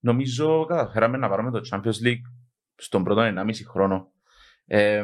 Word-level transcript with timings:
νομίζω 0.00 0.64
καταφέραμε 0.64 1.16
να 1.16 1.28
πάρουμε 1.28 1.50
το 1.50 1.60
Champions 1.70 2.06
League 2.06 2.26
στον 2.74 3.04
πρώτο 3.04 3.20
1,5 3.22 3.52
χρόνο. 3.68 4.12
Ε, 4.66 5.02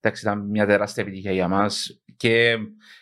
εντάξει, 0.00 0.22
ήταν 0.22 0.48
μια 0.50 0.66
τεράστια 0.66 1.02
επιτυχία 1.02 1.32
για 1.32 1.48
μας 1.48 2.02
και 2.16 2.56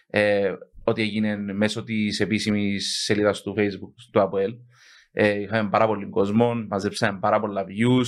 ε, 0.06 0.52
ό,τι 0.84 1.02
έγινε 1.02 1.36
μέσω 1.36 1.84
της 1.84 2.20
επίσημης 2.20 3.02
σελίδας 3.04 3.42
του 3.42 3.54
Facebook 3.56 3.94
του 4.12 4.30
APL. 4.30 4.56
Ε, 5.12 5.40
είχαμε 5.40 5.70
πάρα 5.70 5.86
πολύ 5.86 6.08
κόσμο, 6.08 6.54
μαζέψαμε 6.54 7.18
πάρα 7.18 7.40
πολλά 7.40 7.64
views. 7.64 8.06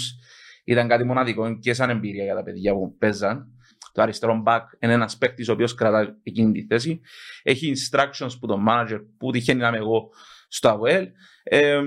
Ήταν 0.64 0.88
κάτι 0.88 1.04
μοναδικό 1.04 1.58
και 1.58 1.74
σαν 1.74 1.90
εμπειρία 1.90 2.24
για 2.24 2.34
τα 2.34 2.42
παιδιά 2.42 2.72
που 2.72 2.96
παίζαν. 2.98 3.46
Το 3.92 4.02
αριστερό 4.02 4.42
back 4.46 4.60
είναι 4.78 4.92
ένας 4.92 5.16
παίκτης 5.16 5.48
ο 5.48 5.52
οποίος 5.52 5.74
κρατά 5.74 6.18
εκείνη 6.22 6.52
τη 6.52 6.66
θέση. 6.66 7.00
Έχει 7.42 7.72
instructions 7.76 8.30
που 8.40 8.46
το 8.46 8.64
manager 8.68 9.00
που 9.18 9.30
τυχαίνει 9.30 9.60
να 9.60 9.68
είμαι 9.68 9.76
εγώ 9.76 10.08
στο 10.48 10.80
AWL. 10.80 11.06
Ε, 11.42 11.80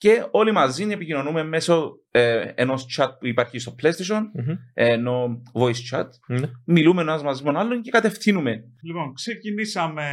και 0.00 0.26
όλοι 0.30 0.52
μαζί 0.52 0.84
επικοινωνούμε 0.90 1.42
μέσω 1.42 1.98
ε, 2.10 2.52
ενός 2.54 2.86
chat 2.96 3.08
που 3.18 3.26
υπάρχει 3.26 3.58
στο 3.58 3.74
PlayStation, 3.82 4.20
mm-hmm. 4.20 4.56
ενώ 4.74 5.42
voice 5.52 5.82
chat. 5.90 6.04
Mm-hmm. 6.04 6.50
Μιλούμε 6.64 7.02
ένας 7.02 7.22
μαζί 7.22 7.44
με 7.44 7.52
τον 7.52 7.60
άλλον 7.60 7.82
και 7.82 7.90
κατευθύνουμε. 7.90 8.64
Λοιπόν, 8.82 9.12
ξεκινήσαμε 9.14 10.04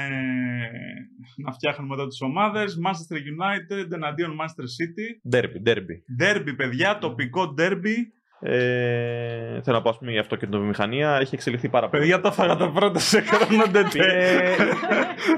να 1.46 1.52
φτιάχνουμε 1.52 1.94
εδώ 1.94 2.08
τις 2.08 2.22
ομάδες. 2.22 2.78
Manchester 2.86 3.16
United 3.16 3.92
εναντίον 3.92 4.38
Manchester 4.40 4.68
City. 4.78 5.36
Derby, 5.36 5.70
derby. 5.70 5.96
Derby, 6.22 6.54
παιδιά, 6.58 6.98
τοπικό 6.98 7.54
derby. 7.58 7.96
Ε, 8.40 9.62
θέλω 9.62 9.76
να 9.78 9.82
πω, 9.82 9.90
ας 9.90 9.98
πούμε, 9.98 10.12
για 10.12 10.26
το 10.28 10.38
βιομηχανία 10.40 11.18
έχει 11.22 11.36
εξελιχθεί 11.36 11.70
πάρα 11.70 11.90
πολύ. 11.90 12.02
Παιδιά, 12.02 12.22
το 12.22 12.32
φάγα 12.32 12.56
το 12.56 12.70
πρώτο 12.70 13.00
σε 13.00 13.22
χρόνο 13.22 13.64
ε, 13.64 14.56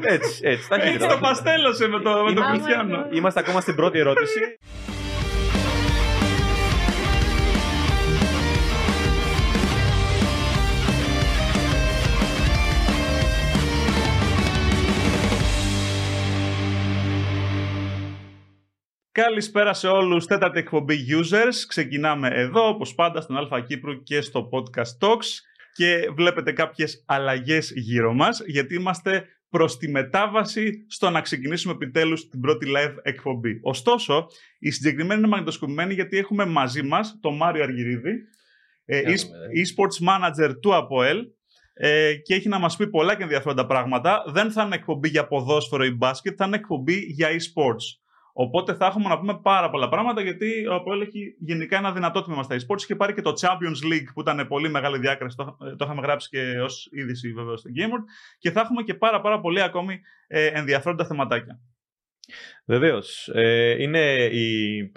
Έτσι, 0.02 0.40
έτσι. 0.42 0.68
Έτσι 0.72 1.08
το 1.08 1.18
παστέλωσε 1.22 1.88
με 1.88 2.00
το, 2.00 2.24
με 2.24 2.34
το 2.34 2.42
Κριστιανό. 2.52 3.06
Είμαστε 3.12 3.40
ακόμα 3.40 3.62
στην 3.62 3.76
πρώτη 3.76 4.00
ερώτηση. 4.00 4.40
Καλησπέρα 19.12 19.74
σε 19.74 19.88
όλους, 19.88 20.26
τέταρτη 20.26 20.60
εκπομπή 20.60 21.06
users. 21.10 21.54
Ξεκινάμε 21.68 22.28
εδώ, 22.28 22.68
όπως 22.68 22.96
πάντα, 22.96 23.22
στην 23.22 23.36
Αλφα 23.36 23.62
Κύπρου 23.62 24.04
και 24.04 24.22
στο 24.22 24.50
Podcast 24.52 25.08
Talks 25.08 25.26
και 25.74 26.10
βλέπετε 26.16 26.52
κάποιες 26.52 27.04
αλλαγές 27.08 27.72
γύρω 27.76 28.14
μας, 28.14 28.42
γιατί 28.46 28.76
είμαστε 28.76 29.26
προς 29.50 29.78
τη 29.78 29.90
μετάβαση 29.90 30.86
στο 30.90 31.10
να 31.10 31.22
ξεκινήσουμε 31.22 31.74
επιτέλους 31.74 32.30
την 32.30 32.40
πρώτη 32.40 32.68
live 32.76 32.96
εκπομπή. 33.02 33.60
Ωστόσο, 33.62 34.28
η 34.60 34.72
συγκεκριμένη 34.72 35.20
είναι 35.20 35.30
μαγνητοσκοπημένη 35.30 35.94
γιατί 35.94 36.18
έχουμε 36.18 36.46
μαζί 36.46 36.84
μας 36.84 37.18
τον 37.22 37.36
Μάριο 37.36 37.64
Αργυρίδη, 37.64 38.14
ε, 38.86 39.02
e-sports 39.64 40.08
manager 40.08 40.56
του 40.62 40.76
ΑΠΟΕΛ, 40.76 41.18
ε, 41.74 42.14
και 42.16 42.34
έχει 42.34 42.48
να 42.48 42.60
μας 42.60 42.76
πει 42.76 42.88
πολλά 42.90 43.16
και 43.16 43.24
ενδιαφέροντα 43.24 43.66
πράγματα. 43.66 44.24
Δεν 44.28 44.52
θα 44.52 44.64
είναι 44.64 44.76
εκπομπή 44.76 45.10
για 45.10 45.28
ποδόσφαιρο 45.28 45.86
ή 45.86 45.92
μπάσκετ, 45.92 46.34
θα 46.38 46.46
είναι 46.46 46.56
εκπομπή 46.56 46.96
για 46.96 47.28
e-sports. 47.28 48.08
Οπότε 48.42 48.74
θα 48.74 48.86
έχουμε 48.86 49.08
να 49.08 49.20
πούμε 49.20 49.40
πάρα 49.44 49.70
πολλά 49.70 49.90
πράγματα 49.90 50.22
γιατί 50.22 50.68
ο 50.68 50.74
Αποέλ 50.74 51.02
έχει 51.02 51.36
γενικά 51.40 51.78
ένα 51.78 51.92
δυνατό 51.92 52.22
τμήμα 52.22 52.44
στα 52.44 52.56
eSports 52.56 52.82
και 52.82 52.96
πάρει 52.96 53.14
και 53.14 53.22
το 53.22 53.34
Champions 53.42 53.92
League 53.92 54.08
που 54.14 54.22
ήταν 54.22 54.48
πολύ 54.48 54.70
μεγάλη 54.70 54.98
διάκριση. 54.98 55.36
Το, 55.38 55.58
το 55.78 55.86
είχαμε 55.86 56.02
γράψει 56.02 56.30
και 56.30 56.60
ως 56.62 56.90
είδηση 56.92 57.34
βέβαια 57.34 57.56
στο 57.56 57.70
Gamer. 57.76 58.00
Και 58.38 58.52
θα 58.52 58.62
έχουμε 58.62 58.84
και 58.84 58.94
πάρα, 58.94 59.22
πάρα 59.22 59.40
πολύ 59.40 59.62
ακόμη 59.62 60.00
ε, 60.28 60.46
ενδιαφέροντα 60.46 61.06
θεματάκια. 61.06 61.60
Βεβαίως. 62.66 63.30
Ε, 63.34 63.76
είναι 63.82 64.16
η. 64.26 64.92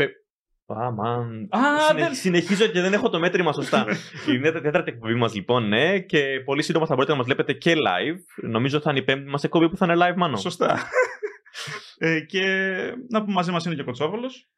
Αμάν. 0.66 1.48
Συνε... 1.88 2.14
Συνεχίζω 2.14 2.66
και 2.66 2.80
δεν 2.80 2.92
έχω 2.92 3.08
το 3.08 3.18
μέτρημα 3.18 3.52
σωστά. 3.52 3.86
είναι 4.34 4.48
η 4.48 4.52
τέταρτη 4.52 4.90
εκπομπή 4.90 5.14
μας 5.14 5.34
λοιπόν, 5.34 5.68
ναι, 5.68 5.98
και 5.98 6.40
πολύ 6.44 6.62
σύντομα 6.62 6.86
θα 6.86 6.94
μπορείτε 6.94 7.12
να 7.12 7.18
μας 7.18 7.26
βλέπετε 7.26 7.52
και 7.52 7.74
live. 7.74 8.48
Νομίζω 8.48 8.80
θα 8.80 8.90
είναι 8.90 8.98
η 8.98 9.02
πέμπτη 9.02 9.30
μας 9.30 9.44
εκπομπή 9.44 9.68
που 9.68 9.76
θα 9.76 9.86
είναι 9.86 10.06
live, 10.06 10.16
μάλλον. 10.16 10.38
Σωστά. 10.38 10.78
Ε, 11.98 12.20
και 12.20 12.44
να 13.08 13.20
πούμε 13.20 13.32
μαζί 13.32 13.50
μας 13.50 13.64
είναι 13.64 13.74
και 13.74 13.80
ο 13.80 13.84
Κοτσόβολος. 13.84 14.48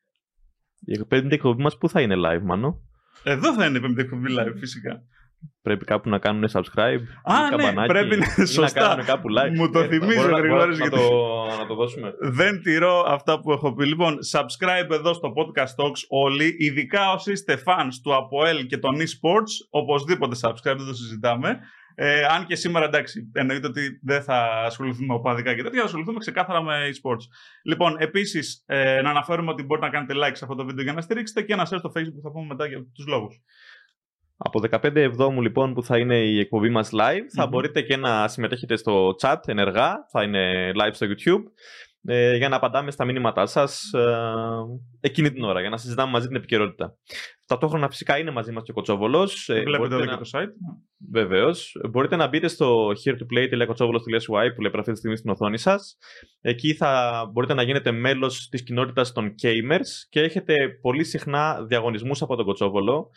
Η 0.86 1.04
πέμπτη 1.04 1.34
εκπομπή 1.34 1.62
μας 1.62 1.78
πού 1.78 1.88
θα 1.88 2.00
είναι 2.00 2.14
live, 2.18 2.42
μάνο; 2.42 2.80
Εδώ 3.22 3.54
θα 3.54 3.66
είναι 3.66 3.78
η 3.78 3.80
πέμπτη 3.80 4.00
εκπομπή 4.00 4.34
live, 4.38 4.54
φυσικά. 4.58 5.02
Πρέπει 5.62 5.84
κάπου 5.84 6.08
να 6.08 6.18
κάνουν 6.18 6.48
subscribe. 6.52 7.00
Α, 7.24 7.56
ναι, 7.56 7.86
πρέπει 7.86 8.16
να 8.16 8.46
σωστά. 8.46 8.80
να 8.82 8.86
κάνουν 8.86 9.04
κάπου 9.04 9.28
live. 9.38 9.56
Μου 9.56 9.70
το 9.70 9.78
ε, 9.78 9.86
θυμίζει 9.86 10.18
ο 10.18 10.36
Γρηγόρης. 10.36 10.78
Να, 10.78 10.90
το, 10.90 10.98
να 11.58 11.66
το 11.66 11.74
δώσουμε. 11.74 12.14
Δεν 12.20 12.62
τηρώ 12.62 13.04
αυτά 13.08 13.40
που 13.40 13.52
έχω 13.52 13.74
πει. 13.74 13.86
Λοιπόν, 13.86 14.18
subscribe 14.32 14.90
εδώ 14.90 15.12
στο 15.12 15.32
Podcast 15.36 15.84
Talks 15.84 16.00
όλοι. 16.08 16.56
Ειδικά 16.58 17.12
όσοι 17.12 17.32
είστε 17.32 17.62
fans 17.66 17.92
του 18.02 18.14
Αποέλ 18.14 18.66
και 18.66 18.78
των 18.78 18.96
eSports. 18.96 19.66
Οπωσδήποτε 19.70 20.36
subscribe, 20.40 20.76
δεν 20.76 20.86
το 20.86 20.94
συζητάμε. 20.94 21.58
Ε, 21.94 22.24
αν 22.24 22.46
και 22.46 22.56
σήμερα 22.56 22.84
εντάξει, 22.84 23.30
εννοείται 23.34 23.66
ότι 23.66 24.00
δεν 24.02 24.22
θα 24.22 24.62
ασχοληθούμε 24.64 25.06
με 25.06 25.14
οπαδικά 25.14 25.54
και 25.54 25.62
τέτοια, 25.62 25.78
θα 25.78 25.84
ασχοληθούμε 25.84 26.18
ξεκάθαρα 26.18 26.62
με 26.62 26.90
e-sports. 26.92 27.24
Λοιπόν, 27.62 27.96
επίσης, 27.98 28.64
ε, 28.66 29.02
να 29.02 29.10
αναφέρουμε 29.10 29.50
ότι 29.50 29.62
μπορείτε 29.62 29.86
να 29.86 29.92
κάνετε 29.92 30.14
like 30.16 30.36
σε 30.36 30.44
αυτό 30.44 30.54
το 30.54 30.64
βίντεο 30.64 30.84
για 30.84 30.92
να 30.92 31.00
στηρίξετε 31.00 31.42
και 31.42 31.52
ένα 31.52 31.68
share 31.70 31.78
στο 31.78 31.92
Facebook 31.96 32.14
που 32.14 32.20
θα 32.22 32.30
πούμε 32.30 32.46
μετά 32.46 32.66
για 32.66 32.86
τους 32.94 33.06
λόγους. 33.06 33.40
Από 34.36 34.60
15 34.70 34.96
Εβδόμου 34.96 35.42
λοιπόν 35.42 35.74
που 35.74 35.82
θα 35.82 35.98
είναι 35.98 36.16
η 36.16 36.38
εκπομπή 36.38 36.70
μας 36.70 36.90
live, 36.92 37.26
θα 37.34 37.46
μπορείτε 37.46 37.82
και 37.82 37.96
να 37.96 38.28
συμμετέχετε 38.28 38.76
στο 38.76 39.14
chat 39.20 39.36
ενεργά, 39.46 40.06
θα 40.10 40.22
είναι 40.22 40.72
live 40.74 40.92
στο 40.92 41.06
YouTube 41.06 41.42
ε, 42.06 42.36
για 42.36 42.48
να 42.48 42.56
απαντάμε 42.56 42.90
στα 42.90 43.04
μήνυματά 43.04 43.46
σας 43.46 43.92
ε, 43.92 44.06
εκείνη 45.00 45.32
την 45.32 45.42
ώρα, 45.42 45.60
για 45.60 45.70
να 45.70 45.76
συζητάμε 45.76 46.10
μαζί 46.10 46.26
την 46.26 46.36
επικαιρότητα. 46.36 46.96
Ταυτόχρονα 47.46 47.88
φυσικά 47.88 48.18
είναι 48.18 48.30
μαζί 48.30 48.52
μας 48.52 48.62
και 48.62 48.70
ο 48.70 48.74
Κοτσόβολος. 48.74 49.48
Ε, 49.48 49.60
βλέπετε 49.60 49.94
εδώ 49.94 50.04
και 50.06 50.16
το 50.16 50.30
site. 50.32 50.52
Βεβαίως. 51.12 51.76
Μπορείτε 51.90 52.16
να 52.16 52.26
μπείτε 52.26 52.48
στο 52.48 52.88
here 52.88 53.12
to 53.12 53.26
play.kotsovolos.ui 53.34 54.52
που 54.54 54.60
λέει 54.60 54.72
αυτή 54.74 54.90
της 54.90 54.98
στιγμή 54.98 55.16
στην 55.16 55.30
οθόνη 55.30 55.58
σας. 55.58 55.96
Εκεί 56.40 56.74
θα 56.74 57.22
μπορείτε 57.32 57.54
να 57.54 57.62
γίνετε 57.62 57.90
μέλος 57.92 58.48
της 58.48 58.62
κοινότητας 58.62 59.12
των 59.12 59.34
gamers 59.42 60.06
και 60.08 60.20
έχετε 60.20 60.54
πολύ 60.80 61.04
συχνά 61.04 61.64
διαγωνισμούς 61.64 62.22
από 62.22 62.36
τον 62.36 62.44
Κοτσόβολο. 62.44 63.10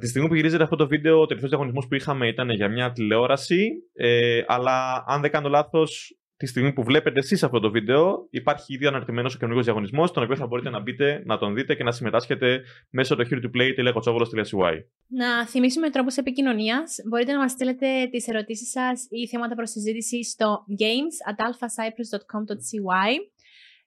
Τη 0.00 0.06
στιγμή 0.06 0.28
που 0.28 0.34
γυρίζεται 0.34 0.62
αυτό 0.62 0.76
το 0.76 0.86
βίντεο, 0.86 1.20
ο 1.20 1.26
τελευταίος 1.26 1.50
διαγωνισμός 1.50 1.86
που 1.86 1.94
είχαμε 1.94 2.28
ήταν 2.28 2.50
για 2.50 2.68
μια 2.68 2.92
τηλεόραση. 2.92 3.70
Ε, 3.92 4.42
αλλά 4.46 5.04
αν 5.06 5.20
δεν 5.20 5.30
κάνω 5.30 5.48
λάθος, 5.48 6.18
τη 6.36 6.46
στιγμή 6.46 6.72
που 6.72 6.82
βλέπετε 6.82 7.18
εσείς 7.18 7.42
αυτό 7.42 7.60
το 7.60 7.70
βίντεο, 7.70 8.26
υπάρχει 8.30 8.74
ήδη 8.74 8.86
αναρτημένος 8.86 9.34
ο 9.34 9.38
καινούργιος 9.38 9.64
διαγωνισμός, 9.64 10.12
τον 10.12 10.22
οποίο 10.22 10.36
θα 10.36 10.46
μπορείτε 10.46 10.70
να 10.70 10.80
μπείτε, 10.80 11.22
να 11.24 11.38
τον 11.38 11.54
δείτε 11.54 11.74
και 11.74 11.84
να 11.84 11.92
συμμετάσχετε 11.92 12.62
μέσω 12.90 13.16
του 13.16 13.24
to 13.28 13.56
play.kotsovolos.ui. 13.56 14.76
Να 15.06 15.46
θυμίσουμε 15.46 15.90
τρόπους 15.90 16.16
επικοινωνίας. 16.16 16.96
Μπορείτε 17.08 17.32
να 17.32 17.38
μας 17.38 17.50
στείλετε 17.50 18.08
τις 18.10 18.28
ερωτήσεις 18.28 18.70
σας 18.70 19.06
ή 19.10 19.28
θέματα 19.28 19.54
προς 19.54 19.70
συζήτηση 19.70 20.24
στο 20.24 20.64
games 20.80 21.30
at 21.30 21.38
alphacyprus.com.cy. 21.46 23.18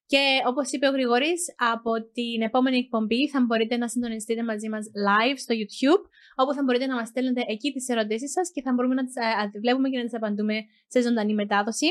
Και 0.05 0.23
όπως 0.47 0.71
είπε 0.71 0.87
ο 0.87 0.91
Γρηγόρης, 0.91 1.41
από 1.73 1.91
την 2.13 2.41
επόμενη 2.41 2.77
εκπομπή 2.77 3.29
θα 3.29 3.39
μπορείτε 3.45 3.77
να 3.77 3.87
συντονιστείτε 3.87 4.43
μαζί 4.43 4.69
μας 4.69 4.85
live 5.07 5.37
στο 5.37 5.53
YouTube, 5.61 6.03
όπου 6.35 6.53
θα 6.53 6.63
μπορείτε 6.63 6.85
να 6.85 6.95
μας 6.95 7.07
στέλνετε 7.07 7.41
εκεί 7.47 7.71
τις 7.71 7.87
ερωτήσεις 7.89 8.31
σας 8.31 8.51
και 8.51 8.61
θα 8.61 8.73
μπορούμε 8.73 8.95
να 8.95 9.05
τις 9.05 9.15
ε, 9.15 9.59
βλέπουμε 9.59 9.89
και 9.89 9.97
να 9.97 10.03
τις 10.03 10.15
απαντούμε 10.15 10.55
σε 10.87 11.01
ζωντανή 11.01 11.33
μετάδοση. 11.33 11.87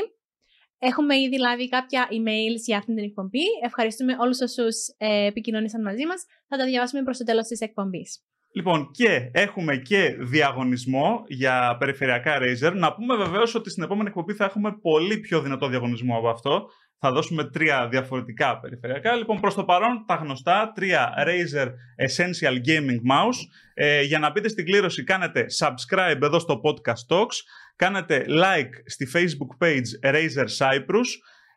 Έχουμε 0.79 1.19
ήδη 1.19 1.39
λάβει 1.39 1.69
κάποια 1.69 2.07
emails 2.11 2.61
για 2.65 2.77
αυτήν 2.77 2.95
την 2.95 3.03
εκπομπή. 3.03 3.43
Ευχαριστούμε 3.63 4.15
όλους 4.19 4.39
όσους 4.41 4.75
ε, 4.97 5.25
επικοινωνήσαν 5.25 5.81
μαζί 5.81 6.05
μας. 6.05 6.25
Θα 6.47 6.57
τα 6.57 6.65
διαβάσουμε 6.65 7.03
προς 7.03 7.17
το 7.17 7.23
τέλος 7.23 7.47
της 7.47 7.61
εκπομπής. 7.61 8.23
Λοιπόν, 8.51 8.91
και 8.91 9.29
έχουμε 9.33 9.77
και 9.77 10.15
διαγωνισμό 10.19 11.23
για 11.27 11.75
περιφερειακά 11.79 12.37
Razer. 12.41 12.73
Να 12.75 12.93
πούμε 12.93 13.15
βεβαίως 13.15 13.55
ότι 13.55 13.69
στην 13.69 13.83
επόμενη 13.83 14.07
εκπομπή 14.07 14.33
θα 14.33 14.45
έχουμε 14.45 14.77
πολύ 14.81 15.17
πιο 15.17 15.41
δυνατό 15.41 15.67
διαγωνισμό 15.67 16.17
από 16.17 16.29
αυτό. 16.29 16.69
Θα 17.01 17.11
δώσουμε 17.11 17.43
τρία 17.43 17.87
διαφορετικά 17.87 18.59
περιφερειακά. 18.59 19.15
Λοιπόν, 19.15 19.39
προς 19.39 19.53
το 19.53 19.63
παρόν 19.63 20.03
τα 20.07 20.15
γνωστά 20.15 20.71
τρία 20.75 21.13
Razer 21.17 21.67
Essential 22.07 22.53
Gaming 22.67 23.11
Mouse. 23.11 23.39
Ε, 23.73 24.01
για 24.01 24.19
να 24.19 24.31
μπείτε 24.31 24.47
στην 24.47 24.65
κλήρωση 24.65 25.03
κάνετε 25.03 25.45
subscribe 25.59 26.21
εδώ 26.21 26.39
στο 26.39 26.61
Podcast 26.63 27.15
Talks. 27.15 27.35
Κάνετε 27.75 28.25
like 28.27 28.69
στη 28.85 29.07
Facebook 29.13 29.65
page 29.65 30.13
Razer 30.13 30.47
Cyprus. 30.57 31.07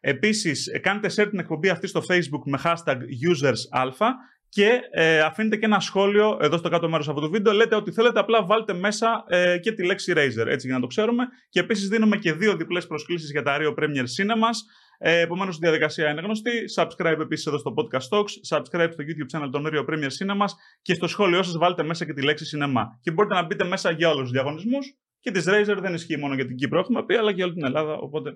Επίσης, 0.00 0.80
κάνετε 0.82 1.08
share 1.16 1.28
την 1.30 1.38
εκπομπή 1.38 1.68
αυτή 1.68 1.86
στο 1.86 2.02
Facebook 2.08 2.42
με 2.44 2.60
hashtag 2.64 2.96
usersαλφα 3.30 4.08
και 4.48 4.80
ε, 4.90 5.20
αφήνετε 5.20 5.56
και 5.56 5.64
ένα 5.64 5.80
σχόλιο 5.80 6.38
εδώ 6.40 6.56
στο 6.56 6.68
κάτω 6.68 6.88
μέρος 6.88 7.08
αυτού 7.08 7.20
του 7.20 7.30
βίντεο. 7.30 7.52
Λέτε 7.52 7.74
ότι 7.74 7.92
θέλετε, 7.92 8.18
απλά 8.18 8.44
βάλτε 8.44 8.74
μέσα 8.74 9.24
ε, 9.28 9.58
και 9.58 9.72
τη 9.72 9.84
λέξη 9.84 10.12
Razer, 10.16 10.46
έτσι 10.46 10.66
για 10.66 10.74
να 10.74 10.80
το 10.80 10.86
ξέρουμε. 10.86 11.24
Και 11.48 11.60
επίσης 11.60 11.88
δίνουμε 11.88 12.16
και 12.16 12.32
δύο 12.32 12.56
διπλές 12.56 12.86
προσκλήσεις 12.86 13.30
για 13.30 13.42
τα 13.42 13.56
Rio 13.60 13.74
Premier 13.74 14.06
Cinemas. 14.16 14.58
Ε, 14.98 15.20
Επομένως, 15.20 15.56
η 15.56 15.58
διαδικασία 15.60 16.10
είναι 16.10 16.20
γνωστή. 16.20 16.50
Subscribe 16.76 17.18
επίσης 17.20 17.46
εδώ 17.46 17.58
στο 17.58 17.74
Podcast 17.76 18.16
Talks. 18.18 18.56
Subscribe 18.56 18.88
στο 18.92 19.04
YouTube 19.06 19.38
channel 19.38 19.48
των 19.52 19.66
Rio 19.66 19.84
Premier 19.90 20.08
Cinema 20.18 20.44
και 20.82 20.94
στο 20.94 21.06
σχόλιο 21.06 21.42
σας 21.42 21.56
βάλτε 21.58 21.82
μέσα 21.82 22.04
και 22.04 22.12
τη 22.12 22.22
λέξη 22.22 22.56
Cinema. 22.58 22.82
Και 23.00 23.10
μπορείτε 23.10 23.34
να 23.34 23.42
μπείτε 23.46 23.64
μέσα 23.64 23.90
για 23.90 24.08
όλους 24.08 24.22
τους 24.22 24.30
διαγωνισμούς. 24.30 24.96
Και 25.20 25.30
της 25.30 25.44
Razer 25.48 25.76
δεν 25.80 25.94
ισχύει 25.94 26.16
μόνο 26.16 26.34
για 26.34 26.46
την 26.46 26.56
Κύπρο, 26.56 26.78
έχουμε 26.78 27.04
πει, 27.04 27.14
αλλά 27.14 27.28
και 27.30 27.34
για 27.36 27.44
όλη 27.44 27.54
την 27.54 27.64
Ελλάδα. 27.64 27.94
Οπότε 27.94 28.30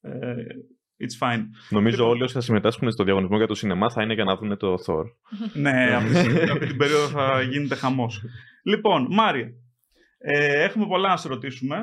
ε, 0.00 0.10
It's 1.00 1.26
fine. 1.28 1.42
Νομίζω 1.70 1.96
Λοιπόν- 1.96 2.10
όλοι 2.10 2.22
όσοι 2.22 2.34
θα 2.34 2.40
συμμετάσχουν 2.40 2.90
στο 2.90 3.04
διαγωνισμό 3.04 3.36
για 3.36 3.46
το 3.46 3.54
σινεμά 3.54 3.90
θα 3.90 4.02
είναι 4.02 4.14
για 4.14 4.24
να 4.24 4.36
δουν 4.36 4.56
το 4.56 4.74
Thor. 4.86 5.04
ναι, 5.64 5.94
αυτή, 5.94 6.40
αυτή 6.50 6.66
την 6.66 6.76
περίοδο 6.76 7.06
θα 7.06 7.42
γίνεται 7.50 7.74
χαμός. 7.74 8.22
Λοιπόν, 8.64 9.06
Μάρια, 9.10 9.48
ε, 10.18 10.62
έχουμε 10.64 10.86
πολλά 10.86 11.08
να 11.08 11.16
σε 11.16 11.28
ρωτήσουμε. 11.28 11.76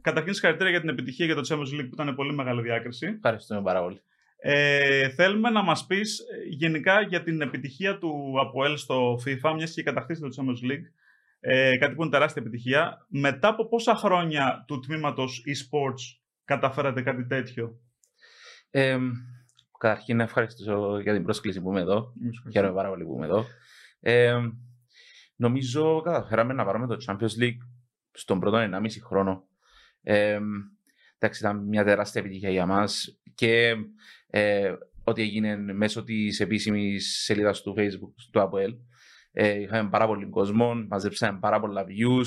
Καταρχήν, 0.00 0.32
συγχαρητήρια 0.32 0.70
για 0.70 0.80
την 0.80 0.88
επιτυχία 0.88 1.26
για 1.26 1.34
το 1.34 1.42
Champions 1.48 1.80
League 1.80 1.88
που 1.88 2.02
ήταν 2.02 2.14
πολύ 2.14 2.32
μεγάλη 2.34 2.62
διάκριση. 2.62 3.06
Ευχαριστούμε 3.06 3.62
πάρα 3.62 3.82
πολύ. 3.82 4.00
Ε, 4.42 5.08
θέλουμε 5.08 5.50
να 5.50 5.62
μας 5.62 5.86
πεις 5.86 6.18
ε, 6.18 6.24
γενικά 6.48 7.00
για 7.00 7.22
την 7.22 7.40
επιτυχία 7.40 7.98
του 7.98 8.34
ΑΠΟΕΛ 8.40 8.76
στο 8.76 9.18
FIFA, 9.24 9.52
μιας 9.56 9.72
και 9.72 9.82
κατακτήσετε 9.82 10.28
το 10.28 10.34
Champions 10.38 10.70
League. 10.70 10.84
Ε, 11.40 11.76
κάτι 11.76 11.94
που 11.94 12.02
είναι 12.02 12.10
τεράστια 12.10 12.42
επιτυχία. 12.42 13.06
Μετά 13.08 13.48
από 13.48 13.68
πόσα 13.68 13.94
χρόνια 13.94 14.64
του 14.66 14.80
τμήματος 14.80 15.42
e-sports 15.46 16.20
καταφέρατε 16.44 17.02
κάτι 17.02 17.26
τέτοιο; 17.26 17.80
Ε, 18.70 18.98
καταρχήν 19.78 20.16
να 20.16 20.22
ευχαριστήσω 20.22 21.00
για 21.00 21.12
την 21.12 21.22
πρόσκληση 21.22 21.60
που 21.60 21.70
είμαι 21.70 21.80
εδώ. 21.80 22.12
Χαίρομαι 22.52 22.74
πάρα 22.74 22.88
πολύ 22.88 23.04
που 23.04 23.14
είμαι 23.16 23.26
εδώ. 23.26 23.44
Ε, 24.00 24.34
νομίζω 25.36 26.00
καταφέραμε 26.00 26.52
να 26.52 26.64
πάρουμε 26.64 26.86
το 26.86 26.96
Champions 27.06 27.42
League 27.42 27.58
στον 28.10 28.40
πρώτο 28.40 28.56
1,5 28.56 28.86
χρόνο. 29.04 29.44
Ε, 30.02 30.38
εντάξει, 31.18 31.40
ήταν 31.40 31.64
μια 31.64 31.84
τεράστια 31.84 32.20
επιτυχία 32.20 32.50
για 32.50 32.66
μας 32.66 33.20
και 33.34 33.74
ε, 34.26 34.72
ό,τι 35.04 35.22
έγινε 35.22 35.56
μέσω 35.56 36.04
της 36.04 36.40
επίσημης 36.40 37.22
σελίδας 37.24 37.62
του 37.62 37.74
Facebook 37.78 38.14
του 38.30 38.40
APL. 38.40 38.76
Ε, 39.32 39.60
είχαμε 39.60 39.90
πάρα 39.90 40.06
πολύ 40.06 40.26
κόσμο, 40.28 40.74
μαζέψαμε 40.74 41.38
πάρα 41.38 41.60
πολλά 41.60 41.84
views. 41.84 42.26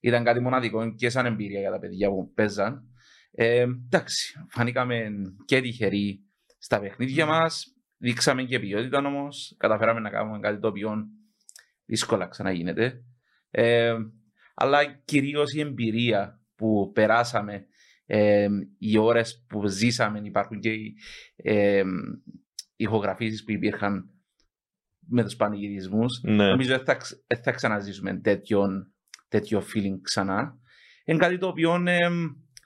Ήταν 0.00 0.24
κάτι 0.24 0.40
μοναδικό 0.40 0.94
και 0.94 1.08
σαν 1.08 1.26
εμπειρία 1.26 1.60
για 1.60 1.70
τα 1.70 1.78
παιδιά 1.78 2.08
που 2.08 2.32
παίζαν. 2.34 2.82
Ε, 3.30 3.60
εντάξει, 3.60 4.46
φανήκαμε 4.48 5.10
και 5.44 5.60
τυχεροί 5.60 6.20
στα 6.58 6.80
παιχνίδια 6.80 7.26
μας. 7.26 7.72
Δείξαμε 7.98 8.42
και 8.42 8.58
ποιότητα 8.58 8.98
όμως. 8.98 9.54
Καταφέραμε 9.58 10.00
να 10.00 10.10
κάνουμε 10.10 10.38
κάτι 10.38 10.58
το 10.58 10.68
οποίο 10.68 11.06
δύσκολα 11.84 12.26
ξαναγίνεται. 12.26 13.02
Ε, 13.50 13.96
αλλά 14.54 14.84
κυρίως 14.84 15.52
η 15.52 15.60
εμπειρία 15.60 16.37
που 16.58 16.90
περάσαμε, 16.94 17.66
ε, 18.06 18.48
οι 18.78 18.98
ώρες 18.98 19.44
που 19.48 19.66
ζήσαμε, 19.66 20.20
υπάρχουν 20.24 20.60
και 20.60 20.72
οι 20.72 20.94
ε, 21.36 21.82
ηχογραφήσεις 22.76 23.44
που 23.44 23.52
υπήρχαν 23.52 24.10
με 25.10 25.24
τους 25.24 25.36
πανηγυρισμούς. 25.36 26.20
Ναι. 26.22 26.48
Νομίζω 26.48 26.76
δεν 26.76 26.84
θα, 26.84 26.94
ξ- 26.94 27.24
δεν 27.26 27.42
θα 27.42 27.52
ξαναζήσουμε 27.52 28.20
τέτοιο, 28.20 28.68
τέτοιο 29.28 29.62
feeling 29.74 29.98
ξανά. 30.02 30.58
Είναι 31.04 31.18
κάτι 31.18 31.38
το 31.38 31.46
οποίο 31.46 31.74
ε, 31.86 32.08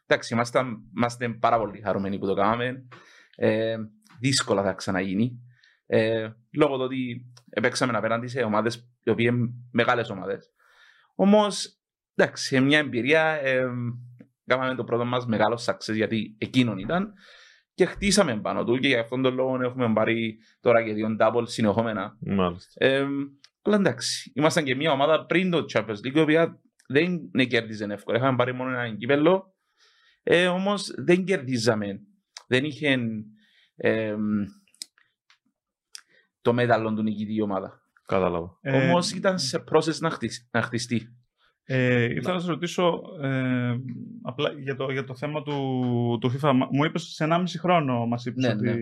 εντάξει, 0.07 0.35
είμαστε, 0.35 0.61
είμαστε 0.97 1.29
πάρα 1.29 1.59
πολύ 1.59 1.81
χαρούμενοι 1.81 2.19
που 2.19 2.27
το 2.27 2.35
κάναμε. 2.35 2.87
Ε, 3.37 3.77
δύσκολα 4.21 4.63
θα 4.63 4.73
ξαναγίνει. 4.73 5.41
Ε, 5.87 6.31
λόγω 6.51 6.77
του 6.77 6.83
ότι 6.83 7.33
παίξαμε 7.63 7.97
απέναντι 7.97 8.27
σε 8.27 8.43
ομάδες 8.43 8.89
οι 9.03 9.11
οποίες 9.11 9.35
μεγάλες 9.71 10.11
ομάδες. 10.11 10.51
Όμως, 11.15 11.82
εντάξει, 12.15 12.61
μια 12.61 12.79
εμπειρία. 12.79 13.23
Ε, 13.23 13.65
κάναμε 14.47 14.75
το 14.75 14.85
πρώτο 14.85 15.05
μας 15.05 15.27
μεγάλο 15.27 15.61
success 15.65 15.95
γιατί 15.95 16.37
εκείνον 16.39 16.79
ήταν 16.79 17.13
και 17.75 17.85
χτίσαμε 17.85 18.41
πάνω 18.41 18.65
του 18.65 18.79
και 18.79 18.89
γι' 18.89 18.97
αυτόν 18.97 19.23
τον 19.23 19.35
λόγο 19.35 19.63
έχουμε 19.63 19.93
πάρει 19.93 20.39
τώρα 20.61 20.85
και 20.85 20.93
δύο 20.93 21.17
double 21.21 21.43
συνεχόμενα. 21.45 22.17
Μάλιστα. 22.21 22.87
Ε, 22.87 23.07
αλλά 23.63 23.77
εντάξει, 23.77 24.33
ήμασταν 24.35 24.65
και 24.65 24.75
μια 24.75 24.93
ομάδα 24.93 25.27
πριν 25.27 25.51
το 25.51 25.65
Champions 25.73 26.07
League, 26.07 26.15
η 26.15 26.21
οποία 26.21 26.61
δεν 26.89 27.29
ναι, 27.33 27.45
κέρδιζε 27.45 27.85
εύκολα. 27.91 28.19
Είχαμε 28.19 28.37
πάρει 28.37 28.55
μόνο 28.55 28.71
ένα 28.71 28.97
κύπελο, 28.97 29.55
ε, 30.23 30.47
όμως 30.47 30.91
δεν 31.05 31.25
κερδίζαμε. 31.25 32.01
Δεν 32.47 32.65
είχε 32.65 32.99
ε, 33.77 34.15
το 36.41 36.53
μέταλλο 36.53 36.95
του 36.95 37.03
νικητή 37.03 37.35
η 37.35 37.43
ομάδα. 37.43 37.83
Κατάλαβα. 38.07 38.59
Ε, 38.61 38.89
Όμως 38.89 39.13
ήταν 39.13 39.39
σε 39.39 39.65
process 39.73 39.99
να, 39.99 40.11
χτισ- 40.11 40.49
να 40.51 40.63
χτιστεί. 40.63 41.17
Ε, 41.65 42.05
ήθελα 42.05 42.35
να 42.35 42.41
σα 42.41 42.51
ρωτήσω 42.51 43.01
ε, 43.23 43.75
απλά 44.23 44.53
για 44.59 44.77
το, 44.77 44.91
για 44.91 45.05
το 45.05 45.15
θέμα 45.15 45.43
του, 45.43 45.53
του 46.21 46.31
FIFA. 46.33 46.53
Μα- 46.55 46.69
Μου 46.73 46.85
είπες 46.85 47.03
σε 47.03 47.25
1,5 47.31 47.43
χρόνο 47.61 48.07
μας 48.07 48.25
είπες 48.27 48.45
Ναι, 48.45 48.51
ότι. 48.53 48.65
ναι. 48.65 48.75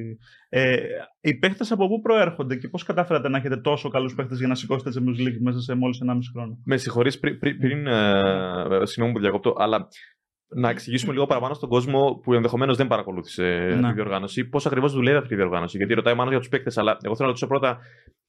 Ε, 0.48 0.76
οι 1.20 1.34
παίχτες 1.38 1.70
από 1.72 1.88
πού 1.88 2.00
προέρχονται 2.00 2.56
και 2.56 2.68
πώς 2.68 2.82
καταφέρατε 2.82 3.28
να 3.28 3.38
έχετε 3.38 3.56
τόσο 3.56 3.88
καλούς 3.88 4.14
παίχτες 4.14 4.38
για 4.38 4.48
να 4.48 4.54
σηκώσετε 4.54 4.90
Champions 5.00 5.20
League 5.28 5.38
μέσα 5.40 5.60
σε 5.60 5.74
μόλις 5.74 5.98
1,5 6.02 6.18
χρόνο; 6.32 6.58
Με 6.64 6.76
συγχωρείς 6.76 7.18
πριν, 7.18 7.38
πριν, 7.38 7.58
πριν 7.58 7.86
ε, 7.86 8.64
συγγνώμη 8.82 9.12
που 9.12 9.20
διακόπτω, 9.20 9.54
αλλά 9.58 9.88
να 10.54 10.68
εξηγήσουμε 10.70 11.12
λίγο 11.12 11.26
παραπάνω 11.26 11.54
στον 11.54 11.68
κόσμο 11.68 12.20
που 12.22 12.34
ενδεχομένως 12.34 12.76
δεν 12.76 12.86
παρακολούθησε 12.86 13.76
Ναι. 13.80 13.88
τη 13.88 13.92
διοργάνωση, 13.94 14.44
πώς 14.44 14.66
ακριβώς 14.66 14.92
δουλεύει 14.92 15.16
αυτή 15.16 15.34
η 15.34 15.36
διοργάνωση. 15.36 15.76
Γιατί 15.76 15.94
ρωτάει 15.94 16.14
μάλλον 16.14 16.30
για 16.30 16.38
τους 16.40 16.48
παίκτε, 16.48 16.70
αλλά 16.74 16.90
εγώ 16.90 17.16
θέλω 17.16 17.18
να 17.18 17.26
ρωτήσω 17.26 17.46
πρώτα 17.46 17.68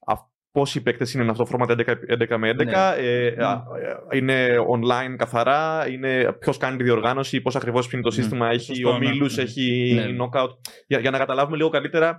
α- 0.05 0.29
πόσοι 0.51 0.81
παίκτες 0.81 1.13
είναι 1.13 1.31
αυτό 1.31 1.43
το 1.43 1.49
format 1.53 1.69
11, 1.69 1.95
11 2.07 2.37
με 2.37 2.49
11, 2.49 2.55
Ναι. 2.65 2.71
ε, 2.97 3.33
Ναι. 3.37 3.45
α, 3.45 3.63
ε, 4.11 4.17
είναι 4.17 4.55
online 4.75 5.15
καθαρά, 5.17 5.87
είναι 5.89 6.35
ποιος 6.39 6.57
κάνει 6.57 6.77
τη 6.77 6.83
διοργάνωση, 6.83 7.41
πώς 7.41 7.55
ακριβώς 7.55 7.91
είναι 7.91 8.01
το 8.01 8.07
Μμ. 8.11 8.15
σύστημα, 8.15 8.49
έχει 8.49 8.65
Σωστό, 8.65 8.89
ναι. 8.89 8.95
ομίλους, 8.95 9.37
Μμ. 9.37 9.39
έχει 9.39 9.91
Ναι. 9.95 10.05
knockout. 10.23 10.49
Για, 10.87 10.99
για 10.99 11.11
να 11.11 11.17
καταλάβουμε 11.17 11.57
λίγο 11.57 11.69
καλύτερα 11.69 12.17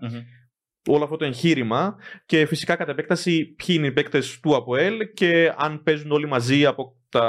όλο 0.88 1.04
αυτό 1.04 1.16
το 1.16 1.24
εγχείρημα 1.24 1.96
και 2.26 2.46
φυσικά 2.46 2.76
κατά 2.76 2.90
επέκταση 2.90 3.44
ποιοι 3.56 3.76
είναι 3.78 3.86
οι 3.86 3.92
παίκτες 3.92 4.40
του 4.40 4.56
ΑΠΟΕΛ 4.56 4.98
και 5.14 5.52
αν 5.56 5.82
παίζουν 5.82 6.10
όλοι 6.10 6.26
μαζί 6.28 6.66
από 6.66 6.96
τα 7.08 7.24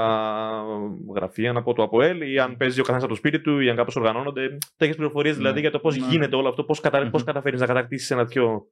γραφεία 1.15 1.51
από 1.55 1.73
το 1.73 1.83
ΑΠΟΕΛ 1.83 2.31
ή 2.33 2.39
αν 2.39 2.57
παίζει 2.57 2.79
ο 2.79 2.81
καθένας 2.83 3.03
από 3.03 3.11
το 3.11 3.17
σπίτι 3.17 3.41
του 3.41 3.59
ή 3.59 3.69
αν 3.69 3.75
κάπως 3.75 3.95
οργανώνονται. 3.95 4.57
Τέτοιες 4.77 4.95
πληροφορίες 4.95 5.35
δηλαδή 5.37 5.53
Ναι. 5.55 5.59
για 5.61 5.71
το 5.71 5.79
πώς 5.79 5.97
Ναι. 5.97 6.07
γίνεται 6.09 6.35
όλο 6.35 6.49
αυτό, 6.49 6.63
πώς 6.63 6.79
κατα... 6.79 7.01
Μμμ. 7.01 7.09
πώς 7.09 7.23
καταφέρεις 7.23 7.59
να 7.59 7.65
κατακτήσεις 7.65 8.11
ένα 8.11 8.23
τέτοιο. 8.23 8.67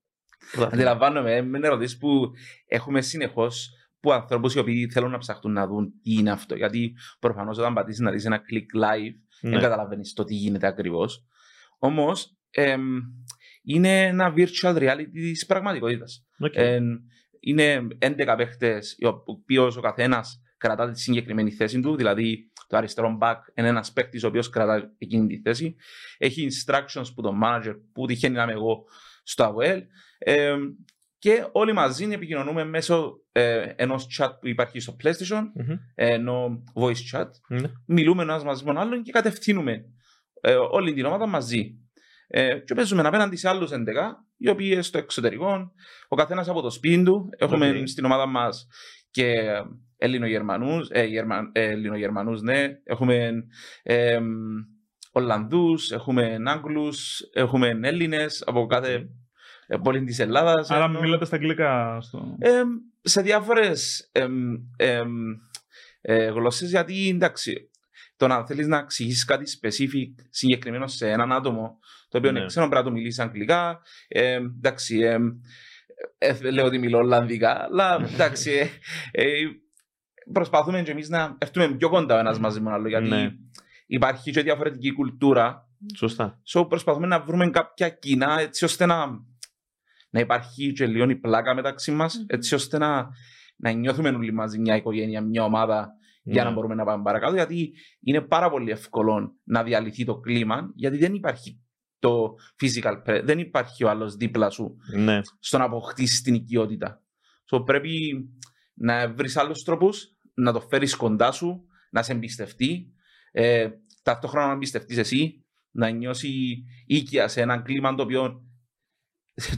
Πρωτάθλημα. 0.51 0.91
Αντιλαμβάνομαι, 0.91 1.41
με 1.41 1.59
ερωτήσεις 1.61 1.97
που 1.97 2.31
έχουμε 2.65 3.01
συνεχώς 3.01 3.69
που 3.99 4.11
ανθρώπους 4.11 4.53
οι 4.53 4.59
οποίοι 4.59 4.89
θέλουν 4.89 5.11
να 5.11 5.17
ψαχτούν 5.17 5.51
να 5.51 5.67
δουν 5.67 5.93
τι 6.01 6.13
είναι 6.13 6.31
αυτό. 6.31 6.55
Γιατί 6.55 6.93
προφανώς 7.19 7.57
όταν 7.57 7.73
πατήσεις 7.73 7.99
να 8.01 8.11
δεις 8.11 8.25
ένα 8.25 8.37
click 8.37 8.83
live, 8.83 9.13
Ναι. 9.41 9.49
δεν 9.49 9.59
καταλαβαίνεις 9.59 10.13
το 10.13 10.23
τι 10.23 10.35
γίνεται 10.35 10.67
ακριβώς. 10.67 11.25
Όμως 11.79 12.35
είναι 13.63 14.01
ένα 14.05 14.33
virtual 14.37 14.75
reality 14.75 15.09
της 15.11 15.45
πραγματικότητας. 15.45 16.25
Οκ. 16.39 16.53
είναι 17.39 17.87
11 17.99 18.35
παίχτες, 18.37 18.97
ο 19.05 19.07
οποίος 19.25 19.77
ο 19.77 19.81
καθένας 19.81 20.41
κρατά 20.57 20.91
τη 20.91 20.99
συγκεκριμένη 20.99 21.51
θέση 21.51 21.79
του. 21.79 21.95
Δηλαδή, 21.95 22.51
το 22.67 22.77
αριστερό 22.77 23.17
back 23.21 23.35
είναι 23.53 23.67
ένας 23.67 23.91
παίκτης 23.93 24.25
ο 24.25 24.27
οποίος 24.27 24.49
κρατά 24.49 24.93
εκείνη 24.97 25.27
τη 25.27 25.41
θέση. 25.41 25.75
Έχει 26.17 26.47
instructions 26.51 27.05
που 27.15 27.21
το 27.21 27.33
manager 27.43 27.75
που 27.93 28.05
τυχαίνει 28.05 28.35
να 28.35 28.43
είμαι 28.43 28.51
εγώ 28.51 28.83
στο 29.23 29.55
AOL. 29.57 29.81
Ε, 30.17 30.55
και 31.17 31.47
όλοι 31.51 31.73
μαζί 31.73 32.07
επικοινωνούμε 32.11 32.63
μέσω 32.63 33.13
ε, 33.31 33.73
ενός 33.75 34.07
chat 34.19 34.29
που 34.39 34.47
υπάρχει 34.47 34.79
στο 34.79 34.95
PlayStation, 35.03 35.41
Μμμ. 35.53 35.71
ε, 35.95 36.13
ενώ 36.13 36.63
voice 36.73 37.17
chat. 37.17 37.27
Ναι. 37.47 37.71
Μιλούμε 37.85 38.23
ένας 38.23 38.43
μαζί 38.43 38.63
με 38.63 38.73
τον 38.73 38.81
άλλον 38.81 39.03
και 39.03 39.11
κατευθύνουμε 39.11 39.85
ε, 40.41 40.53
όλη 40.53 40.93
την 40.93 41.05
ομάδα 41.05 41.25
μαζί. 41.25 41.75
Ε, 42.27 42.59
και 42.59 42.73
παίζουμε 42.73 43.01
απέναντι 43.07 43.35
σε 43.35 43.49
άλλους 43.49 43.71
11, 43.73 43.75
οι 44.37 44.49
οποίοι 44.49 44.81
στο 44.81 44.97
εξωτερικό, 44.97 45.71
ο 46.07 46.15
καθένας 46.15 46.49
από 46.49 46.61
το 46.61 46.69
σπίτι 46.69 47.03
του. 47.03 47.29
Έχουμε 47.37 47.69
Οκ. 47.69 47.87
στην 47.87 48.05
ομάδα 48.05 48.25
μας 48.25 48.67
και 49.11 49.33
Έλληνο-Γερμανούς, 49.97 50.87
ε, 50.91 51.03
Γερμα, 51.03 51.49
ε, 51.51 51.63
Έλληνο-Γερμανούς, 51.63 52.41
ναι. 52.41 52.67
Έχουμε 52.83 53.31
ε, 53.83 54.19
Ολλανδούς, 55.11 55.91
έχουμε 55.91 56.37
Άγγλους, 56.45 57.19
έχουμε 57.33 57.79
Έλληνες 57.81 58.43
από 58.45 58.65
κάθε 58.65 59.09
ε, 59.67 59.77
πόλη 59.77 60.03
της 60.03 60.19
Ελλάδας. 60.19 60.69
Άρα 60.71 60.83
Ενώ- 60.85 60.99
μιλάτε 60.99 61.25
στα 61.25 61.35
αγγλικά. 61.35 61.97
Στο... 62.01 62.35
ε, 62.39 62.61
σε 63.01 63.21
διάφορες 63.21 64.09
εμ, 64.11 64.53
εμ, 64.75 65.11
ε, 66.01 66.25
γλώσσες 66.29 66.69
γιατί 66.69 67.09
εντάξει 67.09 67.69
το 68.17 68.27
να 68.27 68.45
θέλεις 68.45 68.67
να 68.67 68.77
εξηγήσεις 68.77 69.25
κάτι 69.25 69.45
specific 69.61 70.23
συγκεκριμένο 70.29 70.87
σε 70.87 71.09
έναν 71.09 71.31
άτομο 71.31 71.79
το 72.09 72.17
οποίο 72.17 72.31
Ναι. 72.31 72.39
δεν 72.39 72.47
ξέρω 72.47 72.67
πρέπει 72.67 72.83
να 72.83 72.89
το 72.89 72.95
μιλήσεις 72.95 73.19
αγγλικά 73.19 73.81
ε, 74.07 74.33
εντάξει 74.33 74.99
εμ, 74.99 75.27
ε, 76.17 76.33
δεν 76.33 76.53
λέω 76.53 76.65
ότι 76.65 76.77
μιλώ 76.77 76.97
Ολλανδικά 76.97 77.63
αλλά 77.63 78.07
εντάξει 78.13 78.51
ε, 78.51 78.67
ε, 79.23 79.31
προσπαθούμε 80.33 80.81
και 80.81 80.91
εμείς 80.91 81.09
να 81.09 81.35
έρθουμε 81.37 81.75
πιο 81.75 81.89
κοντά 81.89 82.15
ο 82.15 82.19
ένας 82.19 82.39
μαζί 82.39 82.59
με 82.59 82.65
τον 82.65 82.73
άλλο 82.73 82.87
γιατί 82.87 83.07
Ναι. 83.07 83.31
Υπάρχει 83.91 84.31
και 84.31 84.41
διαφορετική 84.41 84.91
κουλτούρα 84.93 85.65
Σωστά. 85.95 86.41
So, 86.53 86.65
προσπαθούμε 86.69 87.07
να 87.07 87.19
βρούμε 87.21 87.49
κάποια 87.49 87.89
κοινά 87.89 88.39
έτσι 88.39 88.65
ώστε 88.65 88.85
να, 88.85 89.05
να 90.09 90.19
υπάρχει 90.19 90.71
και 90.73 90.87
λίγο 90.87 91.09
η 91.09 91.15
πλάκα 91.15 91.55
μεταξύ 91.55 91.91
μας, 91.91 92.15
Μμμ. 92.17 92.25
έτσι 92.27 92.55
ώστε 92.55 92.77
να, 92.77 93.07
να 93.55 93.71
νιώθουμε 93.71 94.09
όλοι 94.09 94.33
μαζί 94.33 94.59
μια 94.59 94.75
οικογένεια, 94.75 95.21
μια 95.21 95.43
ομάδα 95.43 95.89
για 96.23 96.43
Ναι. 96.43 96.49
να 96.49 96.55
μπορούμε 96.55 96.75
να 96.75 96.83
πάμε 96.83 97.03
παρακάτω. 97.03 97.33
Γιατί 97.33 97.73
είναι 97.99 98.21
πάρα 98.21 98.49
πολύ 98.49 98.71
εύκολο 98.71 99.35
να 99.43 99.63
διαλυθεί 99.63 100.05
το 100.05 100.19
κλίμα, 100.19 100.71
γιατί 100.75 100.97
δεν 100.97 101.13
υπάρχει 101.13 101.61
το 101.99 102.35
physical 102.61 103.01
pre- 103.05 103.21
δεν 103.23 103.39
υπάρχει 103.39 103.83
ο 103.83 103.89
άλλος 103.89 104.15
δίπλα 104.15 104.49
σου 104.49 104.77
Ναι. 104.97 105.19
στο 105.39 105.57
να 105.57 105.63
αποκτήσεις 105.63 106.21
την 106.21 106.33
οικειότητα. 106.33 107.01
So, 107.51 107.65
πρέπει 107.65 107.91
να 108.73 109.13
βρεις 109.13 109.37
άλλους 109.37 109.63
τρόπους 109.63 110.07
να 110.33 110.53
το 110.53 110.59
φέρεις 110.61 110.95
κοντά 110.95 111.31
σου, 111.31 111.65
να 111.91 112.03
σε 112.03 112.11
εμπιστευτεί, 112.11 112.93
ε, 113.31 113.69
ταυτόχρονα 114.01 114.47
να 114.47 114.53
εμπιστευτείς 114.53 114.97
εσύ 114.97 115.45
να 115.71 115.89
νιώσει 115.89 116.63
οίκια 116.85 117.27
σε 117.27 117.41
έναν 117.41 117.63
κλίμα 117.63 117.95
το 117.95 118.03
οποίο 118.03 118.45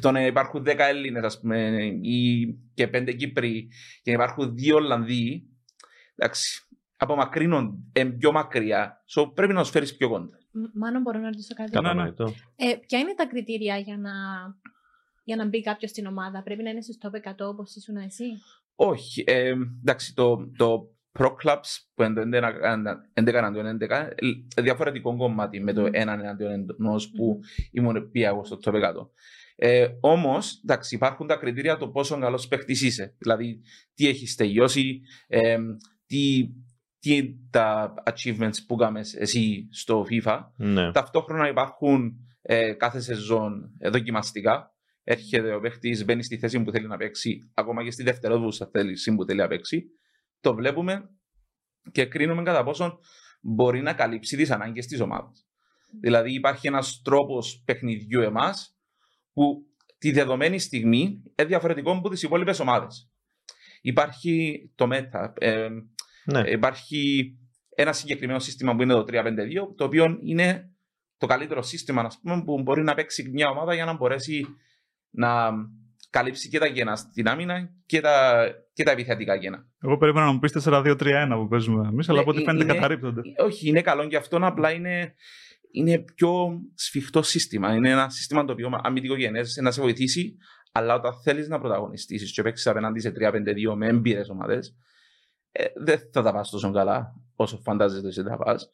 το 0.02 0.12
να 0.12 0.26
υπάρχουν 0.26 0.64
10 0.66 0.76
Έλληνες, 0.78 1.24
ας 1.24 1.40
πούμε, 1.40 1.86
ή 2.02 2.46
και 2.74 2.90
5 2.94 3.16
Κύπροι 3.16 3.70
και 4.02 4.12
να 4.12 4.24
υπάρχουν 4.24 4.56
δύο 4.56 4.76
Ολλανδοί, 4.76 5.48
εντάξει, 6.16 6.68
απομακρύνουν 6.98 7.90
ε, 7.94 8.04
πιο 8.06 8.32
μακριά. 8.32 9.04
So, 9.16 9.32
πρέπει 9.34 9.54
να 9.54 9.62
τους 9.62 9.70
φέρεις 9.70 9.96
πιο 9.98 10.10
κοντά. 10.10 10.38
Μ- 10.52 10.76
Μάλλον 10.76 11.02
μπορώ 11.02 11.20
να 11.20 11.26
ρωτήσω 11.26 11.54
κάτι. 11.54 11.72
Καλά. 11.72 11.90
Κατανοητό. 11.90 12.34
Ε, 12.56 12.76
ποια 12.88 13.00
είναι 13.00 13.14
τα 13.16 13.28
κριτήρια 13.28 13.78
για 13.78 13.98
να, 13.98 14.12
για 15.24 15.36
να 15.36 15.48
μπει 15.48 15.62
κάποιος 15.62 15.92
στην 15.92 16.06
ομάδα, 16.06 16.44
Πρέπει 16.44 16.64
να 16.64 16.70
είναι 16.70 16.82
στο 16.82 17.10
top 17.12 17.30
100 17.30 17.34
όπως 17.40 17.76
ήσουν 17.76 17.96
εσύ; 17.96 18.26
Όχι. 18.76 19.24
Ε, 19.28 19.54
εντάξει, 19.82 20.14
το, 20.14 20.52
το 20.58 20.93
Pro 21.20 21.36
Clubs 21.44 21.78
που 21.94 22.04
είναι 22.04 22.14
το 22.14 22.40
11 23.14 23.34
εναντίον 23.34 23.78
11, 23.82 23.90
ε, 24.56 24.62
διαφορετικό 24.62 25.16
κομμάτι 25.16 25.60
με 25.60 25.74
το 25.74 25.82
Μμμ. 25.82 25.90
έναν 25.92 26.20
εναντίον 26.20 26.66
ενός 26.80 27.10
που 27.10 27.40
ήμουν 27.72 28.12
πια 28.12 28.28
εγώ 28.28 28.46
στο 28.46 28.60
top 28.64 28.74
100. 28.74 29.10
Ε, 29.56 29.88
Όμως, 30.00 30.62
εντάξει, 30.64 30.96
υπάρχουν 30.96 31.28
τα 31.28 31.36
κριτήρια 31.36 31.78
το 31.78 31.90
πόσο 31.90 32.20
καλός 32.20 32.48
παίχτη 32.48 32.72
είσαι. 32.72 33.16
Δηλαδή, 33.18 33.62
τι 33.94 34.08
έχεις 34.08 34.36
τελειώσει, 34.36 35.02
ε, 35.28 35.58
τι, 36.06 36.50
τι 37.00 37.16
είναι 37.16 37.36
τα 37.50 37.94
achievements 38.06 38.58
που 38.68 38.76
κάνεις 38.76 39.16
εσύ 39.16 39.68
στο 39.72 40.06
FIFA. 40.10 40.40
Ναι. 40.56 40.92
Ταυτόχρονα 40.92 41.48
υπάρχουν 41.48 42.14
ε, 42.42 42.74
κάθε 42.74 43.00
σεζόν 43.00 43.72
ε, 43.80 43.90
δοκιμαστικά. 43.90 44.68
Έρχεται 45.04 45.54
ο 45.54 45.60
παίχτη, 45.60 46.04
μπαίνει 46.04 46.24
στη 46.24 46.38
θέση 46.38 46.64
που 46.64 46.72
θέλει 46.72 46.88
να 46.88 46.98
παίξει, 46.98 47.52
ακόμα 47.54 47.84
και 47.84 47.92
στη 47.92 48.04
δευτερόδουσα 48.04 48.70
θέση 48.72 49.16
που 49.16 49.26
θέλει 49.26 49.40
να 49.40 49.48
παίξει. 49.48 49.86
Το 50.44 50.56
βλέπουμε 50.56 51.10
και 51.92 52.06
κρίνουμε 52.06 52.44
κατά 52.44 52.64
πόσον 52.64 53.00
μπορεί 53.42 53.82
να 53.82 53.94
καλύψει 53.94 54.38
τις 54.38 54.52
ανάγκες 54.52 54.86
της 54.86 55.00
ομάδας. 55.00 55.48
Δηλαδή, 56.02 56.34
υπάρχει 56.34 56.68
ένας 56.68 57.02
τρόπος 57.04 57.62
παιχνιδιού 57.66 58.22
εμάς 58.22 58.78
που 59.34 59.66
τη 59.98 60.12
δεδομένη 60.12 60.60
στιγμή 60.60 61.02
είναι 61.02 61.48
διαφορετικό 61.48 61.92
από 61.92 62.10
τις 62.10 62.24
υπόλοιπες 62.24 62.60
ομάδες. 62.60 63.12
Υπάρχει 63.82 64.72
το 64.76 64.88
Meta, 64.92 65.34
ε, 65.38 65.68
ναι. 66.26 66.50
Υπάρχει 66.50 67.34
ένα 67.76 67.94
συγκεκριμένο 67.94 68.40
σύστημα 68.40 68.76
που 68.76 68.82
είναι 68.82 68.94
το 68.94 69.04
352, 69.04 69.74
το 69.76 69.84
οποίο 69.84 70.18
είναι 70.24 70.72
το 71.18 71.26
καλύτερο 71.26 71.62
σύστημα 71.62 72.02
ας 72.02 72.20
πούμε, 72.22 72.44
που 72.44 72.62
μπορεί 72.62 72.84
να 72.84 72.94
παίξει 72.94 73.30
μια 73.34 73.50
ομάδα 73.50 73.74
για 73.74 73.86
να 73.86 73.94
μπορέσει 73.94 74.46
να 75.10 75.52
καλύψει 76.14 76.50
και 76.50 76.60
τα 76.60 76.66
γένα 76.66 76.96
στην 76.96 77.28
άμυνα 77.28 77.70
και 77.86 78.02
τα, 78.02 78.46
και 78.74 78.84
τα 78.84 78.92
επιθετικά 78.92 79.36
γένα. 79.36 79.66
Εγώ 79.82 79.98
περίμενα 79.98 80.26
να 80.26 80.32
μου 80.32 80.40
πεις 80.40 80.52
4-2-3-1 80.66 80.96
που 81.36 81.48
παίζουμε 81.48 81.88
εμείς, 81.88 82.10
αλλά 82.10 82.20
από 82.20 82.30
ό,τι 82.30 82.42
Ε, 82.42 82.44
φαίνεται 82.44 82.64
είναι- 82.64 82.74
καταρρύπτονται. 82.74 83.22
Όχι, 83.46 83.68
είναι 83.68 83.82
καλό 83.82 84.08
και 84.08 84.16
αυτό, 84.18 84.38
απλά 84.42 84.72
είναι, 84.72 85.14
είναι 85.72 86.00
πιο 86.16 86.60
σφιχτό 86.76 87.22
σύστημα. 87.22 87.74
Είναι 87.76 87.90
ένα 87.90 88.10
σύστημα 88.10 88.46
το 88.46 88.52
οποίο 88.52 88.80
αμυντικογενέ 88.84 89.42
να 89.62 89.72
σε 89.72 89.82
βοηθήσει, 89.82 90.38
αλλά 90.72 90.94
όταν 90.96 91.14
θέλεις 91.24 91.48
να 91.48 91.60
πρωταγωνιστήσεις 91.60 92.34
και 92.34 92.42
παίξεις 92.42 92.68
απέναντι 92.68 93.00
σε 93.00 93.12
3-5-2 93.12 93.76
με 93.76 93.88
έμπειρες 93.88 94.30
ομάδες, 94.30 94.76
ε, 95.52 95.64
δεν 95.76 96.00
θα 96.12 96.22
τα 96.22 96.34
πας 96.34 96.50
τόσο 96.50 96.72
καλά 96.72 97.14
όσο 97.36 97.58
φαντάζεσαι 97.64 98.20
ότι 98.20 98.30
θα 98.30 98.38
πας. 98.38 98.70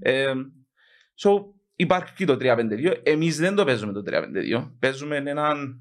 Ε, 0.00 0.32
so, 1.24 1.30
υπάρχει 1.76 2.12
και 2.14 2.24
το 2.24 2.36
3-5-2. 2.36 3.00
Εμείς 3.02 3.36
δεν 3.36 3.54
το 3.54 3.64
παίζουμε 3.64 3.92
το 3.92 4.02
3-5-2. 4.02 4.76
Παίζουμε 4.78 5.16
έναν 5.16 5.80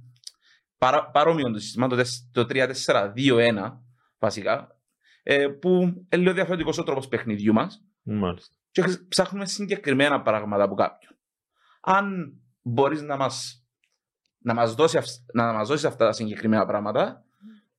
παρά, 0.81 1.09
παρόμοιο 1.09 1.51
το 1.51 1.59
σύστημα, 1.59 1.87
το, 1.87 1.95
τεσ- 1.95 2.31
το 2.31 2.45
3-4-2-1 2.49 3.79
βασικά, 4.19 4.79
ε, 5.23 5.47
που 5.47 5.69
είναι 5.81 6.05
λίγο 6.23 6.33
διαφορετικός 6.33 6.77
ο 6.77 6.83
τρόπος 6.83 7.07
παιχνιδιού 7.07 7.53
μας 7.53 7.83
Μάλιστα. 8.03 8.55
και 8.71 8.81
χρησ- 8.81 9.07
ψάχνουμε 9.07 9.45
συγκεκριμένα 9.45 10.21
πράγματα 10.21 10.63
από 10.63 10.75
κάποιον. 10.75 11.17
Αν 11.81 12.33
μπορείς 12.61 13.01
να 13.01 13.17
μας 13.17 13.65
να 14.43 14.53
μας 14.53 14.75
δώσει, 14.75 14.97
αυ- 14.97 15.33
να 15.33 15.53
μας 15.53 15.67
δώσεις 15.67 15.85
αυτά 15.85 16.05
τα 16.05 16.11
συγκεκριμένα 16.11 16.65
πράγματα, 16.65 17.23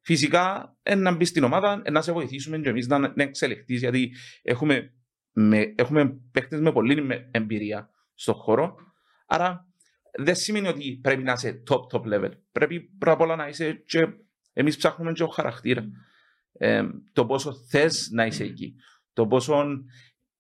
φυσικά 0.01 0.77
ε, 0.83 0.95
να 0.95 1.15
μπεις 1.15 1.29
στην 1.29 1.45
ομάδα, 1.45 1.81
ε, 1.85 1.91
να 1.91 2.03
σε 2.03 2.13
βοηθήσουμε 2.13 2.59
και 2.59 2.69
εμείς 2.69 2.87
να, 2.87 2.99
να 2.99 3.13
εξελιχθείς, 3.17 3.81
γιατί 3.81 4.13
έχουμε, 4.43 4.93
με, 5.33 5.73
έχουμε 5.77 6.19
παίχτες 6.33 6.61
με 6.61 6.73
πολλή 6.73 7.03
με- 7.03 7.29
εμπειρία 7.31 7.91
στον 8.15 8.35
χώρο, 8.35 8.75
άρα 9.27 9.67
δεν 10.19 10.35
σημαίνει 10.35 10.69
ότι 10.69 10.99
πρέπει 11.03 11.23
να 11.23 11.33
είσαι 11.33 11.63
top 11.71 11.81
top 11.93 12.03
level. 12.15 12.31
Πρέπει 12.53 12.81
πρώτα 12.81 13.13
απ' 13.13 13.21
όλα 13.21 13.37
να 13.37 13.49
είσαι 13.49 13.73
και 13.73 14.09
εμείς 14.53 14.77
ψάχνουμε 14.77 15.13
και 15.13 15.23
ο 15.23 15.27
χαρακτήρα. 15.29 15.85
Ε, 16.53 16.83
το 17.13 17.27
πόσο 17.27 17.55
θες 17.55 18.09
να 18.13 18.27
είσαι 18.27 18.45
εκεί. 18.45 18.75
Το 19.13 19.27
πόσο 19.27 19.65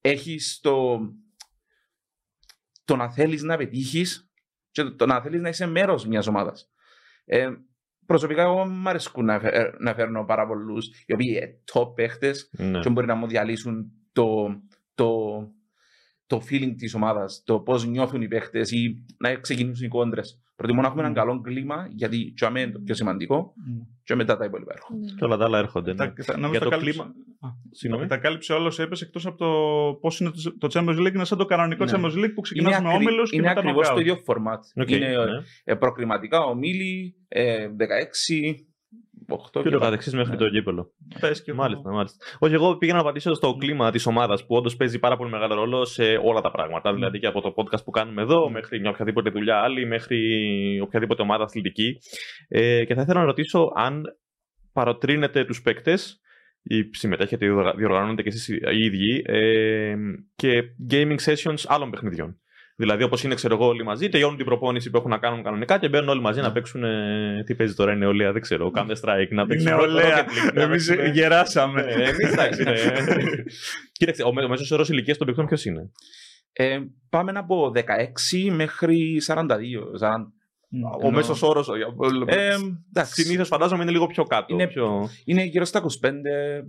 έχεις 0.00 0.60
το, 0.62 0.98
το 2.84 2.96
να 2.96 3.10
θέλεις 3.10 3.42
να 3.42 3.56
πετύχεις 3.56 4.30
και 4.70 4.82
το, 4.82 4.94
το 4.94 5.06
να 5.06 5.20
θέλεις 5.22 5.40
να 5.40 5.48
είσαι 5.48 5.66
μέρος 5.66 6.06
μιας 6.06 6.26
ομάδας. 6.26 6.70
Ε, 7.24 7.50
προσωπικά 8.06 8.42
εγώ 8.42 8.64
μου 8.66 8.88
αρέσκουν 8.88 9.24
να, 9.24 9.40
φε- 9.40 9.80
να 9.80 9.94
φέρνω 9.94 10.24
πάρα 10.24 10.46
πολλούς 10.46 10.86
οι 11.06 11.12
οποίοι 11.12 11.34
είναι 11.36 11.60
top 11.72 11.94
παίχτες 11.94 12.50
Ναι. 12.52 12.80
και 12.80 12.90
μπορεί 12.90 13.06
να 13.06 13.14
μου 13.14 13.26
διαλύσουν 13.26 13.92
το, 14.12 14.60
το, 14.94 15.18
το 16.36 16.42
feeling 16.50 16.74
της 16.76 16.94
ομάδας, 16.94 17.42
το 17.44 17.58
πώς 17.60 17.86
νιώθουν 17.86 18.22
οι 18.22 18.28
παίχτες 18.28 18.70
ή 18.70 19.04
να 19.18 19.34
ξεκινήσουν 19.34 19.86
οι 19.86 19.88
κόντρες. 19.88 20.40
Προτιμώ 20.56 20.80
να 20.80 20.86
έχουμε 20.86 21.02
έναν 21.02 21.12
Μμ. 21.12 21.16
καλό 21.18 21.40
κλίμα, 21.40 21.88
γιατί 21.90 22.32
για 22.36 22.50
μένα 22.50 22.64
είναι 22.64 22.72
το 22.74 22.80
πιο 22.84 22.94
σημαντικό 22.94 23.52
και 24.04 24.14
μετά 24.14 24.36
τα 24.36 24.44
υπόλοιπα 24.44 24.72
έρχονται. 24.74 25.06
Και 25.18 25.24
όλα 25.24 25.36
τα 25.36 25.44
άλλα 25.44 25.58
έρχονται. 25.58 25.90
ναι. 25.90 25.96
Τα- 25.96 26.12
τα- 26.26 26.34
νομίζω 26.34 26.50
Για 26.50 26.58
τα 26.60 26.64
το 26.64 26.70
κάλυψε- 26.70 27.02
κλίμα. 27.02 27.14
Α, 27.40 27.48
Συγγνώμη. 27.70 28.06
Τα 28.06 28.16
κάλυψε 28.16 28.52
όλα 28.52 28.65
όσα 28.65 28.78
είπε 28.78 28.96
εκτός 29.02 29.26
από 29.26 29.36
το 29.36 29.48
πώς 30.00 30.20
είναι 30.20 30.30
το, 30.30 30.56
το 30.58 30.68
Champions 30.72 30.98
League. 31.06 31.14
Είναι 31.14 31.24
σαν 31.24 31.38
το 31.38 31.44
κανονικό 31.44 31.84
Ναι. 31.84 31.90
Champions 31.94 32.24
League 32.24 32.32
που 32.34 32.40
ξεκινάς 32.40 32.70
με 32.80 32.88
ακριβ- 32.88 32.94
όμιλους 33.08 33.30
και 33.30 33.36
είναι 33.36 33.46
μετά 33.48 33.60
ακριβώς 33.60 33.88
το 33.88 33.94
knockout. 33.94 34.00
ίδιο 34.00 34.14
format. 34.26 34.82
Οκ, 34.82 34.90
Είναι 34.90 35.06
ναι. 35.08 35.14
ε, 35.64 35.74
προκριματικά 35.74 36.42
ομίλοι, 36.44 37.14
ε, 37.28 37.68
16, 37.68 38.54
8 39.28 39.62
Και 39.62 39.70
ούτω 39.70 39.78
καθεξής 39.78 40.12
μέχρι 40.14 40.30
Ναι. 40.30 40.36
το 40.36 40.46
γήπεδο. 40.46 40.90
Πες 41.20 41.42
και 41.42 41.50
εγώ. 41.50 41.60
Μάλιστα, 41.60 41.90
μάλιστα. 41.92 42.24
Όχι, 42.38 42.54
εγώ 42.54 42.76
πήγα 42.76 42.92
να 42.94 43.00
απαντήσω 43.00 43.34
στο 43.34 43.56
κλίμα 43.56 43.90
της 43.90 44.06
ομάδας 44.06 44.46
που 44.46 44.54
όντως 44.56 44.76
παίζει 44.76 44.98
πάρα 44.98 45.16
πολύ 45.16 45.30
μεγάλο 45.30 45.54
ρόλο 45.54 45.84
σε 45.84 46.20
όλα 46.24 46.40
τα 46.40 46.50
πράγματα. 46.50 46.94
Δηλαδή 46.94 47.18
και 47.18 47.26
από 47.26 47.40
το 47.40 47.54
podcast 47.56 47.84
που 47.84 47.90
κάνουμε 47.90 48.22
εδώ 48.22 48.50
μέχρι 48.50 48.80
μια 48.80 48.90
οποιαδήποτε 48.90 49.30
δουλειά 49.30 49.56
άλλη, 49.56 49.86
μέχρι 49.86 50.80
οποιαδήποτε 50.82 51.22
ομάδα 51.22 51.44
αθλητική. 51.44 51.98
Ε, 52.48 52.84
και 52.84 52.94
θα 52.94 53.02
ήθελα 53.02 53.20
να 53.20 53.26
ρωτήσω 53.26 53.72
αν 53.74 54.02
παροτρύνετε 54.72 55.44
τους 55.44 55.62
παίκτες 55.62 56.20
ή 56.62 56.88
συμμετέχετε 56.92 57.44
ή 57.44 57.48
διοργα- 57.48 57.74
διοργανώνετε 57.74 58.22
και 58.22 58.28
εσείς 58.28 58.48
οι 58.48 58.84
ίδιοι 58.84 59.22
ε, 59.26 59.94
και 60.34 60.62
gaming 60.90 61.16
sessions 61.24 61.62
άλλων 61.66 61.90
παιχνιδιών. 61.90 62.40
Δηλαδή, 62.76 63.02
όπως 63.02 63.24
είναι, 63.24 63.34
ξέρω 63.34 63.54
εγώ, 63.54 63.66
όλοι 63.66 63.84
μαζί, 63.84 64.08
τελειώνουν 64.08 64.36
την 64.36 64.44
προπόνηση 64.46 64.90
που 64.90 64.96
έχουν 64.96 65.10
να 65.10 65.18
κάνουν 65.18 65.42
κανονικά 65.42 65.78
και 65.78 65.88
μπαίνουν 65.88 66.08
όλοι 66.08 66.20
μαζί 66.20 66.40
να 66.40 66.52
παίξουν. 66.52 66.84
ε, 66.84 67.42
τι 67.46 67.54
παίζει 67.54 67.74
τώρα, 67.74 67.92
η 67.92 67.96
νεολαία, 67.96 68.32
δεν 68.32 68.40
ξέρω. 68.42 68.70
Counter 68.74 68.94
Strike, 69.02 69.28
να 69.30 69.46
παίξουν. 69.46 69.70
Νεολαία. 69.70 70.24
Rocket 70.24 70.28
League, 70.28 70.54
να 70.54 70.62
Εμείς 70.62 70.86
παίξουν- 70.88 71.14
γεράσαμε. 71.14 71.82
ναι, 71.82 72.02
εμείς 72.04 72.32
εντάξει, 72.32 72.62
ναι. 72.62 72.72
Κοίταξε, 73.98 74.22
ο, 74.22 74.32
μέ- 74.32 74.44
ο 74.44 74.48
μέσος 74.48 74.70
όρος 74.70 74.88
ηλικίας 74.88 75.16
των 75.18 75.26
παιχτών 75.26 75.46
ποιος 75.46 75.64
είναι; 75.64 75.90
Ε, 76.52 76.78
πάμε 77.10 77.32
από 77.34 77.72
16 77.74 78.50
μέχρι 78.50 79.20
42. 79.26 79.84
40. 80.00 80.32
Ο 81.02 81.10
μέσος 81.10 81.42
όρος. 81.42 81.68
Ε, 82.26 82.54
εντάξει, 82.88 83.22
Συνήθως 83.22 83.48
φαντάζομαι 83.48 83.82
είναι 83.82 83.92
λίγο 83.92 84.06
πιο 84.06 84.24
κάτω. 84.24 84.54
Είναι- 84.54 84.66
πιο... 84.68 85.08
είναι 85.24 85.42
γύρω 85.42 85.64
στα 85.64 85.82
25, 85.82 85.86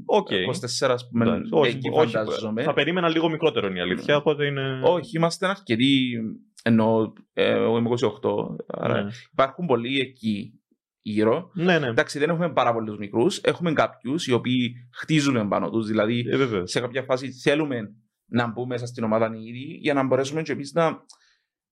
Οκ. 0.05 0.27
24 0.31 0.89
ας 0.89 1.07
πούμε. 1.07 1.25
Εντάξει, 1.25 1.49
όχι, 1.53 1.75
εκεί 1.75 1.89
όχι, 1.93 2.11
φαντάζομαι. 2.15 2.63
θα 2.63 2.73
περίμενα 2.73 3.09
λίγο 3.09 3.29
μικρότερο 3.29 3.67
είναι 3.67 3.77
η 3.77 3.81
αλήθεια. 3.81 4.17
Οπότε 4.17 4.45
είναι. 4.45 4.79
Όχι, 4.83 5.17
είμαστε 5.17 5.47
αρκετοί, 5.47 6.19
ενώ 6.63 7.13
ε, 7.33 7.51
εγώ 7.51 7.77
είμαι 7.77 7.89
28, 7.89 8.55
άρα 8.67 9.03
Ναι. 9.03 9.09
υπάρχουν 9.31 9.65
πολλοί 9.65 9.99
εκεί 9.99 10.53
γύρω. 11.01 11.49
Ναι, 11.53 11.79
ναι. 11.79 11.87
Εντάξει, 11.87 12.19
δεν 12.19 12.29
έχουμε 12.29 12.49
πάρα 12.53 12.73
πολλούς 12.73 12.97
μικρούς. 12.97 13.37
Έχουμε 13.37 13.73
κάποιους 13.73 14.27
οι 14.27 14.33
οποίοι 14.33 14.73
χτίζουν 14.93 15.47
πάνω 15.47 15.69
τους. 15.69 15.87
Δηλαδή, 15.87 16.25
Ε, 16.29 16.37
βέβαια. 16.37 16.65
σε 16.65 16.79
κάποια 16.79 17.03
φάση 17.03 17.31
θέλουμε 17.31 17.95
να 18.25 18.47
μπούμε 18.51 18.67
μέσα 18.67 18.85
στην 18.85 19.03
ομάδα 19.03 19.25
ήδη 19.35 19.77
για 19.81 19.93
να 19.93 20.03
μπορέσουμε 20.03 20.41
και 20.41 20.51
εμείς 20.51 20.73
να, 20.73 21.05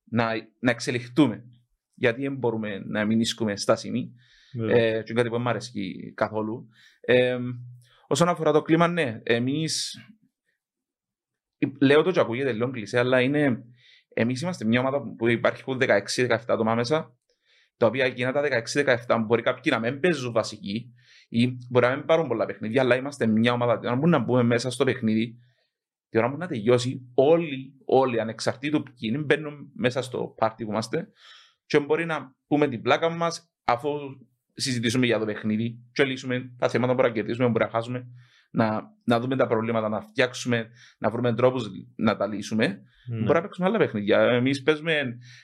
να, 0.10 0.26
να 0.60 0.72
εξελιχθούμε. 0.72 1.44
Γιατί 2.02 2.22
δεν 2.22 2.36
μπορούμε 2.36 2.84
να 2.86 3.06
μην 3.06 3.20
ίσκουμε 3.20 3.56
στάσιμοι. 3.56 4.12
Βέβαια. 4.54 4.78
Ε, 4.78 4.90
και 4.90 5.12
είναι 5.12 5.22
κάτι 5.22 5.28
που 5.28 5.34
δεν 5.34 5.42
μου 5.42 5.50
αρέσει 5.50 6.14
καθόλου. 6.16 6.70
Ε, 7.02 7.38
όσον 8.08 8.30
αφορά 8.30 8.52
το 8.52 8.62
κλίμα, 8.62 8.88
ναι, 8.88 9.22
εμείς. 9.24 9.98
Λέω 11.82 12.02
το 12.02 12.12
και 12.12 12.20
ακούγεται 12.20 12.52
λίγο 12.52 12.72
κλεισέ, 12.72 13.00
αλλά 13.00 13.22
είναι. 13.22 13.64
Εμείς 14.14 14.42
είμαστε 14.42 14.66
μια 14.66 14.80
ομάδα 14.80 15.16
που 15.18 15.28
υπάρχουν 15.28 15.82
16-17 16.18 16.38
άτομα 16.48 16.76
μέσα, 16.76 17.18
τα 17.78 17.86
οποία 17.86 18.06
εκείνα 18.06 18.32
τα 18.32 18.42
16-17 19.08 19.24
μπορεί 19.26 19.42
κάποιοι 19.42 19.72
να 19.76 19.80
μην 19.80 20.00
παίζουν 20.00 20.32
βασικοί 20.32 20.94
ή 21.30 21.58
μπορεί 21.70 21.86
να 21.86 21.96
μην 21.96 22.06
πάρουν 22.06 22.28
πολλά 22.28 22.46
παιχνίδια, 22.46 22.82
αλλά 22.82 22.96
είμαστε 22.96 23.26
μια 23.26 23.54
ομάδα. 23.54 23.80
Την 23.80 23.90
ώρα 23.90 24.00
που 24.00 24.08
να 24.08 24.20
μπούμε 24.20 24.44
μέσα 24.44 24.72
στο 24.72 24.84
παιχνίδι, 24.84 25.38
την 26.10 26.20
ώρα 26.20 26.32
που 26.32 26.38
να 26.38 26.48
τελειώσει, 26.48 27.12
όλοι, 27.14 27.74
όλοι 27.86 28.20
ανεξαρτήτου 28.20 28.84
ποιοι 28.84 28.96
είναι, 28.98 29.18
μπαίνουν 29.18 29.72
μέσα 29.74 30.02
στο 30.02 30.34
πάρτι 30.38 30.66
που 30.66 30.72
είμαστε 30.72 31.12
και 31.72 31.80
μπορεί 31.80 32.06
να 32.06 32.36
πούμε 32.48 32.68
την 32.68 32.82
πλάκα 32.82 33.10
μας 33.10 33.52
αφού 33.66 33.90
συζητήσουμε 34.54 35.06
για 35.06 35.20
το 35.20 35.26
παιχνίδι 35.26 35.80
και 35.92 36.04
λύσουμε 36.04 36.52
τα 36.58 36.70
θέματα 36.70 36.92
που 36.92 36.96
μπορούμε 36.98 37.08
να 37.08 37.14
κερδίσουμε, 37.14 37.46
που 37.46 37.52
μπορούμε 37.52 37.72
να 37.72 37.78
χάσουμε. 37.78 38.08
να, 38.52 38.82
να 39.04 39.20
δούμε 39.20 39.36
τα 39.36 39.48
προβλήματα, 39.48 39.90
να 39.90 40.02
φτιάξουμε, 40.02 40.70
να 40.98 41.10
βρούμε 41.10 41.34
τρόπους 41.34 41.64
να 41.96 42.18
τα 42.18 42.28
λύσουμε. 42.28 42.66
Ναι. 43.10 43.18
Μπορεί 43.20 43.34
να 43.34 43.42
παίξουμε 43.42 43.68
άλλα 43.68 43.78
παιχνίδια. 43.78 44.20
Εμείς 44.20 44.64
παίζουμε 44.64 44.94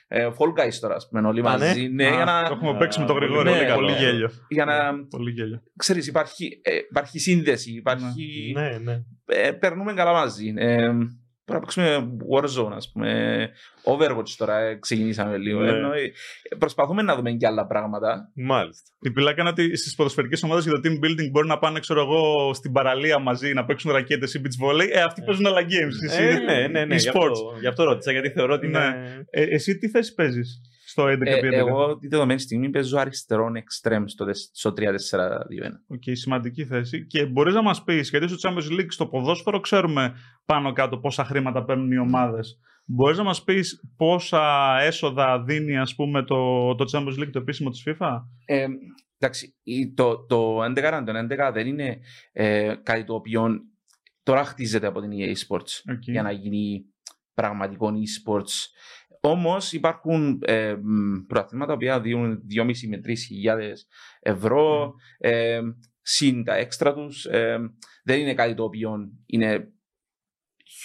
ε, 0.08 0.28
Fall 0.38 0.60
Guys 0.64 0.72
τώρα, 0.80 0.94
ας 0.94 1.08
πούμε, 1.08 1.28
όλοι 1.28 1.40
Α, 1.40 1.42
ναι; 1.42 1.48
μαζί. 1.66 1.88
Ναι, 1.88 2.06
Α, 2.06 2.14
για 2.14 2.24
να, 2.24 2.48
Το 2.48 2.54
έχουμε 2.54 2.78
παίξει 2.78 3.00
με 3.00 3.06
το 3.06 3.12
Γρηγόρη. 3.12 3.50
Ναι, 3.50 3.56
πολύ 3.56 3.66
καλό. 3.66 3.80
πολύ 3.80 3.92
γέλιο. 3.92 4.30
για 4.48 4.64
να 4.64 4.74
Πολύ 5.08 5.30
γέλιο. 5.30 5.62
ξέρεις, 5.76 6.06
υπάρχει, 6.06 6.60
ε, 6.62 6.74
υπάρχει 6.90 7.18
σύνδεση, 7.18 7.72
υπάρχει, 7.72 8.52
Ναι, 8.54 8.78
ναι. 8.78 9.02
ε, 9.24 9.52
περνούμε 9.52 9.92
καλά 9.94 10.12
μαζί. 10.12 10.54
Ε, 10.56 10.92
Μπορεί 11.48 11.60
να 11.60 11.66
παίξουμε 11.66 12.08
Warzone, 12.34 12.72
ας 12.72 12.90
πούμε. 12.92 13.50
Overwatch 13.84 14.28
τώρα 14.36 14.58
ε, 14.58 14.74
ξεκινήσαμε 14.74 15.36
λίγο. 15.36 15.60
Ναι. 15.60 15.68
Ενώ, 15.70 15.92
ε, 15.92 16.12
προσπαθούμε 16.58 17.02
να 17.02 17.16
δούμε 17.16 17.30
και 17.30 17.46
άλλα 17.46 17.66
πράγματα. 17.66 18.30
Μάλιστα. 18.34 18.90
Η 19.00 19.10
πιλάκα 19.10 19.40
είναι 19.40 19.50
ότι 19.50 19.76
στις 19.76 19.94
ποδοσφαιρικές 19.94 20.42
ομάδες 20.42 20.64
για 20.64 20.72
το 20.72 20.80
team 20.84 21.04
building 21.04 21.30
μπορεί 21.30 21.46
να 21.46 21.58
πάνε, 21.58 21.80
ξέρω 21.80 22.00
εγώ, 22.00 22.54
στην 22.54 22.72
παραλία 22.72 23.18
μαζί 23.18 23.52
να 23.52 23.64
παίξουν 23.64 23.92
ρακέτες 23.92 24.34
ή 24.34 24.40
beach 24.44 24.64
volley. 24.66 24.88
Ε, 24.92 25.00
αυτοί 25.00 25.22
παίζουν 25.22 25.46
άλλα 25.46 25.60
games. 25.62 26.04
Εσύ, 26.04 26.22
Ε, 26.22 26.38
ναι, 26.38 26.66
ναι, 26.66 26.84
ναι. 26.84 26.94
Γι' 26.94 27.08
e-sports. 27.08 27.30
αυτό, 27.30 27.56
γι' 27.60 27.66
αυτό 27.66 27.84
ρώτησα, 27.84 28.12
γιατί 28.12 28.28
θεωρώ 28.30 28.54
ότι 28.54 28.66
Ναι. 28.66 28.78
είναι. 28.78 29.26
Ε, 29.30 29.42
εσύ 29.42 29.78
τι 29.78 29.88
θέση 29.88 30.14
παίζεις; 30.14 30.60
Στο 30.90 31.02
11 31.06 31.20
Ε, 31.26 31.34
επί 31.38 31.46
11. 31.48 31.52
εγώ 31.52 31.98
τη 31.98 32.08
δεδομένη 32.08 32.40
στιγμή 32.40 32.70
παίζω 32.70 32.98
αριστερόν 32.98 33.52
εξτρέμ 33.56 34.02
στο, 34.06 34.24
δες- 34.24 34.50
στο 34.52 34.72
3-4-2-1. 34.76 35.82
Οκ, 35.86 36.02
σημαντική 36.12 36.64
θέση. 36.64 37.06
Και 37.06 37.26
μπορείς 37.26 37.54
να 37.54 37.62
μας 37.62 37.82
πεις, 37.84 38.10
γιατί 38.10 38.28
στο 38.28 38.50
Champions 38.50 38.80
League 38.80 38.86
στο 38.88 39.06
ποδόσφαιρο 39.06 39.60
ξέρουμε 39.60 40.14
πάνω 40.44 40.72
κάτω 40.72 40.98
πόσα 40.98 41.24
χρήματα 41.24 41.64
παίρνουν 41.64 41.92
οι 41.92 41.98
ομάδες. 41.98 42.58
Μπορείς 42.84 43.18
να 43.18 43.24
μας 43.24 43.42
πεις 43.44 43.82
πόσα 43.96 44.76
έσοδα 44.80 45.42
δίνει, 45.42 45.78
ας 45.78 45.94
πούμε, 45.94 46.22
το, 46.24 46.74
το 46.74 46.84
Champions 46.92 47.22
League 47.22 47.30
το 47.32 47.38
επίσημο 47.38 47.70
της 47.70 47.82
FIFA; 47.86 48.18
Ε, 48.44 48.66
εντάξει, 49.18 49.56
η- 49.62 49.92
το, 49.94 50.26
το 50.26 50.62
11 50.62 51.02
το 51.06 51.12
11 51.12 51.50
δεν 51.52 51.66
είναι 51.66 51.98
ε, 52.32 52.74
κάτι 52.82 53.04
το 53.04 53.14
οποίο 53.14 53.48
τώρα 54.22 54.44
χτίζεται 54.44 54.86
από 54.86 55.00
την 55.00 55.10
EA 55.12 55.28
Sports 55.46 55.92
OK. 55.94 56.02
για 56.02 56.22
να 56.22 56.30
γίνει 56.30 56.84
πραγματικό 57.34 57.88
e-sports. 57.92 58.66
Όμως 59.20 59.72
υπάρχουν 59.72 60.38
ε, 60.44 60.74
μ, 60.82 61.26
πρωταθλήματα 61.26 61.66
τα 61.68 61.74
οποία 61.74 62.00
δίνουν 62.00 62.42
2,5 62.56 62.64
με 62.88 63.00
3 63.04 63.12
χιλιάδες 63.26 63.86
ευρώ 64.20 64.94
ε, 65.18 65.60
συν 66.02 66.44
τα 66.44 66.54
έξτρα 66.54 66.94
τους. 66.94 67.26
δεν 68.04 68.20
είναι 68.20 68.34
κάτι 68.34 68.54
το 68.54 68.64
οποίο 68.64 69.10
είναι 69.26 69.72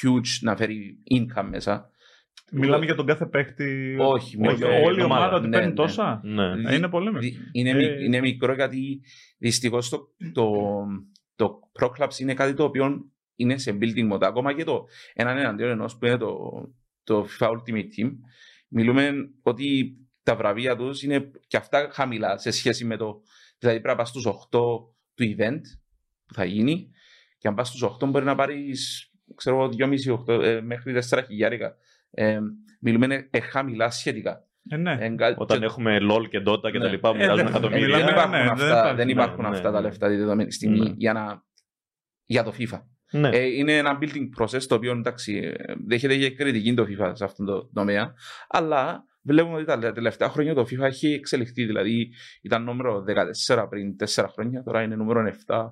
huge 0.02 0.28
να 0.42 0.56
φέρει 0.56 0.98
income 1.16 1.48
μέσα. 1.50 1.88
Μιλάμε 2.52 2.86
για 2.86 2.96
τον 2.96 3.06
κάθε 3.06 3.26
παίχτη. 3.26 3.96
Όχι, 4.00 4.12
Όχι, 4.12 4.38
μιλάμε 4.38 4.58
για 4.58 4.68
όλη 4.86 5.00
η 5.00 5.04
ομάδα 5.04 5.36
ότι 5.36 5.48
Ναι, 5.48 5.52
παίρνει 5.58 5.68
ναι. 5.70 5.74
τόσα; 5.76 6.22
Ναι. 6.24 6.72
Ε, 6.72 6.76
είναι 6.76 6.90
πολύ 6.90 7.10
Δι- 7.20 7.22
μικρό. 7.24 7.44
Είναι, 7.52 7.70
Ε, 7.70 7.74
μικ- 7.74 8.02
είναι 8.02 8.20
μικρό 8.20 8.54
γιατί 8.54 9.02
δυστυχώς 9.38 9.90
το, 9.90 10.14
το, 10.34 10.52
το 11.36 11.60
Pro 11.80 11.90
Clubs 11.90 12.20
είναι 12.20 12.34
κάτι 12.34 12.54
το 12.54 12.64
οποίο 12.64 13.12
είναι 13.36 13.58
σε 13.58 13.78
building 13.82 14.12
mode. 14.14 14.22
Ακόμα 14.24 14.54
και 14.54 14.64
το 14.64 14.86
έναν 15.14 15.38
εναντίον 15.38 15.70
ενός 15.70 15.98
που 15.98 16.06
είναι 16.06 16.18
το, 16.18 16.38
το 17.04 17.28
FIFA 17.40 17.48
Ultimate 17.48 17.88
Team. 17.98 18.12
Μιλούμε 18.68 19.12
ότι 19.42 19.98
τα 20.24 20.36
βραβεία 20.36 20.76
τους 20.76 21.04
είναι 21.04 21.32
και 21.48 21.58
αυτά 21.58 21.90
χαμηλά 21.92 22.38
σε 22.38 22.52
σχέση 22.52 22.86
με 22.86 22.98
το. 22.98 23.22
Δηλαδή 23.58 23.80
πρέπει 23.80 23.96
να 23.98 24.04
πας 24.04 24.10
στους 24.10 24.26
8 24.26 24.36
του 25.14 25.36
event 25.38 25.62
που 26.26 26.34
θα 26.34 26.46
γίνει 26.46 26.90
και 27.38 27.48
αν 27.48 27.56
πας 27.56 27.68
στους 27.68 27.84
8 28.04 28.08
μπορεί 28.08 28.26
να 28.26 28.36
πάρεις 28.36 29.08
ξέρω 29.36 29.56
εγώ 29.56 29.70
2,5 29.78 30.12
8, 30.38 30.44
ε, 30.44 30.62
μέχρι 30.62 30.94
4 31.10 31.24
χιλιάρικα. 31.28 31.76
Ε, 32.12 32.40
μιλούμε 32.80 33.28
ε, 33.32 33.40
χαμηλά 33.40 33.90
σχετικά. 33.90 34.48
Ε, 34.70 34.78
ναι. 34.78 34.98
Ε, 35.00 35.10
κα- 35.10 35.36
Όταν 35.38 35.60
και- 35.60 35.66
έχουμε 35.66 35.98
LOL 36.02 36.30
και 36.30 36.44
Dota 36.46 36.62
και 36.72 36.78
τα 36.80 36.86
Ναι. 36.86 36.90
λοιπά 36.90 37.10
που 37.12 37.16
Ε, 37.16 37.20
μοιράζουν 37.20 37.38
δεν- 37.38 37.46
ε, 37.46 37.50
εκατομμύρια. 37.50 37.86
μιλάμε- 37.86 38.04
δεν 38.06 38.14
υπάρχουν, 38.14 38.32
ναι, 38.32 38.44
δεν 38.44 38.52
αυτά, 38.52 38.68
υπάρχει. 38.78 38.96
δεν 38.96 39.10
υπάρχουν 39.10 39.42
Ναι, 39.42 39.48
αυτά 39.48 39.68
ναι, 39.70 39.76
τα 39.76 39.82
ναι. 39.82 39.88
λεφτά 39.88 40.08
τη 40.10 40.16
δεδομένη 40.16 40.52
στιγμή 40.52 40.80
Ναι. 40.80 40.94
για, 40.98 41.14
να, 41.14 41.44
για 42.26 42.44
το 42.44 42.54
FIFA. 42.58 42.82
Ναι. 43.14 43.30
Ε, 43.30 43.46
είναι 43.46 43.78
ένα 43.78 43.98
building 44.02 44.42
process 44.42 44.62
το 44.68 44.76
οποίο 44.76 44.92
εντάξει, 44.92 45.54
ε, 45.58 45.74
δέχεται 45.88 46.18
και 46.18 46.30
κριτική 46.30 46.74
το 46.74 46.84
FIFA 46.84 47.12
σε 47.14 47.24
αυτόν 47.24 47.46
τον 47.46 47.70
τομέα. 47.74 48.14
Αλλά 48.50 49.06
βλέπουμε 49.22 49.56
ότι 49.56 49.66
τα 49.66 49.92
τελευταία 49.94 50.30
χρόνια 50.30 50.54
το 50.54 50.62
FIFA 50.62 50.80
έχει 50.82 51.08
εξελιχθεί. 51.08 51.66
Δηλαδή 51.66 52.14
ήταν 52.42 52.64
νούμερο 52.64 53.04
14 53.48 53.66
πριν 53.70 53.96
4 54.16 54.26
χρόνια, 54.34 54.64
τώρα 54.64 54.82
είναι 54.82 54.96
νούμερο 54.96 55.32
7 55.48 55.66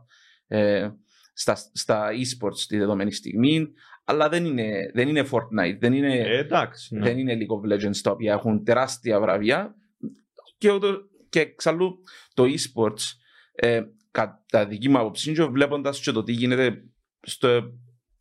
ε, 0.48 0.90
στα, 1.34 1.56
στα 1.74 2.10
e-sports 2.12 2.60
τη 2.68 2.78
δεδομένη 2.78 3.12
στιγμή. 3.14 3.68
Αλλά 4.06 4.30
δεν 4.30 4.46
είναι, 4.46 4.92
δεν 4.94 5.08
είναι 5.08 5.28
Fortnite, 5.32 5.78
δεν 5.80 5.94
είναι, 5.94 6.16
Ε, 6.16 6.38
εντάξει. 6.38 6.96
ναι. 6.96 7.04
δεν 7.04 7.18
είναι 7.18 7.38
League 7.40 7.70
of 7.70 7.74
Legends 7.74 7.98
τα 8.04 8.12
οποία 8.12 8.34
έχουν 8.34 8.64
τεράστια 8.64 9.20
βραβεία 9.20 9.76
και, 10.58 10.72
ούτω, 10.72 10.98
και 11.30 11.40
εξαλλού 11.40 12.00
το 12.34 12.44
e-sports 12.44 13.04
ε, 13.52 13.82
κατά 14.12 14.66
δική 14.66 14.90
μου 14.90 15.00
άποψη 15.00 15.34
και 15.34 15.44
βλέποντας 15.44 16.02
και 16.02 16.12
το 16.12 16.24
τι 16.24 16.32
γίνεται 16.32 16.84
στο 17.22 17.62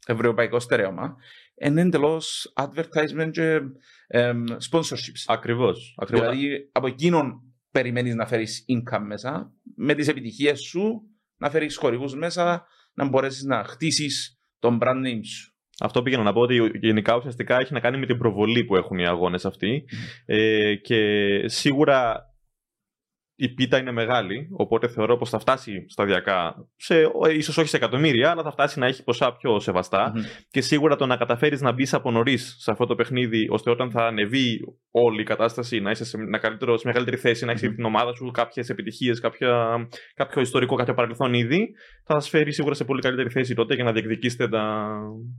ευρωπαϊκό 0.06 0.60
στερέωμα 0.60 1.16
είναι 1.60 1.80
εντελώς 1.80 2.52
advertisement 2.54 3.30
και 3.30 3.60
εμ, 4.06 4.44
sponsorships. 4.70 5.24
Ακριβώς. 5.26 5.94
Ακριβώς. 5.96 6.28
Δηλαδή 6.28 6.68
από 6.72 6.86
εκείνον 6.86 7.40
περιμένεις 7.70 8.14
να 8.14 8.26
φέρεις 8.26 8.64
income 8.68 9.04
μέσα 9.06 9.52
με 9.76 9.94
τις 9.94 10.08
επιτυχίες 10.08 10.60
σου 10.60 11.02
να 11.36 11.50
φέρεις 11.50 11.76
χορηγούς 11.76 12.14
μέσα 12.14 12.66
να 12.94 13.08
μπορέσεις 13.08 13.42
να 13.42 13.64
χτίσεις 13.64 14.40
τον 14.58 14.78
brand 14.82 15.06
name 15.06 15.24
σου. 15.24 15.54
Αυτό 15.80 16.02
πήγαινα 16.02 16.22
να 16.22 16.32
πω 16.32 16.40
ότι 16.40 16.70
γενικά 16.74 17.16
ουσιαστικά 17.16 17.56
έχει 17.60 17.72
να 17.72 17.80
κάνει 17.80 17.98
με 17.98 18.06
την 18.06 18.18
προβολή 18.18 18.64
που 18.64 18.76
έχουν 18.76 18.98
οι 18.98 19.06
αγώνες 19.06 19.44
αυτοί. 19.44 19.84
Ε, 20.24 20.74
και 20.74 20.98
σίγουρα 21.48 22.29
η 23.42 23.48
πίτα 23.54 23.78
είναι 23.78 23.92
μεγάλη, 23.92 24.48
οπότε 24.52 24.88
θεωρώ 24.88 25.16
πως 25.16 25.30
θα 25.30 25.38
φτάσει 25.38 25.84
σταδιακά, 25.88 26.66
σε, 26.76 27.00
ε, 27.00 27.34
ίσως 27.36 27.58
όχι 27.58 27.68
σε 27.68 27.76
εκατομμύρια, 27.76 28.30
αλλά 28.30 28.42
θα 28.42 28.50
φτάσει 28.50 28.78
να 28.78 28.86
έχει 28.86 29.04
ποσά 29.04 29.36
πιο 29.36 29.60
σεβαστά. 29.60 30.12
Μμμ. 30.14 30.22
Και 30.50 30.60
σίγουρα 30.60 30.96
το 30.96 31.06
να 31.06 31.16
καταφέρεις 31.16 31.60
να 31.60 31.72
μπεις 31.72 31.94
από 31.94 32.10
νωρίς 32.10 32.56
σε 32.58 32.70
αυτό 32.70 32.86
το 32.86 32.94
παιχνίδι, 32.94 33.46
ώστε 33.50 33.70
όταν 33.70 33.90
θα 33.90 34.06
ανεβεί 34.06 34.60
όλη 34.90 35.20
η 35.20 35.24
κατάσταση, 35.24 35.80
να 35.80 35.90
είσαι 35.90 36.04
σε, 36.04 36.16
ένα 36.16 36.38
καλύτερο, 36.38 36.76
σε 36.76 36.86
μεγαλύτερη 36.86 37.16
θέση, 37.16 37.44
να 37.44 37.50
έχεις 37.50 37.68
Μμμ. 37.68 37.74
την 37.74 37.84
ομάδα 37.84 38.14
σου 38.14 38.30
κάποιες 38.30 38.68
επιτυχίες, 38.68 39.20
κάποια, 39.20 39.76
κάποιο 40.14 40.40
ιστορικό, 40.40 40.74
κάποιο 40.76 40.94
παρελθόν 40.94 41.34
ήδη, 41.34 41.68
θα 42.04 42.20
σας 42.20 42.28
φέρει 42.28 42.52
σίγουρα 42.52 42.74
σε 42.74 42.84
πολύ 42.84 43.00
καλύτερη 43.00 43.30
θέση 43.30 43.54
τότε 43.54 43.74
για 43.74 43.84
να 43.84 43.92
διεκδικήσετε 43.92 44.48
τα, 44.48 44.92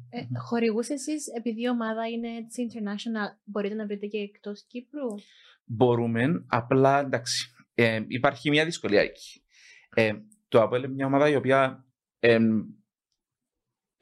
Ε, 0.09 0.21
Χορηγούς 0.47 0.89
εσείς, 0.89 1.27
επειδή 1.37 1.61
η 1.61 1.69
ομάδα 1.69 2.07
είναι 2.13 2.27
έτσι 2.27 2.65
international, 2.69 3.37
μπορείτε 3.43 3.75
να 3.75 3.85
βρείτε 3.85 4.05
και 4.05 4.17
εκτός 4.17 4.65
Κύπρου; 4.67 5.07
μπορούμε, 5.65 6.45
απλά 6.47 6.99
εντάξει, 6.99 7.51
ε, 7.83 8.05
υπάρχει 8.07 8.49
μια 8.49 8.65
δυσκολία 8.65 9.01
εκεί. 9.01 9.43
Ε, 9.95 10.13
το 10.47 10.61
ΑΠΟΕΛ 10.61 10.83
είναι 10.83 10.93
μια 10.93 11.05
ομάδα 11.05 11.29
η 11.29 11.35
οποία 11.35 11.85
ε, 12.19 12.35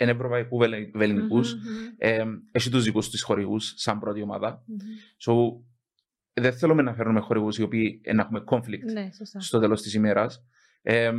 είναι 0.01 0.11
ευρωπαϊκού 0.11 0.57
βελε- 0.57 0.89
βεληνικούς, 0.97 1.53
Μμμ, 1.55 1.61
μμμ, 1.61 1.93
ε, 1.97 2.23
έχει 2.51 2.69
τους 2.69 2.83
δικούς 2.83 3.09
της 3.09 3.21
χορηγούς 3.23 3.73
σαν 3.77 3.99
πρώτη 3.99 4.21
ομάδα. 4.21 4.63
μμμ. 4.67 4.77
So, 5.25 5.33
δεν 6.33 6.53
θέλουμε 6.53 6.81
να 6.81 6.93
φέρουμε 6.93 7.19
χορηγούς 7.19 7.57
οι 7.57 7.61
οποίοι 7.61 8.01
ε, 8.03 8.13
να 8.13 8.21
έχουμε 8.21 8.43
conflict 8.47 8.83
Ναι, 8.93 9.09
σωστά. 9.11 9.39
στο 9.39 9.59
τέλος 9.59 9.81
της 9.81 9.93
ημέρας. 9.93 10.45
Ε, 10.81 11.11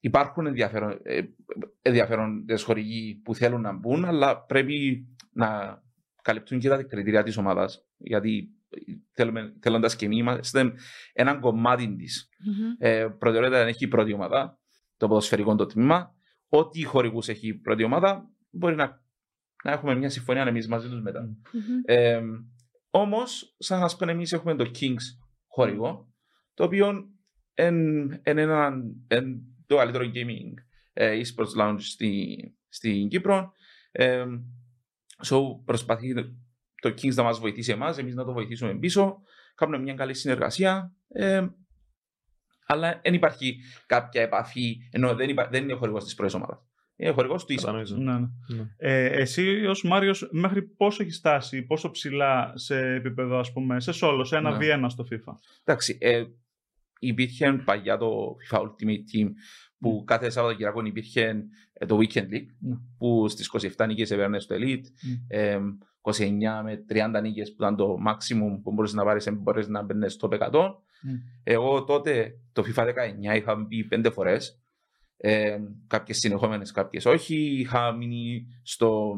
υπάρχουν 0.00 0.46
ενδιαφέρον, 0.46 1.00
ε, 1.02 1.20
ενδιαφέροντες 1.82 2.62
χορηγοί 2.62 3.14
που 3.24 3.34
θέλουν 3.34 3.60
να 3.60 3.72
μπουν, 3.72 4.04
αλλά 4.04 4.40
πρέπει 4.44 5.06
να 5.32 5.82
καλυπτούν 6.22 6.58
και 6.58 6.68
τα 6.68 6.82
κριτήρια 6.82 7.22
της 7.22 7.36
ομάδας. 7.36 7.86
Γιατί 7.96 8.48
θέλουμε, 9.12 9.54
θέλοντας 9.60 9.96
και 9.96 10.04
εμείς 10.04 10.18
είμαστε 10.18 10.72
ένα 11.12 11.34
κομμάτι 11.34 11.96
της. 11.96 12.28
Μμμ. 12.44 12.74
Ε, 12.78 13.06
προτεραιότητα 13.18 13.58
δεν 13.58 13.68
έχει 13.68 13.84
η 13.84 13.88
πρώτη 13.88 14.12
ομάδα, 14.12 14.58
το 14.96 15.08
ποδοσφαιρικό 15.08 15.54
το 15.54 15.66
τμήμα. 15.66 16.14
Ό,τι 16.48 16.84
χορηγούς 16.84 17.28
έχει 17.28 17.48
η 17.48 17.54
πρώτη 17.54 17.82
ομάδα, 17.82 18.30
μπορεί 18.50 18.74
να, 18.74 19.02
να 19.64 19.72
έχουμε 19.72 19.94
μια 19.94 20.10
συμφωνία 20.10 20.42
εμείς 20.42 20.68
μαζί 20.68 20.88
τους 20.88 21.00
μετά. 21.00 21.20
Μμμ. 21.52 21.80
Ε, 21.84 22.20
Όμως, 22.90 23.54
σαν 23.58 23.80
να 23.80 23.96
πούμε, 23.96 24.12
εμείς 24.12 24.32
έχουμε 24.32 24.54
το 24.56 24.70
Kings 24.80 25.02
χορηγό, 25.46 26.12
το 26.54 26.64
οποίο 26.64 27.10
είναι 27.54 28.20
ένα, 28.22 28.72
εν, 29.06 29.40
το 29.66 29.76
καλύτερο 29.76 30.10
gaming 30.14 30.54
ε, 30.92 31.20
e-sports 31.20 31.60
lounge 31.62 31.80
στη, 31.80 32.36
στην 32.68 33.08
Κύπρο. 33.08 33.52
Ε, 33.90 34.24
so, 35.24 35.38
προσπαθεί 35.64 36.14
το 36.88 36.94
Kings 37.02 37.14
να 37.14 37.22
μας 37.22 37.38
βοηθήσει 37.38 37.72
εμάς, 37.72 37.98
εμείς 37.98 38.14
να 38.14 38.24
το 38.24 38.32
βοηθήσουμε 38.32 38.74
πίσω. 38.74 39.20
Κάνουμε 39.54 39.78
μια 39.78 39.94
καλή 39.94 40.14
συνεργασία. 40.14 40.92
Ε, 41.08 41.46
αλλά 42.66 43.00
δεν 43.02 43.14
υπάρχει 43.14 43.56
κάποια 43.86 44.22
επαφή, 44.22 44.76
ενώ 44.90 45.14
δεν, 45.14 45.28
υπά, 45.28 45.48
δεν 45.50 45.62
είναι 45.62 45.74
χορηγός 45.74 46.04
της 46.04 46.14
πρώτης 46.14 46.34
ομάδας. 46.34 46.58
Είναι 46.96 47.10
χορηγός 47.10 47.44
του 47.44 47.52
e-sports. 47.52 47.56
Κατανοήσω. 47.60 47.96
Ναι, 47.96 48.12
ναι. 48.12 48.26
Ναι. 48.46 48.66
Ε, 48.76 49.04
εσύ 49.04 49.66
ως 49.66 49.82
Μάριος 49.82 50.28
μέχρι 50.32 50.62
πόσο 50.62 51.02
έχεις 51.02 51.16
στάσει, 51.16 51.62
πόσο 51.62 51.90
ψηλά 51.90 52.52
σε 52.54 52.78
επίπεδο 52.78 53.38
ας 53.38 53.52
πούμε, 53.52 53.80
σε 53.80 53.92
solo, 54.00 54.20
σε 54.22 54.36
ένα 54.36 54.56
Ναι. 54.56 54.58
V1 54.60 54.86
στο 54.88 55.06
FIFA; 55.10 55.32
Εντάξει, 55.64 55.98
ε, 56.00 56.24
υπήρχε 56.98 57.52
παλιά 57.64 57.96
το 57.96 58.36
FIFA 58.50 58.58
Ultimate 58.58 59.02
Team 59.14 59.28
που 59.78 60.04
κάθε 60.06 60.30
Σαββατοκυριακό 60.30 60.84
υπήρχε 60.84 61.44
ε, 61.72 61.86
το 61.86 61.98
Weekend 62.00 62.32
League 62.32 62.46
Ναι. 62.58 62.76
που 62.98 63.28
στις 63.28 63.74
27 63.76 63.86
νίκες 63.86 64.10
έβαιρνε 64.10 64.40
στο 64.40 64.56
Elite, 64.58 64.84
ε, 65.28 65.56
29 65.56 65.60
με 66.62 66.84
30 66.88 67.22
νίκες 67.22 67.48
που 67.48 67.62
ήταν 67.62 67.76
το 67.76 67.96
maximum 68.06 68.60
που 68.62 68.72
μπορείς 68.72 68.92
να 68.92 69.04
πάρεις, 69.04 69.28
μπορείς 69.32 69.68
να 69.68 69.82
μπαίνεις 69.82 70.12
στο 70.12 70.28
100. 70.28 70.38
Mm. 70.50 70.78
Εγώ 71.44 71.84
τότε 71.84 72.38
το 72.52 72.62
FIFA 72.66 72.84
19 72.84 73.36
είχα 73.36 73.54
μπει 73.54 73.84
πέντε 73.84 74.10
φορές 74.10 74.60
Ε, 75.18 75.58
κάποιες 75.86 76.18
συνεχόμενες, 76.18 76.70
κάποιες 76.72 77.04
όχι. 77.04 77.36
Είχα 77.36 77.92
μείνει 77.92 78.46
στο, 78.62 79.14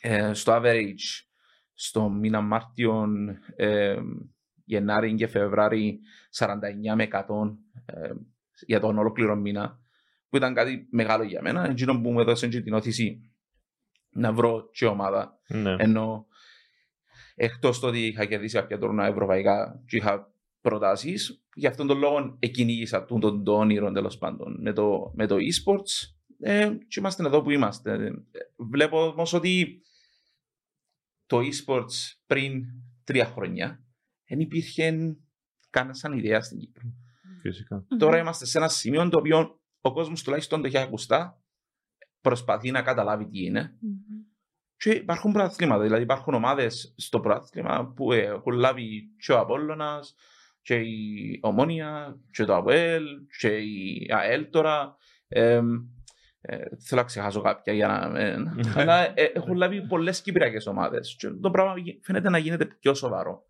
ε, 0.00 0.32
στο 0.32 0.52
average 0.56 1.26
στο 1.74 2.08
μήνα 2.08 2.40
Μάρτιο, 2.40 3.06
ε, 3.56 3.96
Γενάρη 4.64 5.14
και 5.14 5.26
Φεβράρι 5.26 6.00
49 6.30 6.94
με 6.94 7.08
100 7.12 7.58
ε, 7.86 8.10
για 8.66 8.80
τον 8.80 8.98
ολόκληρο 8.98 9.36
μήνα 9.36 9.80
που 10.28 10.36
ήταν 10.36 10.54
κάτι 10.54 10.88
μεγάλο 10.90 11.24
για 11.24 11.42
μένα. 11.42 11.70
Εκείνο 11.70 12.00
που 12.00 12.12
μου 12.12 12.20
έδωσε 12.20 12.48
και 12.48 12.60
την 12.60 12.72
όθηση 12.72 13.30
να 14.16 14.32
βρω 14.32 14.68
και 14.72 14.86
ομάδα. 14.86 15.40
Ναι. 15.48 15.76
Ενώ 15.78 16.26
εκτός 17.34 17.80
το 17.80 17.86
ότι 17.86 18.06
είχα 18.06 18.24
κερδίσει 18.24 18.54
κάποια 18.54 18.78
τουρνά 18.78 19.06
ευρωπαϊκά 19.06 19.82
και 19.86 19.96
είχα 19.96 20.32
προτάσεις, 20.60 21.44
γι' 21.54 21.66
αυτόν 21.66 21.86
τον 21.86 21.98
λόγο 21.98 22.36
εκκυνήγησα 22.38 23.04
τον, 23.04 23.20
τον, 23.20 23.44
τον 23.44 23.54
όνειρο 23.54 23.92
τέλος 23.92 24.18
πάντων 24.18 24.56
με 24.60 24.72
το, 24.72 25.12
με 25.14 25.26
το 25.26 25.36
e-sports. 25.36 26.14
Ε, 26.40 26.70
και 26.88 27.00
είμαστε 27.00 27.24
εδώ 27.24 27.42
που 27.42 27.50
είμαστε. 27.50 27.92
Ε, 27.92 28.10
Βλέπω 28.56 29.06
όμως 29.06 29.32
ότι 29.32 29.82
το 31.26 31.38
e-sports 31.38 32.16
πριν 32.26 32.64
τρία 33.04 33.24
χρόνια 33.24 33.84
δεν 34.28 34.40
υπήρχε 34.40 35.16
κανένα 35.70 35.94
σαν 35.94 36.12
ιδέα 36.18 36.40
στην 36.40 36.58
Κύπρο. 36.58 36.82
Φυσικά. 37.40 37.86
Τώρα 37.98 38.18
είμαστε 38.18 38.46
σε 38.46 38.58
ένα 38.58 38.68
σημείο 38.68 39.08
το 39.08 39.18
οποίο 39.18 39.60
ο 39.80 39.92
κόσμος 39.92 40.22
τουλάχιστον 40.22 40.60
το 40.60 40.66
έχει 40.66 40.78
ακουστά, 40.78 41.42
προσπαθεί 42.26 42.70
να 42.70 42.82
καταλάβει 42.82 43.26
τι 43.26 43.44
είναι. 43.44 43.76
Μμμ. 43.80 43.92
Και 44.76 44.90
υπάρχουν 44.90 45.32
πρωταθλήματα, 45.32 45.82
δηλαδή 45.82 46.02
υπάρχουν 46.02 46.34
ομάδες 46.34 46.94
στο 46.96 47.20
πρωτάθλημα 47.20 47.92
που 47.96 48.12
έχουν 48.12 48.52
λάβει 48.52 49.02
και 49.18 49.32
ο 49.32 49.38
Απόλλωνας 49.38 50.14
και 50.62 50.74
η 50.74 51.38
Ομόνια 51.42 52.18
και 52.30 52.44
το 52.44 52.56
ΑΠΟΕΛ 52.56 53.04
και 53.38 53.48
η 53.48 54.06
ΑΕΛ 54.14 54.50
τώρα. 54.50 54.96
Ε, 55.28 55.60
ε, 56.40 56.56
θέλω 56.56 57.00
να 57.00 57.06
ξεχάσω 57.06 57.40
κάποια 57.40 57.72
για 57.72 57.86
να. 57.86 58.20
ε, 58.20 58.36
αλλά 58.74 59.18
ε, 59.18 59.24
έχουν 59.34 59.56
λάβει 59.56 59.86
πολλές 59.86 60.22
κυπριακές 60.22 60.66
ομάδες. 60.66 61.16
Και 61.18 61.28
το 61.28 61.50
πράγμα 61.50 61.74
φαίνεται 62.02 62.30
να 62.30 62.38
γίνεται 62.38 62.64
πιο 62.64 62.94
σοβαρό. 62.94 63.42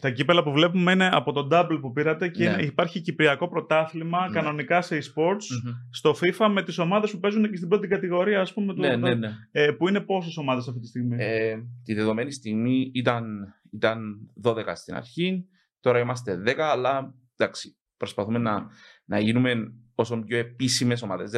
Τα 0.00 0.10
κύπελα 0.10 0.42
που 0.42 0.52
βλέπουμε 0.52 0.92
είναι 0.92 1.08
από 1.12 1.32
το 1.32 1.48
double 1.52 1.78
που 1.80 1.92
πήρατε 1.92 2.28
και 2.28 2.44
Ναι. 2.44 2.50
είναι- 2.52 2.62
υπάρχει 2.62 3.00
κυπριακό 3.00 3.48
πρωτάθλημα 3.48 4.26
Ναι. 4.28 4.32
κανονικά 4.34 4.80
σε 4.82 4.96
e-sports 4.98 5.46
Μμμ. 5.64 5.72
στο 5.90 6.10
FIFA 6.20 6.48
με 6.52 6.62
τις 6.62 6.78
ομάδες 6.78 7.10
που 7.10 7.18
παίζουν 7.18 7.50
και 7.50 7.56
στην 7.56 7.68
πρώτη 7.68 7.88
κατηγορία 7.88 8.40
ας 8.40 8.52
πούμε. 8.52 8.74
του- 8.74 8.80
Ναι, 8.80 8.96
ναι, 8.96 9.14
ναι. 9.14 9.28
Ε, 9.50 9.70
που 9.70 9.88
είναι 9.88 10.00
πόσες 10.00 10.36
ομάδες 10.36 10.68
αυτή 10.68 10.80
τη 10.80 10.86
στιγμή; 10.86 11.16
Ε, 11.18 11.56
τη 11.84 11.94
δεδομένη 11.94 12.32
στιγμή 12.32 12.90
ήταν, 12.94 13.54
ήταν 13.72 14.30
12 14.42 14.74
στην 14.74 14.94
αρχή, 14.94 15.46
τώρα 15.80 15.98
είμαστε 15.98 16.36
10, 16.36 16.70
αλλά 16.70 17.14
εντάξει, 17.36 17.76
προσπαθούμε 17.96 18.38
να, 18.38 18.66
να 19.04 19.18
γίνουμε 19.18 19.72
όσο 19.94 20.16
πιο 20.22 20.38
επίσημες 20.38 21.02
ομάδες. 21.02 21.32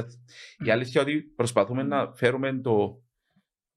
Η 0.64 0.70
αλήθεια 0.70 1.00
είναι 1.02 1.10
ότι 1.10 1.20
προσπαθούμε 1.22 1.82
να 1.82 2.12
φέρουμε 2.14 2.60
το, 2.60 3.02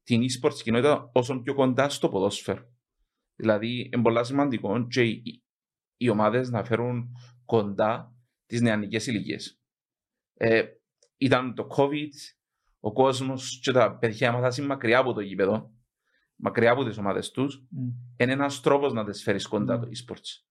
την 0.04 0.22
e-sports 0.22 0.54
κοινότητα 0.63 1.10
όσο 1.13 1.39
πιο 1.41 1.54
κοντά 1.54 1.89
στο 1.89 2.10
ποδόσφαιρο. 2.10 2.72
Δηλαδή, 3.43 3.89
είναι 3.93 4.01
πολύ 4.01 4.25
σημαντικό 4.25 4.88
και 4.88 5.03
οι, 5.03 5.43
οι 5.97 6.10
ομάδε 6.10 6.49
να 6.49 6.63
φέρουν 6.63 7.12
κοντά 7.45 8.15
τι 8.45 8.62
νεανικέ 8.62 9.12
ηλικίε. 9.12 9.38
Ε, 10.34 10.63
ήταν 11.17 11.56
το 11.56 11.67
COVID, 11.77 12.12
ο 12.79 12.91
κόσμο 12.93 13.34
και 13.62 13.71
τα 13.71 13.97
παιδιά 13.97 14.27
έμαθαν 14.27 14.65
μακριά 14.65 14.99
από 14.99 15.13
το 15.13 15.21
γήπεδο, 15.21 15.73
μακριά 16.36 16.71
από 16.71 16.84
τι 16.84 16.99
ομάδε 16.99 17.19
του, 17.34 17.47
Μμ. 17.69 17.88
είναι 18.17 18.32
ένα 18.32 18.49
τρόπο 18.62 18.89
να 18.89 19.06
τι 19.06 19.19
φέρει 19.19 19.41
κοντά 19.41 19.79
το 19.79 19.88
e-sports. 19.88 20.43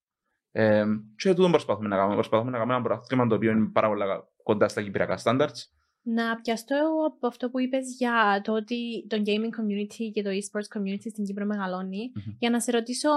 Ε, 0.51 0.85
και 1.15 1.33
τούτο 1.33 1.49
προσπαθούμε 1.49 1.87
να 1.87 1.95
κάνουμε. 1.95 2.15
Προσπαθούμε 2.15 2.51
να 2.51 2.57
κάνουμε 2.57 2.75
ένα 2.75 2.83
πρωτάθλημα 2.83 3.27
το 3.27 3.35
οποίο 3.35 3.51
είναι 3.51 3.65
πάρα 3.65 3.87
πολύ 3.87 4.03
κοντά 4.43 4.67
στα 4.67 4.81
κυπριακά 4.83 5.19
standards. 5.23 5.59
Να 6.05 6.41
πιαστώ 6.41 6.75
από 7.07 7.27
αυτό 7.27 7.49
που 7.49 7.59
είπες 7.59 7.95
για 7.97 8.41
το 8.43 8.53
ότι 8.53 9.05
το 9.07 9.21
gaming 9.25 9.59
community 9.59 10.11
και 10.13 10.21
το 10.23 10.29
esports 10.29 10.77
community 10.77 11.09
στην 11.09 11.25
Κύπρο 11.25 11.45
μεγαλώνει, 11.45 12.11
Μμμ. 12.15 12.35
για 12.39 12.49
να 12.49 12.59
σε 12.59 12.71
ρωτήσω 12.71 13.09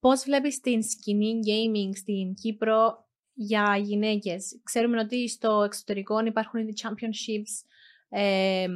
πώς 0.00 0.24
βλέπεις 0.24 0.60
την 0.60 0.82
σκηνή 0.82 1.38
gaming 1.46 1.96
στην 1.96 2.34
Κύπρο 2.34 3.08
για 3.32 3.76
γυναίκες; 3.82 4.60
Ξέρουμε 4.62 4.98
ότι 4.98 5.28
στο 5.28 5.62
εξωτερικό 5.62 6.24
υπάρχουν 6.24 6.60
ήδη 6.60 6.72
championships 6.82 7.68
ε, 8.08 8.66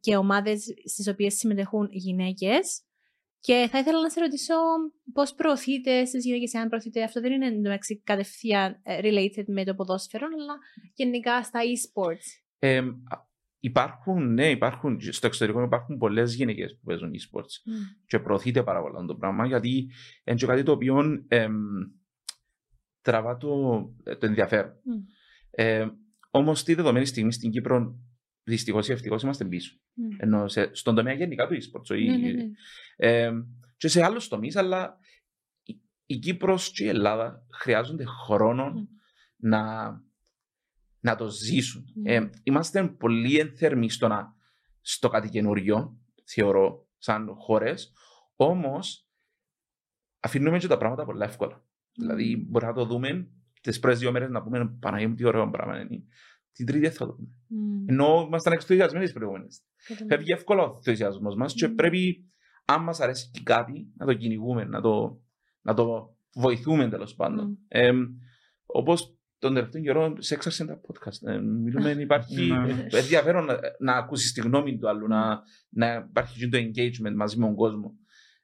και 0.00 0.16
ομάδες 0.16 0.64
στις 0.84 1.08
οποίες 1.08 1.34
συμμετέχουν 1.34 1.88
γυναίκες. 1.90 2.82
Και 3.40 3.68
θα 3.70 3.78
ήθελα 3.78 4.00
να 4.00 4.10
σε 4.10 4.20
ρωτήσω 4.20 4.54
πώς 5.12 5.34
προωθείτε 5.34 6.04
στις 6.04 6.24
γυναίκες, 6.24 6.54
αν 6.54 6.68
προωθείτε. 6.68 7.02
Αυτό 7.02 7.20
δεν 7.20 7.32
είναι 7.32 7.46
εντωμεταξύ 7.46 8.00
κατευθείαν 8.04 8.80
ε, 8.82 9.00
related 9.02 9.44
με 9.46 9.64
το 9.64 9.74
ποδόσφαιρο, 9.74 10.26
αλλά 10.26 10.58
γενικά 10.94 11.42
στα 11.42 11.60
e-sports. 11.60 12.43
Ε, 12.66 12.78
α, 12.78 13.18
υπάρχουν, 13.58 14.32
ναι, 14.32 14.50
υπάρχουν, 14.50 15.00
στο 15.12 15.26
εξωτερικό 15.26 15.62
υπάρχουν 15.62 15.98
πολλές 15.98 16.34
γυναίκες 16.34 16.72
που 16.76 16.84
παίζουν 16.84 17.10
e-sports 17.12 17.70
και 18.06 18.18
προωθείται 18.18 18.62
πάρα 18.62 18.80
πολύ 18.82 19.06
το 19.06 19.14
πράγμα 19.16 19.46
γιατί 19.46 19.90
είναι 20.24 20.36
και 20.36 20.46
κάτι 20.46 20.62
το 20.62 20.72
οποίο 20.72 21.24
εμ, 21.28 21.54
τραβά 23.00 23.36
το, 23.36 23.82
ε, 24.04 24.16
το 24.16 24.26
ενδιαφέρον. 24.26 24.72
Μμ. 24.84 24.92
Ε, 25.50 25.86
Όμως, 26.30 26.62
τη 26.64 26.74
δεδομένη 26.74 27.04
στιγμή 27.06 27.32
στην 27.32 27.50
Κύπρο, 27.50 27.98
δυστυχώς 28.44 28.88
ή 28.88 28.92
ευτυχώς 28.92 29.22
είμαστε 29.22 29.44
πίσω. 29.44 29.76
Μμ. 29.94 30.08
Ενώ 30.16 30.48
σε, 30.48 30.74
στον 30.74 30.94
τομέα 30.94 31.14
γενικά 31.14 31.46
του 31.46 31.54
e-sports. 31.54 31.90
όχι- 31.90 32.06
Ναι, 32.08 32.16
ναι, 32.16 32.32
ναι. 32.32 32.44
Ε, 32.96 33.32
και 33.76 33.88
σε 33.88 34.02
άλλους 34.04 34.28
τομείς, 34.28 34.56
αλλά 34.56 34.98
η, 35.62 35.80
η 36.06 36.16
Κύπρος 36.18 36.70
και 36.70 36.84
η 36.84 36.88
Ελλάδα 36.88 37.46
χρειάζονται 37.52 38.04
χρόνο 38.04 38.70
Μμ. 38.70 38.84
να, 39.36 39.60
να 41.04 41.16
το 41.16 41.28
ζήσουν. 41.28 41.84
Μμ. 41.94 42.06
Ε, 42.06 42.30
είμαστε 42.42 42.88
πολύ 42.88 43.38
ενθερμοί 43.38 43.90
στο, 43.90 44.08
να, 44.08 44.34
στο 44.80 45.08
κάτι 45.08 45.28
καινούριο, 45.28 45.98
θεωρώ, 46.24 46.86
σαν 46.98 47.34
χώρες. 47.38 47.92
Όμως, 48.36 49.08
αφήνουμε 50.20 50.58
και 50.58 50.66
τα 50.66 50.76
πράγματα 50.76 51.04
πολύ 51.04 51.22
εύκολα. 51.22 51.64
Δηλαδή, 51.92 52.46
μπορεί 52.48 52.64
να 52.64 52.72
το 52.72 52.84
δούμε 52.84 53.28
τις 53.60 53.78
πρώτες 53.78 53.98
δύο 53.98 54.12
μέρες 54.12 54.30
να 54.30 54.42
πούμε 54.42 54.76
Παναγία 54.80 55.08
μου 55.08 55.14
τι 55.14 55.24
ωραίο 55.24 55.50
πράγμα 55.50 55.80
είναι. 55.80 56.02
Την 56.52 56.66
τρίτη 56.66 56.80
δεν 56.80 56.92
θα 56.92 57.06
το 57.06 57.12
δούμε. 57.12 57.28
Μμ. 57.48 57.88
Ενώ 57.88 58.24
ήμασταν 58.26 58.52
εξωτερικιασμένοι 58.52 59.04
τις 59.04 59.14
προηγούμενες. 59.14 59.62
Καταλαβαίνω. 59.76 60.08
Φεύγει 60.08 60.32
εύκολα 60.32 60.62
ο 60.62 60.74
ενθουσιασμός 60.74 61.34
μας 61.34 61.54
και 61.54 61.66
Μμμ. 61.66 61.74
πρέπει, 61.74 62.32
αν 62.64 62.82
μας 62.82 63.00
αρέσει 63.00 63.30
και 63.30 63.40
κάτι, 63.42 63.92
να 63.96 64.06
το 64.06 64.14
κυνηγούμε, 64.14 64.64
να 64.64 64.80
το, 64.80 65.20
να 65.60 65.74
το 65.74 66.16
βοηθούμε 66.34 66.88
τέλος 66.88 67.14
πάντων. 67.14 67.46
Μμ. 67.46 67.54
Ε, 67.68 67.92
Όπως 68.66 69.18
τον 69.44 69.54
τελευταίο 69.54 69.82
καιρό 69.82 70.14
σε 70.18 70.34
έξαρσαν 70.34 70.66
τα 70.66 70.80
podcast. 70.80 71.28
Ε, 71.28 71.38
μιλούμε, 71.38 71.90
υπάρχει 71.90 72.46
Ναι. 72.46 72.86
ενδιαφέρον 72.90 73.44
να, 73.44 73.58
να 73.78 73.92
ακούσεις 73.92 74.32
τη 74.32 74.40
γνώμη 74.40 74.78
του 74.78 74.88
άλλου, 74.88 75.06
να, 75.08 75.42
να 75.68 75.94
υπάρχει 76.08 76.38
και 76.38 76.48
το 76.48 76.58
engagement 76.58 77.14
μαζί 77.14 77.38
με 77.38 77.46
τον 77.46 77.54
κόσμο. 77.54 77.94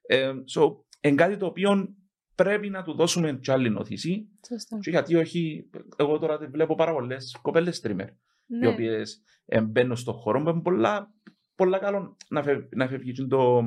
Ε, 0.01 0.31
so, 0.55 0.61
είναι 1.01 1.15
κάτι 1.15 1.37
το 1.37 1.45
οποίο 1.45 1.95
πρέπει 2.35 2.69
να 2.69 2.83
του 2.83 2.93
δώσουμε 2.93 3.33
κι 3.41 3.51
άλλη 3.51 3.69
νοθήση. 3.69 4.27
Σωστά. 4.47 4.77
Και 4.81 4.89
γιατί 4.89 5.15
όχι, 5.15 5.69
εγώ 5.97 6.19
τώρα 6.19 6.37
βλέπω 6.51 6.75
πάρα 6.75 6.91
πολλές 6.93 7.37
κοπέλες 7.41 7.81
streamer 7.83 8.07
οι 8.47 8.55
Ναι. 8.57 8.67
οποίες 8.67 9.21
μπαίνουν 9.63 9.95
στον 9.95 10.13
χώρο 10.13 10.41
που 10.43 10.49
είναι 10.49 10.61
πολλά, 10.61 11.13
πολλά 11.55 11.77
καλό 11.77 12.17
να 12.29 12.43
φεύγει, 12.43 12.67
να 12.75 12.87
φεύγει 12.87 13.11
και 13.11 13.23
το 13.23 13.63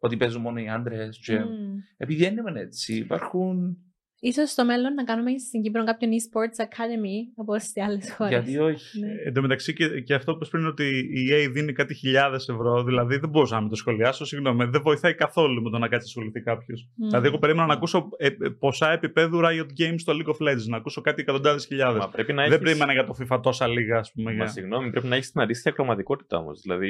ότι 0.00 0.16
παίζουν 0.16 0.40
μόνο 0.42 0.60
οι 0.60 0.68
άντρες. 0.68 1.20
Μμ. 1.28 1.76
Επειδή 1.96 2.24
δεν 2.24 2.36
είναι 2.36 2.60
έτσι, 2.60 2.94
υπάρχουν. 2.96 3.76
Ίσως 4.22 4.50
στο 4.50 4.64
μέλλον 4.64 4.94
να 4.94 5.04
κάνουμε 5.04 5.38
στην 5.38 5.62
Κύπρο 5.62 5.84
κάποιον 5.84 6.10
e-sports 6.10 6.64
academy 6.64 7.32
όπως 7.34 7.62
σε 7.62 7.82
άλλες 7.82 8.12
χώρες. 8.12 8.32
Γιατί 8.32 8.58
όχι. 8.58 9.00
Ναι. 9.00 9.08
Εν 9.26 9.32
τω 9.32 9.40
μεταξύ 9.40 9.72
και, 9.72 10.00
και 10.00 10.14
αυτό 10.14 10.36
που 10.36 10.48
πριν 10.50 10.66
ότι 10.66 10.84
η 10.98 11.28
EA 11.32 11.50
δίνει 11.52 11.72
κάτι 11.72 11.94
χιλιάδες 11.94 12.48
ευρώ, 12.48 12.84
δηλαδή 12.84 13.16
δεν 13.16 13.28
μπορούσα 13.28 13.54
να 13.54 13.60
με 13.62 13.68
το 13.68 13.76
σχολιάσω. 13.76 14.24
Συγγνώμη, 14.24 14.64
δεν 14.64 14.80
βοηθάει 14.82 15.14
καθόλου 15.14 15.62
με 15.62 15.70
το 15.70 15.78
να 15.78 15.88
κάτσει 15.88 16.12
να 16.16 16.22
ασχοληθεί 16.22 16.40
κάποιος. 16.40 16.88
Μμ. 16.94 17.06
Δηλαδή, 17.06 17.26
εγώ 17.26 17.38
περίμενα 17.38 17.66
να 17.66 17.72
ακούσω 17.72 18.08
ε, 18.16 18.26
ε, 18.26 18.30
ποσά 18.58 18.92
επίπεδου 18.92 19.40
Riot 19.44 19.80
Games 19.80 19.94
στο 19.96 20.12
League 20.12 20.30
of 20.30 20.48
Legends, 20.48 20.66
να 20.66 20.76
ακούσω 20.76 21.00
κάτι 21.00 21.22
εκατοντάδες 21.22 21.66
χιλιάδες. 21.66 22.00
Μα 22.00 22.08
πρέπει 22.08 22.32
να 22.32 22.42
Δεν 22.42 22.52
έχεις... 22.52 22.64
περίμενα 22.64 22.92
για 22.92 23.04
το 23.04 23.14
FIFA 23.20 23.40
τόσα 23.42 23.66
λίγα, 23.68 23.98
ας 23.98 24.12
πούμε. 24.12 24.30
Μα 24.30 24.36
Για... 24.36 24.46
συγγνώμη, 24.46 24.90
πρέπει 24.90 25.06
να 25.06 25.14
έχεις 25.16 25.30
την 25.32 25.40
αντίστοιχη 25.40 25.68
ακροματικότητα 25.68 26.36
όμως. 26.38 26.60
Δηλαδή. 26.60 26.88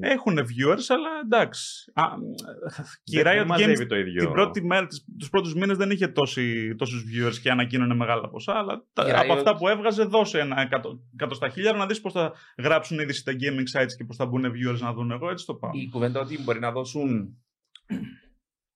Έχουν 0.00 0.38
viewers, 0.38 0.86
αλλά 0.88 1.08
εντάξει. 1.24 1.90
Α, 1.94 2.04
και 3.04 3.18
η 3.18 3.22
δεν 3.22 3.32
Riot 3.36 3.42
Games 3.42 3.46
μαζεύει 3.46 3.86
το 3.86 3.96
ίδιο. 3.96 4.20
την 4.22 4.30
πρώτη 4.32 4.64
μέρα, 4.64 4.86
τις- 4.86 5.04
τους 5.18 5.30
πρώτους 5.30 5.54
μήνες 5.54 5.76
δεν 5.76 5.90
είχε 5.90 6.06
τόσοι, 6.08 6.55
τόσους 6.78 7.04
viewers 7.10 7.34
και 7.42 7.50
ανακοίνωνε 7.50 7.94
μεγάλα 7.94 8.28
ποσά, 8.28 8.52
αλλά 8.52 8.84
τα- 8.92 9.06
Η 9.06 9.10
από 9.10 9.32
Riot- 9.32 9.36
αυτά 9.36 9.56
που 9.56 9.68
έβγαζε 9.68 10.04
δώσε 10.04 10.38
ένα 10.40 10.60
εκατό, 10.60 11.00
εκατοστά 11.14 11.48
χιλιάρα 11.48 11.78
να 11.78 11.86
δεις 11.86 12.00
πώς 12.00 12.12
θα 12.12 12.32
γράψουν 12.58 12.98
είδηση 12.98 13.24
τα 13.24 13.32
gaming 13.32 13.80
sites 13.80 13.92
και 13.96 14.04
πώς 14.04 14.16
θα 14.16 14.26
μπουν 14.26 14.44
viewers 14.44 14.78
να 14.78 14.92
δουν 14.92 15.10
εγώ, 15.10 15.30
έτσι 15.30 15.46
το 15.46 15.54
πάω. 15.54 15.70
Η 15.74 15.88
κουβέντα 15.88 16.20
ότι 16.20 16.42
μπορεί 16.42 16.58
να 16.58 16.72
δώσουν. 16.72 17.36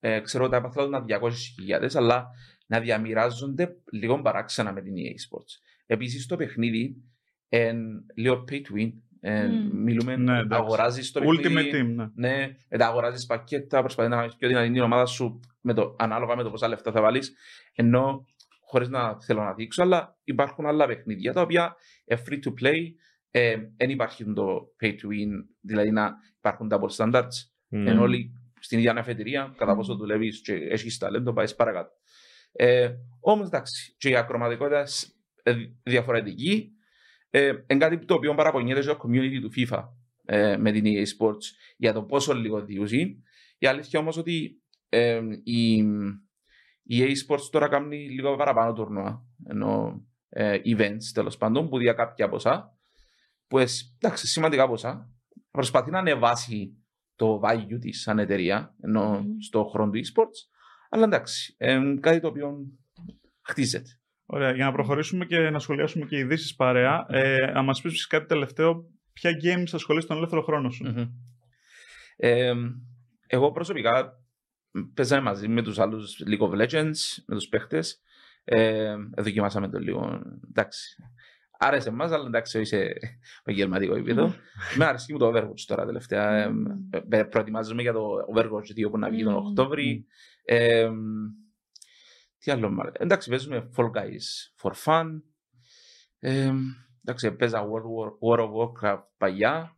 Ε, 0.03 0.21
ξέρω 0.21 0.43
ότι 0.45 0.53
τα 0.53 0.59
έπαθα 0.59 0.89
να 0.89 1.05
200.000, 1.09 1.89
αλλά 1.95 2.27
να 2.67 2.81
διαμοιράζονται 2.81 3.77
λίγο 3.93 4.23
παράξενα 4.23 4.73
με 4.73 4.83
την 4.83 4.93
EA 4.97 4.99
Sports. 4.99 5.53
Επίσης, 5.87 6.27
το 6.27 6.37
παιχνίδι 6.37 6.97
είναι 7.49 8.05
λίγο 8.15 8.45
pay 8.51 8.55
to 8.55 8.79
win. 8.81 8.91
Ε, 9.21 9.47
Μμ. 9.47 9.83
Μιλούμε, 9.83 10.17
Ναι, 10.17 10.39
εντάξει. 10.39 10.63
αγοράζεις 10.63 11.11
το 11.13 11.21
Ultimate 11.25 11.43
παιχνίδι. 11.43 11.71
Team, 11.81 12.11
ναι. 12.15 12.29
Ναι, 12.29 12.57
μετά 12.69 12.87
αγοράζεις 12.87 13.27
πακέτα, 13.27 13.81
προσπαθείς 13.81 14.11
να 14.11 14.17
κάνει 14.17 14.33
πιο 14.39 14.49
δυνατή 14.49 14.73
την 14.73 14.81
ομάδα 14.83 15.07
σου 15.07 15.41
με 15.61 15.75
το, 15.75 15.97
ανάλογα 15.99 16.37
με 16.37 16.43
το 16.43 16.51
πόσα 16.51 16.69
λεφτά 16.69 16.93
θα 16.93 17.01
βάλεις. 17.01 17.35
Ενώ 17.75 18.25
χωρίς 18.61 18.89
να 18.89 19.21
θέλω 19.21 19.43
να 19.43 19.55
δείξω, 19.55 19.83
αλλά 19.83 20.19
υπάρχουν 20.25 20.67
άλλα 20.67 20.87
παιχνίδια 20.87 21.33
τα 21.33 21.41
οποία 21.41 21.77
είναι 22.05 22.21
free 22.29 22.39
to 22.47 22.53
play. 22.63 22.81
Δεν 23.77 23.91
υπάρχει 23.91 24.33
το 24.33 24.75
pay 24.83 24.87
to 24.87 24.91
win, 24.91 25.45
δηλαδή 25.61 25.91
να 25.91 26.13
υπάρχουν 26.39 26.69
double 26.73 26.91
standards. 26.97 27.35
Ναι. 27.69 27.91
Ενώ 27.91 28.03
όλοι 28.03 28.33
στην 28.61 28.79
ίδια 28.79 28.95
αφετηρία, 28.99 29.55
κατά 29.57 29.77
πόσο 29.77 29.95
δουλεύεις 29.95 30.41
και 30.43 30.53
έχεις 30.55 30.99
ταλέντο, 30.99 31.33
πάεις 31.33 31.55
παρακάτω. 31.55 31.91
Ε, 32.53 32.91
Όμως 33.21 33.47
εντάξει, 33.47 33.95
και 33.99 34.09
η 34.09 34.17
ακροματικότητα 34.17 34.85
ε, 35.43 35.55
διαφορετική. 35.83 36.71
Ε, 37.31 37.53
εν 37.67 37.79
κάτι 37.79 37.99
το 38.05 38.15
οποίο 38.15 38.35
παραπονιέται 38.35 38.83
στο 38.83 38.99
community 39.03 39.39
του 39.41 39.51
FIFA 39.57 39.89
ε, 40.25 40.57
με 40.57 40.73
την 40.73 40.85
EA 40.87 41.01
Sports 41.19 41.43
για 41.77 41.93
το 41.93 42.03
πόσο 42.03 42.35
λίγο 42.35 42.65
διούζει. 42.65 43.23
Η 43.59 43.67
αλήθεια 43.67 44.01
όμως 44.01 44.17
ότι 44.17 44.63
ε, 44.89 45.21
η, 45.43 45.77
η 46.83 46.99
EA 47.03 47.13
Sports 47.27 47.43
τώρα 47.51 47.69
κάνει 47.69 47.97
λίγο 48.11 48.37
παραπάνω 48.37 48.73
τουρνουά. 48.73 49.25
Ενώ 49.49 50.03
ε, 50.29 50.59
events 50.65 51.05
τέλος 51.15 51.37
πάντων 51.37 51.69
που 51.69 51.79
δια 51.79 51.93
κάποια 51.93 52.29
ποσά. 52.29 52.77
Που 53.47 53.59
εσ- 53.59 53.95
εντάξει, 53.99 54.27
σημαντικά 54.27 54.69
ποσά. 54.69 55.11
Προσπαθεί 55.51 55.91
να 55.91 55.99
ανεβάσει 55.99 56.75
το 57.15 57.41
value 57.45 57.79
της 57.81 58.01
σαν 58.03 58.19
εταιρεία 58.19 58.75
ενώ 58.83 59.21
Μμμ. 59.21 59.27
στο 59.41 59.65
χρόνο 59.65 59.91
του 59.91 59.99
e-sports. 59.99 60.49
Αλλά 60.91 61.05
εντάξει, 61.05 61.55
ε, 61.59 61.81
κάτι 62.01 62.21
το 62.21 62.29
οποίο 62.29 62.67
χτίζεται. 63.43 64.00
Ωραία, 64.33 64.53
για 64.53 64.65
να 64.65 64.73
προχωρήσουμε 64.73 65.25
και 65.25 65.39
να 65.39 65.59
σχολιάσουμε 65.59 66.07
και 66.07 66.19
ειδήσεις 66.19 66.55
παρέα, 66.55 67.07
ε, 67.09 67.51
να 67.53 67.63
μας 67.63 67.81
πεις 67.81 68.07
κάτι 68.07 68.27
τελευταίο, 68.27 68.85
ποια 69.13 69.31
games 69.43 69.69
ασχολείσαι 69.73 70.07
τον 70.07 70.17
ελεύθερο 70.17 70.43
χρόνο 70.43 70.71
σου; 70.71 70.87
Μμμ. 70.87 71.09
Ε, 72.17 72.53
εγώ 73.27 73.53
προσωπικά 73.53 74.13
παίζαμε 74.95 75.23
μαζί 75.23 75.49
με 75.49 75.63
τους 75.63 75.79
άλλους 75.79 76.23
League 76.27 76.49
of 76.49 76.63
Legends, 76.63 77.23
με 77.27 77.35
τους 77.35 77.49
παίχτες. 77.49 78.03
Ε, 78.45 78.95
δοκιμάσαμε 79.17 79.69
το 79.69 79.79
λίγο. 79.79 80.23
Εντάξει. 80.49 80.97
Άρεσε 81.59 81.89
εμάς, 81.89 82.11
αλλά 82.11 82.27
εντάξει, 82.27 82.57
όχι 82.57 82.67
σε 82.67 82.93
επαγγελματικό 83.41 83.95
επίπεδο. 83.95 84.35
με 84.77 84.85
αρέσει 84.85 85.13
μου 85.13 85.19
το 85.19 85.29
Overwatch 85.29 85.61
τώρα 85.67 85.87
τελευταία. 85.87 86.33
Ε, 86.33 86.53
ε, 87.09 87.23
προετοιμάζομαι 87.23 87.83
για 87.83 87.93
το 87.93 88.07
Overwatch 88.35 88.87
2 88.87 88.91
που 88.91 88.99
να 88.99 89.11
βγει 89.11 89.23
τον 89.23 89.33
Μμμ. 89.33 89.47
Οκτώβρη. 89.47 90.07
Ε, 90.45 90.89
τι 92.41 92.51
άλλο 92.51 92.71
μάλλον. 92.71 92.93
Εντάξει, 92.97 93.31
παίζουμε 93.31 93.71
Fall 93.77 93.91
Guys 93.91 94.63
for 94.63 94.73
fun. 94.85 95.07
Ε, 96.19 96.53
εντάξει, 97.05 97.33
παίζα 97.37 97.63
World, 97.63 97.85
War, 97.97 98.39
World 98.39 98.45
of 98.45 98.51
Warcraft 98.53 99.03
παλιά. 99.17 99.77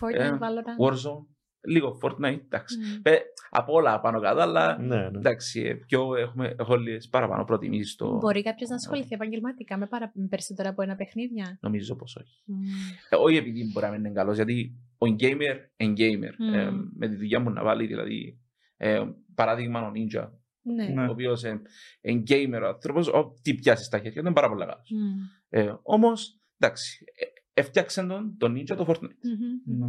Fortnite, 0.00 0.14
Ε, 0.18 0.30
Valorant. 0.30 0.86
Warzone, 0.88 1.26
λίγο 1.68 1.98
Fortnite, 2.02 2.40
εντάξει. 2.44 2.78
Μμ. 2.78 3.00
Ε, 3.02 3.18
από 3.50 3.72
όλα 3.72 4.00
πάνω 4.00 4.20
κάτω, 4.20 4.40
αλλά 4.40 4.78
Ναι, 4.78 4.96
ναι. 4.96 5.06
εντάξει, 5.18 5.60
ε, 5.60 5.74
πιο 5.74 6.16
έχουμε, 6.16 6.54
έχω 6.58 6.76
λίγες 6.76 7.08
παραπάνω 7.08 7.44
προτιμήσεις 7.44 7.92
στο... 7.92 8.16
Μπορεί 8.16 8.42
κάποιος 8.42 8.68
να 8.68 8.74
ασχοληθεί 8.74 9.14
επαγγελματικά 9.14 9.76
με, 9.76 9.86
παρα... 9.86 10.12
με 10.14 10.26
περισσότερα 10.26 10.68
από 10.68 10.82
ένα 10.82 10.94
παιχνίδια; 10.96 11.58
Νομίζω 11.60 11.96
πως 11.96 12.16
όχι. 12.16 12.42
Μμ. 12.46 12.62
Ε, 13.08 13.16
όχι 13.16 13.36
επειδή 13.36 13.70
μπορεί 13.72 13.86
να 13.86 13.92
μην 13.92 14.00
είναι 14.04 14.12
καλός, 14.14 14.34
γιατί 14.36 14.74
ο 14.98 15.06
gamer 15.06 15.56
είναι 15.76 15.94
gamer. 15.96 16.34
Μμμ. 16.38 16.54
Ε, 16.54 16.70
με 16.96 17.08
τη 17.08 17.16
δουλειά 17.16 17.40
μου 17.40 17.50
να 17.50 17.62
βάλει, 17.62 17.86
δηλαδή, 17.86 18.40
ε, 18.76 19.02
παράδειγμα 19.34 19.86
ο 19.86 19.90
Ninja, 19.94 20.28
Ναι. 20.62 20.84
Ναι. 20.84 21.06
ο 21.06 21.10
οποίος 21.10 21.44
ε, 21.44 21.62
είναι 22.00 22.22
gamer 22.28 22.60
ο 22.62 22.66
άνθρωπος, 22.66 23.08
ό,τι 23.08 23.54
πιάσεις 23.54 23.86
στα 23.86 23.96
χέρια 23.98 24.12
του 24.12 24.18
είναι 24.26 24.32
πάρα 24.32 24.48
πολύ 24.48 24.60
καλός. 24.66 24.90
Μμ. 24.90 25.20
Ε, 25.48 25.74
όμως, 25.82 26.38
εντάξει, 26.58 27.04
ε, 27.14 27.24
έφτιαξε 27.60 28.02
τον, 28.06 28.34
τον 28.38 28.54
Ninja 28.56 28.76
το 28.76 28.84
Fortnite. 28.88 29.18
Μμμ. 29.66 29.78
Ναι. 29.78 29.86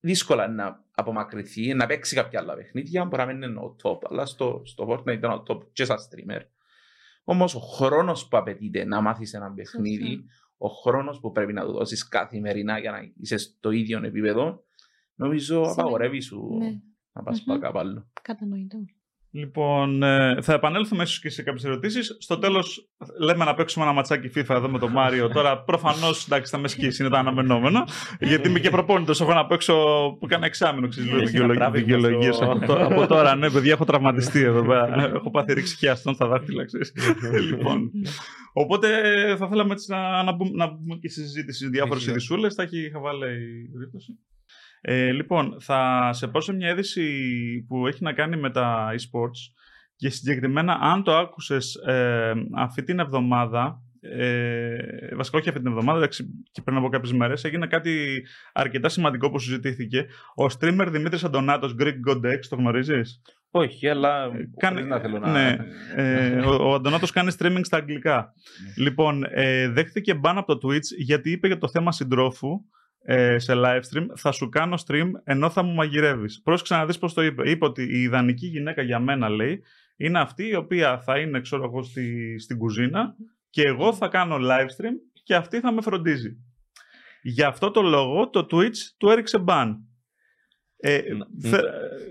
δύσκολα 0.00 0.48
να 0.48 0.84
απομακρυνθεί, 0.94 1.74
να 1.74 1.86
παίξει 1.86 2.14
κάποια 2.14 2.40
άλλα 2.40 2.54
παιχνίδια, 2.54 3.04
μπορεί 3.04 3.16
να 3.22 3.26
μην 3.32 3.42
είναι 3.42 3.58
ο 3.60 3.76
top, 3.82 3.98
αλλά 4.10 4.26
στο, 4.26 4.62
στο 4.64 4.86
Fortnite 4.90 5.12
ήταν 5.14 5.30
ο 5.32 5.42
top 5.46 5.72
και 5.72 5.84
σαν 5.84 5.96
streamer. 5.98 6.40
Όμως 7.24 7.54
ο 7.54 7.58
χρόνος 7.60 8.28
που 8.28 8.36
απαιτείται 8.36 8.84
να 8.84 9.00
μάθεις 9.00 9.34
ένα 9.34 9.52
παιχνίδι, 9.52 10.24
ο 10.56 10.68
χρόνος 10.68 11.20
που 11.20 11.32
πρέπει 11.32 11.52
να 11.52 11.64
του 11.64 11.72
δώσεις 11.72 12.08
καθημερινά 12.08 12.78
για 12.78 12.90
να 12.90 12.98
είσαι 13.16 13.36
στο 13.36 13.70
ίδιο 13.70 14.00
επίπεδο, 14.04 14.64
νομίζω 15.14 15.54
Σημαίνει- 15.54 15.80
απαγορεύει 15.80 16.20
σου 16.20 16.56
Ναι, 16.58 16.80
να 17.12 17.22
πας 17.22 17.44
Μμμ. 17.46 17.58
κάπου 17.58 17.78
άλλο. 17.78 18.10
κατανοητό. 18.22 18.78
Λοιπόν, 19.32 20.02
ε, 20.02 20.36
θα 20.42 20.52
επανέλθουμε 20.52 21.02
ίσως 21.02 21.20
και 21.20 21.28
σε 21.30 21.42
κάποιες 21.42 21.64
ερωτήσεις. 21.64 22.16
Στο 22.20 22.38
τέλος, 22.38 22.88
λέμε 23.20 23.44
να 23.44 23.54
παίξουμε 23.54 23.84
ένα 23.84 23.94
ματσάκι 23.94 24.30
FIFA 24.34 24.48
εδώ 24.54 24.68
με 24.68 24.78
τον 24.78 24.90
Μάριο. 24.92 25.28
Τώρα, 25.36 25.62
προφανώς, 25.62 26.24
εντάξει, 26.26 26.50
θα 26.50 26.58
με 26.58 26.68
σκίσει, 26.68 27.02
είναι 27.02 27.10
το 27.10 27.16
αναμενόμενο. 27.18 27.84
γιατί 28.20 28.48
είμαι 28.48 28.58
και 28.58 28.70
προπόνητος. 28.70 29.20
Έχω 29.20 29.32
να 29.34 29.46
παίξω 29.46 29.74
που 30.20 30.26
κάνα 30.26 30.46
εξάμεινο 30.46 30.88
ξέρεις, 30.88 31.10
Έχει 31.12 31.36
ένα 31.36 31.54
τράβηγμα 31.54 31.70
δικαιολογίες. 31.96 32.34
στο- 32.36 32.50
Από, 32.50 32.66
το- 32.66 32.84
από 32.84 33.06
τώρα, 33.06 33.34
ναι, 33.36 33.50
παιδιά, 33.50 33.72
έχω 33.72 33.84
τραυματιστεί 33.84 34.40
εδώ 34.40 34.62
πέρα. 34.66 34.94
έχω 35.16 35.30
πάθει 35.30 35.52
ρήξη 35.52 35.76
χιαστών 35.76 36.14
στα 36.14 36.26
δάχτυλα, 36.26 36.64
ξέρεις. 36.64 36.92
λοιπόν. 37.50 37.90
Οπότε 38.52 38.88
θα 39.38 39.48
θέλαμε 39.48 39.72
έτσι 39.72 39.90
να, 39.90 40.22
να, 40.22 40.32
μπούμε, 40.32 40.50
να 40.54 40.66
μπούμε 40.66 40.96
και 41.00 41.08
στη 41.08 41.20
συζήτηση 41.20 41.68
διάφορες 41.68 41.96
Έχει, 42.02 42.06
ναι. 42.06 42.12
ειδισούλε. 42.12 42.50
Θα 42.50 42.62
έχει 42.62 42.90
χαβάλε 42.92 43.26
η 43.26 43.70
ρύθμιση. 43.78 44.18
Ε, 44.80 45.12
λοιπόν, 45.12 45.56
θα 45.60 46.10
σε 46.12 46.26
πω 46.28 46.40
σε 46.40 46.52
μια 46.52 46.70
είδηση 46.70 47.10
που 47.68 47.86
έχει 47.86 48.02
να 48.02 48.12
κάνει 48.12 48.36
με 48.36 48.50
τα 48.50 48.88
e-sports 48.92 49.52
και 49.96 50.10
συγκεκριμένα 50.10 50.78
αν 50.80 51.02
το 51.02 51.16
άκουσες 51.16 51.74
ε, 51.74 52.32
αυτή 52.56 52.82
την 52.82 52.98
εβδομάδα, 52.98 53.82
ε, 54.00 54.76
βασικά 55.16 55.38
όχι 55.38 55.48
αυτή 55.48 55.60
την 55.60 55.70
εβδομάδα, 55.70 55.98
εντάξει, 55.98 56.24
και 56.52 56.62
πριν 56.62 56.76
από 56.76 56.88
κάποιες 56.88 57.12
μέρες, 57.12 57.44
έγινε 57.44 57.66
κάτι 57.66 58.22
αρκετά 58.52 58.88
σημαντικό 58.88 59.30
που 59.30 59.38
συζητήθηκε. 59.38 60.06
Ο 60.34 60.44
streamer 60.44 60.86
Δημήτρης 60.90 61.24
Αντωνάτος, 61.24 61.74
Greek 61.80 61.94
Godex, 62.10 62.38
το 62.48 62.56
γνωρίζεις; 62.56 63.22
Όχι, 63.50 63.88
αλλά 63.88 64.30
Κάνε- 64.56 64.78
χωρίς 64.78 64.86
να 64.86 65.00
θέλω 65.00 65.18
να... 65.18 65.32
ναι. 65.32 65.56
Ε, 65.96 66.38
ο, 66.48 66.70
ο 66.70 66.74
Αντωνάτος 66.74 67.10
κάνει 67.10 67.32
streaming 67.38 67.60
στα 67.62 67.76
αγγλικά. 67.76 68.32
λοιπόν, 68.76 69.24
ε, 69.30 69.68
δέχτηκε 69.68 70.14
μπαν 70.14 70.38
από 70.38 70.58
το 70.58 70.68
Twitch 70.68 70.86
γιατί 70.98 71.30
είπε 71.30 71.46
για 71.46 71.58
το 71.58 71.68
θέμα 71.68 71.92
συντρόφου 71.92 72.48
ε, 73.02 73.38
σε 73.38 73.52
live 73.56 73.80
stream 73.80 74.06
θα 74.16 74.32
σου 74.32 74.48
κάνω 74.48 74.78
stream 74.86 75.10
ενώ 75.24 75.50
θα 75.50 75.62
μου 75.62 75.74
μαγειρεύεις. 75.74 76.40
Πρόσεξε 76.44 76.74
να 76.74 76.86
δεις 76.86 76.98
πώς 76.98 77.14
το 77.14 77.22
είπε. 77.22 77.50
Είπε 77.50 77.64
ότι 77.64 77.82
η 77.82 78.02
ιδανική 78.02 78.46
γυναίκα 78.46 78.82
για 78.82 78.98
μένα, 78.98 79.28
λέει, 79.28 79.62
είναι 79.96 80.20
αυτή 80.20 80.46
η 80.46 80.54
οποία 80.54 81.00
θα 81.00 81.18
είναι, 81.18 81.40
ξέρω 81.40 81.64
εγώ, 81.64 81.82
στη, 81.82 82.38
στην 82.38 82.58
κουζίνα 82.58 83.14
και 83.50 83.62
εγώ 83.62 83.92
θα 83.94 84.08
κάνω 84.08 84.36
live 84.40 84.66
stream 84.66 84.94
και 85.22 85.34
αυτή 85.34 85.60
θα 85.60 85.72
με 85.72 85.82
φροντίζει. 85.82 86.36
Γι' 87.22 87.42
αυτό 87.42 87.70
το 87.70 87.82
λόγο 87.82 88.30
το 88.30 88.46
Twitch 88.50 88.76
του 88.98 89.08
έριξε 89.10 89.44
ban. 89.48 89.74
Ε, 90.82 91.00
Να- 91.16 91.50
θε- 91.50 91.64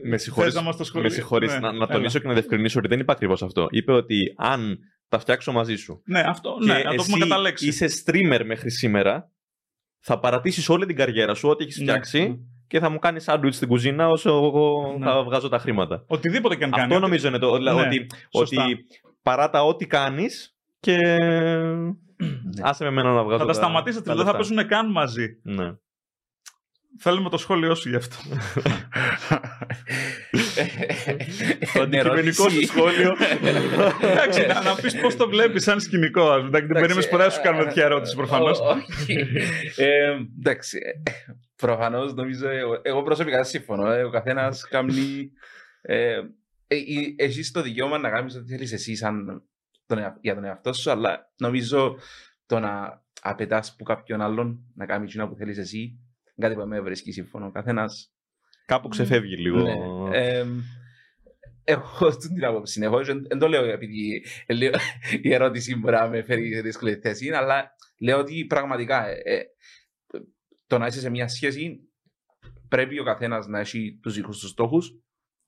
Με 0.04 0.18
συγχωρείς, 0.18 0.54
θες 0.54 0.62
να 0.62 0.68
μας 0.68 0.74
το 0.76 0.80
με 0.80 0.86
σχολιάσεις; 0.86 1.18
συγχωρείς 1.18 1.54
Ναι, 1.54 1.60
να, 1.60 1.72
να 1.72 1.76
έλα. 1.76 1.88
τονίσω 1.88 2.20
και 2.20 2.28
να 2.28 2.34
διευκρινίσω 2.34 2.80
ότι 2.80 2.88
δεν 2.88 3.00
είπε 3.00 3.12
ακριβώς 3.12 3.44
αυτό. 3.44 3.68
Είπε 3.70 3.92
ότι 3.92 4.34
αν 4.38 4.80
τα 5.10 5.20
φτιάξω 5.20 5.52
μαζί 5.52 5.76
σου 5.76 6.02
Ναι, 6.06 6.20
αυτό, 6.20 6.58
και 6.60 6.66
ναι, 6.66 6.74
να 6.78 6.84
το 6.84 6.90
εσύ 7.00 7.12
πούμε 7.12 7.26
κατά 7.26 7.42
λέξη. 7.42 7.68
είσαι 7.68 7.88
streamer 8.06 8.42
μέχρι 8.46 8.72
σήμερα, 8.72 9.32
θα 10.00 10.20
παρατήσεις 10.20 10.70
όλη 10.70 10.86
την 10.86 10.96
καριέρα 10.96 11.34
σου, 11.34 11.50
ό,τι 11.50 11.64
έχεις 11.64 11.78
Ναι, 11.78 11.84
φτιάξει 11.84 12.28
ναι. 12.30 12.36
και 12.68 12.80
θα 12.80 12.90
μου 12.90 13.00
κάνεις 13.00 13.26
sandwich 13.30 13.50
στην 13.54 13.68
κουζίνα 13.68 14.10
όσο 14.10 14.30
εγώ 14.30 14.96
Ναι. 15.00 15.06
θα 15.06 15.24
βγάζω 15.24 15.50
τα 15.50 15.58
χρήματα. 15.60 16.04
Οτιδήποτε 16.08 16.56
και 16.56 16.64
αν 16.64 16.72
κάνει. 16.72 16.84
Αυτό 16.94 17.00
νομίζω 17.00 17.28
είναι 17.28 17.38
το. 17.38 17.58
Ναι, 17.58 17.72
ότι, 17.72 18.08
σωστά. 18.38 18.64
ότι 18.64 18.78
παράτα 19.24 19.64
ό,τι 19.64 19.86
κάνεις 19.88 20.56
και 20.80 20.98
άσε 22.62 22.84
με 22.84 22.90
εμένα 22.90 23.12
να 23.14 23.24
βγάζω 23.24 23.38
Θα 23.40 23.46
τα 23.46 23.54
σταματήσετε, 23.54 24.04
τα 24.10 24.16
δεν 24.16 24.26
θα 24.26 24.32
λεφτά. 24.32 24.48
παίζουν 24.48 24.68
καν 24.68 24.92
μαζί. 24.92 25.28
Ναι. 25.44 25.74
Θέλουμε 26.98 27.30
το 27.30 27.38
σχόλιο 27.38 27.76
σου 27.76 27.90
γι' 27.90 27.96
αυτό. 27.96 28.16
Το 31.74 31.82
αντικειμενικό 31.82 32.50
σου 32.50 32.66
σχόλιο. 32.66 33.16
Εντάξει, 34.02 34.46
να, 34.48 34.62
να 34.62 34.76
πεις 34.76 34.96
πώς 35.00 35.16
το 35.16 35.30
βλέπεις 35.30 35.64
σαν 35.64 35.80
σκηνικό. 35.80 36.22
ας 36.30 36.36
πούμε. 36.36 36.48
Εντάξει, 36.48 36.68
Δεν 36.68 36.82
περίμενες 36.82 37.10
ποτέ 37.10 37.24
να 37.24 37.30
σου 37.30 37.42
κάνουμε 37.42 37.64
τέτοια 37.64 37.84
ερώτηση 37.86 38.16
προφανώς. 38.16 38.60
Όχι. 38.60 39.14
Ε, 39.76 40.18
Εντάξει. 40.40 40.80
Προφανώς 41.56 42.14
νομίζω. 42.14 42.50
Εγώ, 42.50 42.80
εγώ 42.82 43.04
προσωπικά 43.04 43.44
συμφωνώ. 43.44 43.92
ε, 43.92 44.04
Ο 44.04 44.10
καθένας 44.10 44.68
κάνει. 44.68 45.32
Ε, 45.82 45.96
ε, 46.12 46.20
ε, 46.68 46.78
έχει 47.16 47.52
το 47.52 47.62
δικαίωμα 47.62 47.98
να 47.98 48.10
κάνεις 48.10 48.36
ό,τι 48.36 48.52
θέλεις 48.52 48.72
εσύ 48.72 48.96
σαν 48.96 49.44
τον, 49.86 49.98
εα- 49.98 50.18
για 50.22 50.34
τον 50.36 50.44
εαυτό 50.46 50.74
σου, 50.74 50.92
αλλά 50.92 51.32
νομίζω 51.38 51.98
το 52.46 52.60
να 52.60 53.04
απαιτάς 53.22 53.76
που 53.76 53.84
κάποιον 53.84 54.22
άλλον 54.22 54.60
να 54.76 54.86
κάνει 54.86 55.04
εκείνο 55.06 55.28
που 55.28 55.36
θέλεις 55.36 55.58
εσύ, 55.58 55.80
είναι 55.80 55.98
κάτι 56.40 56.56
που 56.56 56.68
με 56.68 56.82
βρίσκει 56.82 57.12
σύμφωνο. 57.12 57.46
Ο 57.46 57.52
καθένας. 57.52 58.14
Κάπου 58.66 58.88
ξεφεύγει 58.88 59.36
λίγο. 59.36 59.62
Ναι. 59.62 59.74
Ε, 60.18 60.46
έχω 61.64 62.08
αυτή 62.08 62.28
την 62.28 62.46
άποψη. 62.46 62.74
συνεχώς. 62.74 63.08
Δεν 63.08 63.26
δεν 63.28 63.40
το 63.40 63.48
λέω 63.48 63.64
επειδή 63.64 64.26
ε, 64.46 64.54
λέω, 64.54 64.72
η 65.22 65.34
ερώτηση 65.34 65.76
μπορεί 65.76 65.96
να 65.96 66.08
με 66.08 66.24
φέρει 66.24 66.54
σε 66.54 66.62
δύσκολη 66.62 66.96
θέση, 66.96 67.30
αλλά 67.30 67.72
λέω 68.00 68.20
ότι 68.20 68.46
πραγματικά 68.46 69.08
ε, 69.08 69.22
ε, 69.24 69.44
το 70.68 70.78
να 70.78 70.86
είσαι 70.86 71.00
σε 71.00 71.10
μια 71.10 71.28
σχέση 71.28 71.90
πρέπει 72.68 73.00
ο 73.00 73.04
καθένας 73.04 73.48
να 73.48 73.60
έχει 73.60 74.00
τους 74.02 74.14
δικού 74.14 74.30
τους 74.30 74.50
στόχους, 74.50 74.92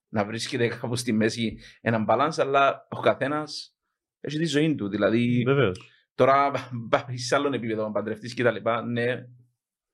να 0.10 0.26
βρίσκεται 0.26 0.68
κάπου 0.68 0.96
στη 0.96 1.12
μέση 1.12 1.58
έναν 1.82 2.06
balance, 2.10 2.36
αλλά 2.38 2.88
ο 2.90 3.00
καθένας 3.00 3.76
έχει 4.20 4.38
τη 4.38 4.46
ζωή 4.46 4.76
του. 4.76 4.90
Δηλαδή, 4.90 5.44
Βεβαίως. 5.46 5.80
Τώρα 6.16 6.52
πάει 6.90 7.18
σε 7.18 7.36
άλλο 7.36 7.54
επίπεδο, 7.54 7.84
να 7.84 7.92
παντρευτείς 7.92 8.34
και 8.34 8.44
τα 8.44 8.52
λοιπά, 8.52 8.82
ναι, 8.86 9.24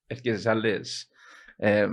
έρχεσαι 0.07 0.39
σε 0.39 0.49
άλλες... 0.49 1.07
εμ, 1.57 1.91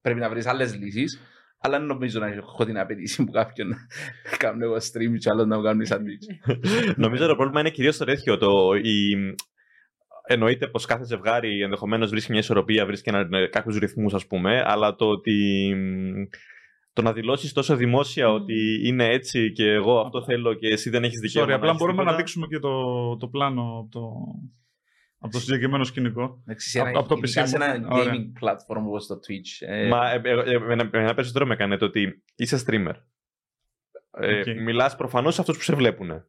πρέπει 0.00 0.20
να 0.20 0.28
βρεις 0.28 0.46
άλλες 0.46 0.76
λύσεις, 0.76 1.20
Αλλά 1.58 1.78
δεν 1.78 1.86
νομίζω 1.86 2.20
να 2.20 2.26
έχω 2.26 2.64
την 2.64 2.78
απαιτήση 2.78 3.24
που 3.24 3.32
κάποιον 3.32 3.68
να 4.30 4.36
κάνω 4.36 4.64
εγώ 4.64 4.76
stream 4.76 5.18
και 5.18 5.30
άλλο 5.30 5.44
να 5.44 5.56
μου 5.56 5.62
κάνουν 5.62 5.86
σαντουίτς. 5.86 6.26
Νομίζω 6.96 7.26
το 7.26 7.36
πρόβλημα 7.36 7.60
είναι 7.60 7.70
κυρίως 7.70 7.96
το 7.96 8.04
τέτοιο. 8.04 8.36
Το, 8.36 8.74
η... 8.82 9.16
Εννοείται 10.30 10.68
πως 10.68 10.84
κάθε 10.84 11.04
ζευγάρι 11.04 11.60
ενδεχομένως 11.62 12.10
βρίσκει 12.10 12.30
μια 12.30 12.40
ισορροπία, 12.40 12.86
βρίσκει 12.86 13.10
κάποιους 13.50 13.78
ρυθμούς, 13.78 14.14
ας 14.14 14.26
πούμε, 14.26 14.62
αλλά 14.66 14.94
το 14.94 15.08
ότι 15.08 15.74
το 16.92 17.04
να 17.04 17.12
δηλώσεις 17.12 17.52
τόσο 17.52 17.76
δημόσια 17.76 18.30
ότι 18.32 18.80
είναι 18.84 19.08
έτσι 19.08 19.52
και 19.52 19.70
εγώ 19.70 20.00
αυτό 20.00 20.22
θέλω 20.22 20.54
και 20.54 20.68
εσύ 20.68 20.90
δεν 20.90 21.04
έχεις 21.04 21.20
δικαίωμα. 21.20 21.52
Sorry, 21.52 21.56
απλά 21.56 21.74
μπορούμε 21.74 22.02
να 22.02 22.16
δείξουμε 22.16 22.46
και 22.46 22.58
το, 22.58 23.16
το 23.16 23.28
πλάνο 23.28 23.78
από 23.78 23.88
το, 23.90 24.10
από 25.18 25.32
το 25.32 25.40
συγκεκριμένο 25.40 25.84
σκηνικό. 25.84 26.42
Εντάξει, 26.46 26.80
από, 26.80 26.98
από 26.98 27.08
το 27.08 27.14
PC. 27.14 27.28
Σε 27.28 27.56
ένα 27.56 27.88
gaming 27.92 28.44
platform 28.44 28.82
όπως 28.86 29.06
το 29.06 29.14
Twitch. 29.14 29.66
Ε... 29.68 29.88
Μα 29.88 30.10
ε, 30.10 30.20
ε, 30.24 30.58
ένα 30.92 31.14
περισσότερο 31.14 31.46
με 31.46 31.54
έκανε 31.54 31.76
το 31.76 31.84
ότι 31.84 32.22
είσαι 32.36 32.64
streamer. 32.66 32.94
Ε, 34.20 34.40
okay. 34.40 34.54
Μιλάς 34.64 34.96
προφανώς 34.96 35.34
σε 35.34 35.40
αυτούς 35.40 35.56
που 35.56 35.62
σε 35.62 35.74
βλέπουν. 35.74 36.24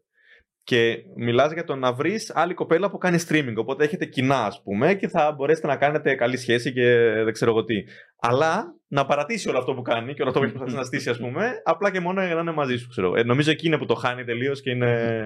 Και 0.64 0.98
μιλάς 1.16 1.52
για 1.54 1.64
το 1.64 1.76
να 1.76 1.94
βρεις 1.94 2.32
άλλη 2.36 2.54
κοπέλα 2.54 2.90
που 2.90 2.98
κάνει 2.98 3.24
streaming. 3.28 3.54
Οπότε 3.56 3.84
έχετε 3.84 4.06
κοινά, 4.06 4.46
ας 4.46 4.62
πούμε, 4.64 4.96
και 4.96 5.08
θα 5.08 5.32
μπορέσετε 5.32 5.68
να 5.68 5.76
κάνετε 5.76 6.16
καλή 6.16 6.38
σχέση 6.38 6.74
και 6.74 7.12
δεν 7.24 7.34
ξέρω 7.34 7.52
εγώ 7.52 7.64
τι. 7.64 7.76
Αλλά 8.20 8.76
να 8.88 9.06
παρατήσει 9.06 9.50
όλο 9.50 9.58
αυτό 9.58 9.74
που 9.74 9.82
κάνει 9.82 10.14
και 10.14 10.22
όλο 10.22 10.30
αυτό 10.30 10.40
που 10.42 10.46
έχει 10.46 10.58
προσπαθήσει 10.58 10.78
να 10.78 10.84
στήσει, 10.84 11.10
ας 11.10 11.18
πούμε, 11.18 11.62
απλά 11.64 11.92
και 11.92 12.00
μόνο 12.00 12.26
για 12.26 12.36
να 12.36 12.42
είναι 12.42 12.52
μαζί 12.52 12.78
σου. 12.78 12.88
Ξέρω. 12.90 13.16
Ε, 13.16 13.24
νομίζω 13.24 13.52
εκεί 13.52 13.68
είναι 13.68 13.78
που 13.78 13.86
το 13.86 13.94
χάνει 13.94 14.24
τελείως 14.24 14.62
και 14.62 14.70
είναι. 14.70 15.24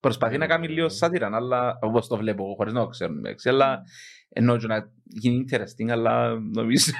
Προσπαθεί 0.00 0.38
να 0.38 0.46
κάνει 0.46 0.68
λίγο 0.68 0.88
σάτυρα, 0.88 1.30
αλλά 1.32 1.78
όπως 1.80 2.06
το 2.06 2.16
βλέπω 2.16 2.44
εγώ, 2.44 2.54
χωρίς 2.54 2.72
να 2.72 2.80
το 2.80 2.86
ξέρω. 2.86 3.12
Αλλά 3.44 3.82
ενώ 4.28 4.56
να 4.56 4.92
γίνει 5.04 5.44
interesting, 5.48 5.88
αλλά 5.90 6.38
νομίζω 6.38 6.92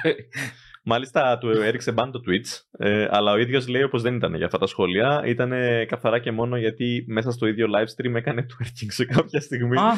Μάλιστα 0.83 1.37
του 1.37 1.49
έριξε 1.49 1.91
μπαν 1.91 2.11
το 2.11 2.21
Twitch, 2.27 2.61
ε, 2.77 3.07
αλλά 3.09 3.31
ο 3.31 3.37
ίδιος 3.37 3.67
λέει 3.67 3.83
όπως 3.83 4.01
δεν 4.01 4.15
ήταν 4.15 4.35
για 4.35 4.45
αυτά 4.45 4.57
τα 4.57 4.65
σχόλια. 4.65 5.21
Ήταν 5.25 5.51
καθαρά 5.87 6.19
και 6.19 6.31
μόνο 6.31 6.57
γιατί 6.57 7.05
μέσα 7.07 7.31
στο 7.31 7.47
ίδιο 7.47 7.67
live 7.75 8.03
stream 8.03 8.15
έκανε 8.15 8.45
twerking 8.49 8.87
σε 8.87 9.05
κάποια 9.05 9.41
στιγμή. 9.41 9.77
Α, 9.77 9.97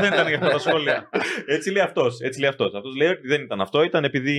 δεν 0.00 0.12
ήταν 0.12 0.26
για 0.26 0.36
αυτά 0.36 0.48
τα 0.48 0.58
σχόλια. 0.58 1.08
έτσι 1.46 1.70
λέει 1.70 1.82
αυτός. 1.82 2.20
Έτσι 2.20 2.40
λέει 2.40 2.48
αυτός. 2.48 2.74
αυτός 2.74 2.96
λέει 2.96 3.08
ότι 3.08 3.28
δεν 3.28 3.42
ήταν 3.42 3.60
αυτό, 3.60 3.82
ήταν 3.82 4.04
επειδή 4.04 4.36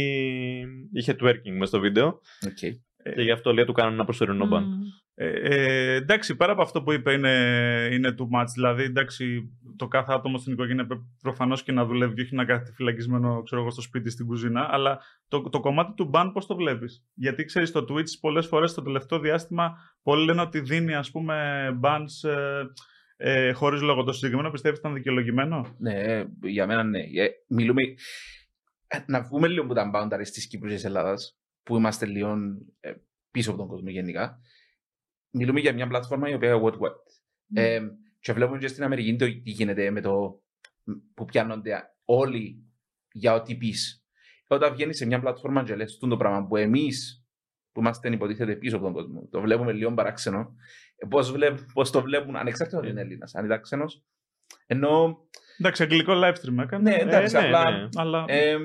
είχε 0.93 1.15
twerking 1.19 1.53
μέσα 1.53 1.65
στο 1.65 1.79
βίντεο. 1.79 2.21
Okay. 2.45 2.71
Και 3.15 3.21
γι' 3.21 3.31
αυτό 3.31 3.53
λέει 3.53 3.65
του 3.65 3.73
κάνουν 3.73 3.93
ένα 3.93 4.03
προσωρινό 4.03 4.45
μπαν. 4.45 4.63
Ε, 4.63 4.75
ε, 5.15 5.93
εντάξει, 5.93 6.35
πέρα 6.35 6.51
από 6.51 6.61
αυτό 6.61 6.83
που 6.83 6.91
είπε 6.91 7.11
είναι, 7.13 7.89
είναι 7.91 8.15
too 8.17 8.39
much. 8.39 8.45
Δηλαδή, 8.53 8.83
εντάξει, 8.83 9.51
το 9.75 9.87
κάθε 9.87 10.13
άτομο 10.13 10.37
στην 10.37 10.53
οικογένεια 10.53 10.85
πρέπει 10.85 11.03
προφανώς 11.21 11.63
και 11.63 11.71
να 11.71 11.85
δουλεύει 11.85 12.13
και 12.13 12.21
όχι 12.21 12.35
να 12.35 12.45
κάθεται 12.45 12.71
φυλακισμένο 12.71 13.43
ξέρω 13.43 13.61
εγώ, 13.61 13.71
στο 13.71 13.81
σπίτι 13.81 14.09
στην 14.09 14.25
κουζίνα. 14.25 14.67
Αλλά 14.71 14.99
το, 15.27 15.41
το 15.41 15.59
κομμάτι 15.59 15.93
του 15.93 16.09
ban, 16.13 16.29
πώς 16.33 16.45
το 16.45 16.55
βλέπεις; 16.55 17.05
Γιατί 17.13 17.43
ξέρεις, 17.45 17.71
το 17.71 17.85
Twitch 17.89 18.19
πολλές 18.19 18.47
φορές 18.47 18.73
το 18.73 18.81
τελευταίο 18.81 19.19
διάστημα 19.19 19.77
πολλοί 20.03 20.25
λένε 20.25 20.41
ότι 20.41 20.59
δίνει 20.59 20.95
ας 20.95 21.11
πούμε 21.11 21.67
bans. 21.81 22.29
Ε, 22.29 22.63
ε, 23.17 23.51
Χωρίς 23.51 23.81
λόγο. 23.81 24.03
Το 24.03 24.11
συγκεκριμένο 24.11 24.49
πιστεύεις 24.49 24.79
ήταν 24.79 24.93
δικαιολογημένο; 24.93 25.75
Ναι, 25.77 26.23
για 26.41 26.67
μένα 26.67 26.83
ναι. 26.83 26.99
Ε, 26.99 27.29
μιλούμε. 27.47 27.81
Ε, 28.87 28.97
να 29.07 29.21
βγούμε 29.21 29.47
λίγο 29.47 29.63
από 29.63 29.73
τα 29.73 29.91
boundaries 29.93 30.29
της 30.33 30.47
Κύπρου 30.47 30.67
και 30.67 30.75
της 30.75 30.85
Ελλάδας, 30.85 31.37
που 31.63 31.75
είμαστε 31.75 32.05
λίγο 32.05 32.37
ε, 32.79 32.93
πίσω 33.31 33.49
από 33.49 33.59
τον 33.59 33.67
κόσμο 33.67 33.89
γενικά 33.89 34.41
μιλούμε 35.33 35.59
για 35.59 35.73
μια 35.73 35.87
πλατφόρμα 35.87 36.29
η 36.29 36.33
οποία 36.33 36.53
είναι 36.53 36.61
what 36.63 36.73
what. 36.73 36.91
Mm. 36.91 37.61
Ε, 37.61 37.81
και 38.19 38.33
βλέπουμε 38.33 38.57
και 38.57 38.67
στην 38.67 38.83
Αμερική 38.83 39.15
το 39.15 39.25
τι 39.25 39.49
γίνεται 39.49 39.91
με 39.91 40.01
το 40.01 40.41
που 41.13 41.25
πιάνονται 41.25 41.83
όλοι 42.05 42.63
για 43.11 43.33
ό,τι 43.33 43.55
πεις. 43.55 44.05
Όταν 44.47 44.73
βγαίνεις 44.73 44.97
σε 44.97 45.05
μια 45.05 45.19
πλατφόρμα 45.19 45.63
και 45.63 45.75
λες 45.75 45.97
το 45.97 46.17
πράγμα 46.17 46.47
που 46.47 46.55
εμείς 46.55 47.25
που 47.71 47.79
είμαστε 47.79 48.09
υποτίθεται 48.09 48.55
πίσω 48.55 48.75
από 48.75 48.85
τον 48.85 48.93
κόσμο, 48.93 49.27
το 49.31 49.41
βλέπουμε 49.41 49.71
λίγο 49.71 49.93
παράξενο. 49.93 50.55
Πώς 51.09 51.33
πώς 51.73 51.91
το 51.91 52.01
βλέπουν, 52.01 52.35
ανεξάρτητα 52.35 52.79
ότι 52.79 52.89
είναι 52.89 53.01
Έλληνας, 53.01 53.35
αν 53.35 53.45
ήταν 53.45 53.61
ξένος. 53.61 54.03
Ενώ. 54.65 55.17
Εντάξει, 55.57 55.83
αγγλικό 55.83 56.13
live 56.15 56.33
stream 56.33 56.57
έκανε. 56.61 56.89
Ναι, 56.89 56.95
εντάξει, 56.95 57.35
ε, 57.35 57.39
ναι, 57.39 57.45
απλά. 57.45 57.71
Ναι. 57.71 57.87
Αλλά... 57.95 58.25
Ε, 58.27 58.57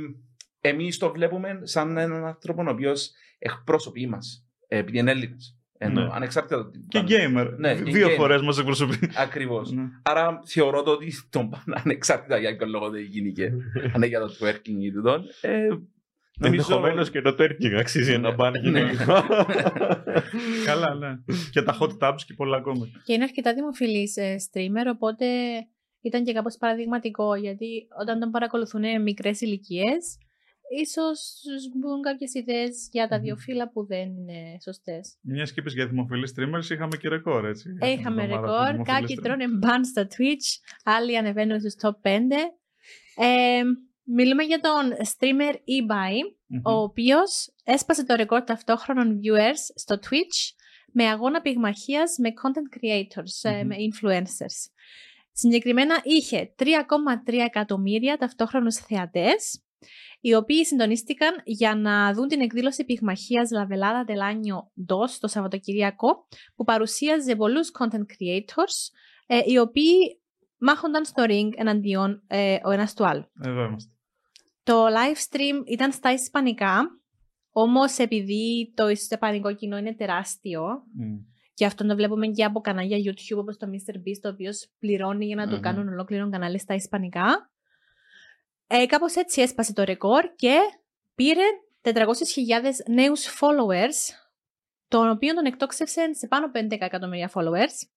Εμείς 0.60 0.98
το 0.98 1.10
βλέπουμε 1.10 1.60
σαν 1.62 1.96
έναν 1.96 2.24
άνθρωπο 2.24 2.62
ο 2.62 2.70
οποίος 2.70 3.12
εκπροσωπεί 3.38 4.06
μας, 4.06 4.48
επειδή 4.68 4.98
είναι 4.98 5.10
Έλληνας. 5.10 5.57
Ενώ, 5.78 6.02
ναι. 6.02 6.08
Ανεξάρτητα. 6.12 6.70
Και 6.88 7.02
gamer. 7.08 7.54
Ναι, 7.56 7.74
Δύο 7.74 8.08
φορές 8.08 8.42
μας 8.42 8.58
εκπροσωπεί. 8.58 8.98
Ακριβώς. 9.16 9.72
Ναι. 9.72 9.82
Άρα 10.02 10.40
θεωρώ 10.44 10.82
το 10.82 10.90
ότι 10.90 11.12
τον 11.30 11.48
πάνε 11.48 11.80
ανεξάρτητα 11.84 12.38
για 12.38 12.56
ποιο 12.56 12.66
λόγο 12.66 12.90
δεν 12.90 13.02
γίνει 13.02 13.32
και 13.32 13.44
αν 13.92 13.92
είναι 13.96 14.06
για 14.06 14.20
το 14.20 14.36
twerking 14.40 14.80
ή 14.80 14.92
τούτο. 14.92 15.22
Ε, 15.40 15.68
Ενδεχομένως 16.40 17.10
και 17.10 17.20
το 17.20 17.36
twerking 17.38 17.74
αξίζει 17.78 18.12
ένα 18.12 18.34
μπαν 18.34 18.54
γυναικά. 18.54 19.26
Καλά, 20.66 20.94
ναι. 20.94 21.18
Και 21.50 21.62
τα 21.62 21.78
hot 21.80 21.98
tubs 21.98 22.20
και 22.26 22.34
πολλά 22.34 22.56
ακόμα. 22.56 22.86
Και 23.04 23.12
είναι 23.12 23.24
αρκετά 23.24 23.54
δημοφιλής 23.54 24.16
ε, 24.16 24.36
streamer, 24.36 24.86
οπότε 24.94 25.26
ήταν 26.00 26.24
και 26.24 26.32
κάπως 26.32 26.56
παραδειγματικό 26.56 27.34
γιατί 27.34 27.86
όταν 28.00 28.18
τον 28.18 28.30
παρακολουθούν 28.30 29.02
μικρές 29.02 29.40
ηλικίες, 29.40 30.18
ίσως 30.68 31.42
μπουν 31.74 32.02
κάποιες 32.02 32.34
ιδέες 32.34 32.88
για 32.90 33.08
τα 33.08 33.20
δύο 33.20 33.36
φύλλα 33.36 33.70
που 33.70 33.86
δεν 33.86 34.08
είναι 34.16 34.58
σωστές. 34.62 35.16
Μιας 35.20 35.52
και 35.52 35.60
είπες 35.60 35.74
για 35.74 35.86
δημοφιλείς 35.86 36.34
streamers, 36.36 36.70
είχαμε 36.70 36.96
και 36.96 37.08
ρεκόρ, 37.08 37.44
έτσι. 37.44 37.76
Ε, 37.80 37.90
είχαμε 37.90 38.26
ρεκόρ, 38.26 38.82
κάποιοι 38.82 39.16
τρώνε 39.22 39.48
μπαν 39.48 39.84
στα 39.84 40.06
Twitch, 40.06 40.70
άλλοι 40.84 41.16
ανεβαίνουν 41.18 41.60
στους 41.60 41.74
top 41.80 42.08
5. 42.08 42.18
Ε, 43.16 43.62
μιλούμε 44.02 44.42
για 44.42 44.60
τον 44.60 44.92
streamer 45.04 45.54
eBay, 45.54 46.36
ο 46.62 46.72
οποίος 46.72 47.54
έσπασε 47.64 48.04
το 48.04 48.14
ρεκόρ 48.14 48.42
ταυτόχρονων 48.42 49.20
viewers 49.20 49.72
στο 49.74 49.94
Twitch 49.94 50.56
με 50.92 51.04
αγώνα 51.04 51.40
πυγμαχίας 51.40 52.18
με 52.18 52.28
content 52.28 52.76
creators, 52.76 53.50
mm 53.50 53.64
με 53.64 53.76
influencers. 53.78 54.72
Συγκεκριμένα 55.32 56.00
είχε 56.02 56.54
3,3 56.58 57.34
εκατομμύρια 57.44 58.16
ταυτόχρονους 58.16 58.76
θεατές 58.76 59.62
οι 60.20 60.34
οποίοι 60.34 60.64
συντονίστηκαν 60.64 61.40
για 61.44 61.74
να 61.74 62.12
δουν 62.12 62.28
την 62.28 62.40
εκδήλωση 62.40 62.84
πυγμαχίας 62.84 63.50
Λαβελάδα 63.50 64.04
Τελάνιο 64.04 64.72
DOS 64.88 65.10
το 65.20 65.28
Σαββατοκυριακό, 65.28 66.26
που 66.56 66.64
παρουσίαζε 66.64 67.36
πολλούς 67.36 67.70
content 67.78 68.02
creators, 68.02 68.92
ε, 69.26 69.40
οι 69.44 69.58
οποίοι 69.58 70.20
μάχονταν 70.58 71.04
στο 71.04 71.24
ring 71.28 71.48
εναντίον 71.56 72.22
ε, 72.26 72.56
ο 72.64 72.70
ένας 72.70 72.94
του 72.94 73.06
άλλου. 73.06 73.30
Εδώ 73.44 73.64
είμαστε. 73.64 73.92
Το 74.62 74.86
live 74.86 75.34
stream 75.34 75.66
ήταν 75.66 75.92
στα 75.92 76.12
Ισπανικά, 76.12 77.00
όμως 77.50 77.98
επειδή 77.98 78.72
το 78.76 78.88
Ισπανικό 78.88 79.54
κοινό 79.54 79.76
είναι 79.76 79.94
τεράστιο, 79.94 80.62
mm. 80.70 81.24
και 81.54 81.64
αυτό 81.64 81.86
το 81.86 81.94
βλέπουμε 81.94 82.26
και 82.26 82.44
από 82.44 82.60
κανάλια 82.60 82.96
YouTube 82.96 83.38
όπως 83.38 83.56
το 83.56 83.66
MrBeast, 83.66 84.18
το 84.20 84.28
οποίος 84.28 84.70
πληρώνει 84.78 85.26
για 85.26 85.36
να 85.36 85.46
mm-hmm. 85.46 85.50
το 85.50 85.60
κάνουν 85.60 85.88
ολόκληρο 85.88 86.28
κανάλι 86.28 86.58
στα 86.58 86.74
Ισπανικά. 86.74 87.50
Ε, 88.70 88.86
κάπως 88.86 89.14
έτσι 89.14 89.40
έσπασε 89.40 89.72
το 89.72 89.84
ρεκόρ 89.84 90.34
και 90.36 90.58
πήρε 91.14 91.42
400.000 91.82 91.92
νέους 92.86 93.38
followers, 93.40 94.14
τον 94.88 95.10
οποίο 95.10 95.34
τον 95.34 95.44
εκτόξευσε 95.44 96.14
σε 96.14 96.26
πάνω 96.26 96.46
από 96.46 96.58
11 96.58 96.70
εκατομμύρια 96.70 97.30
followers. 97.34 97.88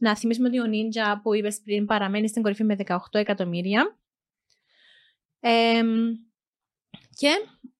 Να 0.00 0.16
θυμίσουμε 0.16 0.48
ότι 0.48 0.60
ο 0.60 0.64
Ninja 0.64 1.20
που 1.22 1.34
είπες 1.34 1.60
πριν 1.64 1.86
παραμένει 1.86 2.28
στην 2.28 2.42
κορυφή 2.42 2.64
με 2.64 2.76
18 2.86 2.96
εκατομμύρια. 3.10 3.98
και 7.14 7.30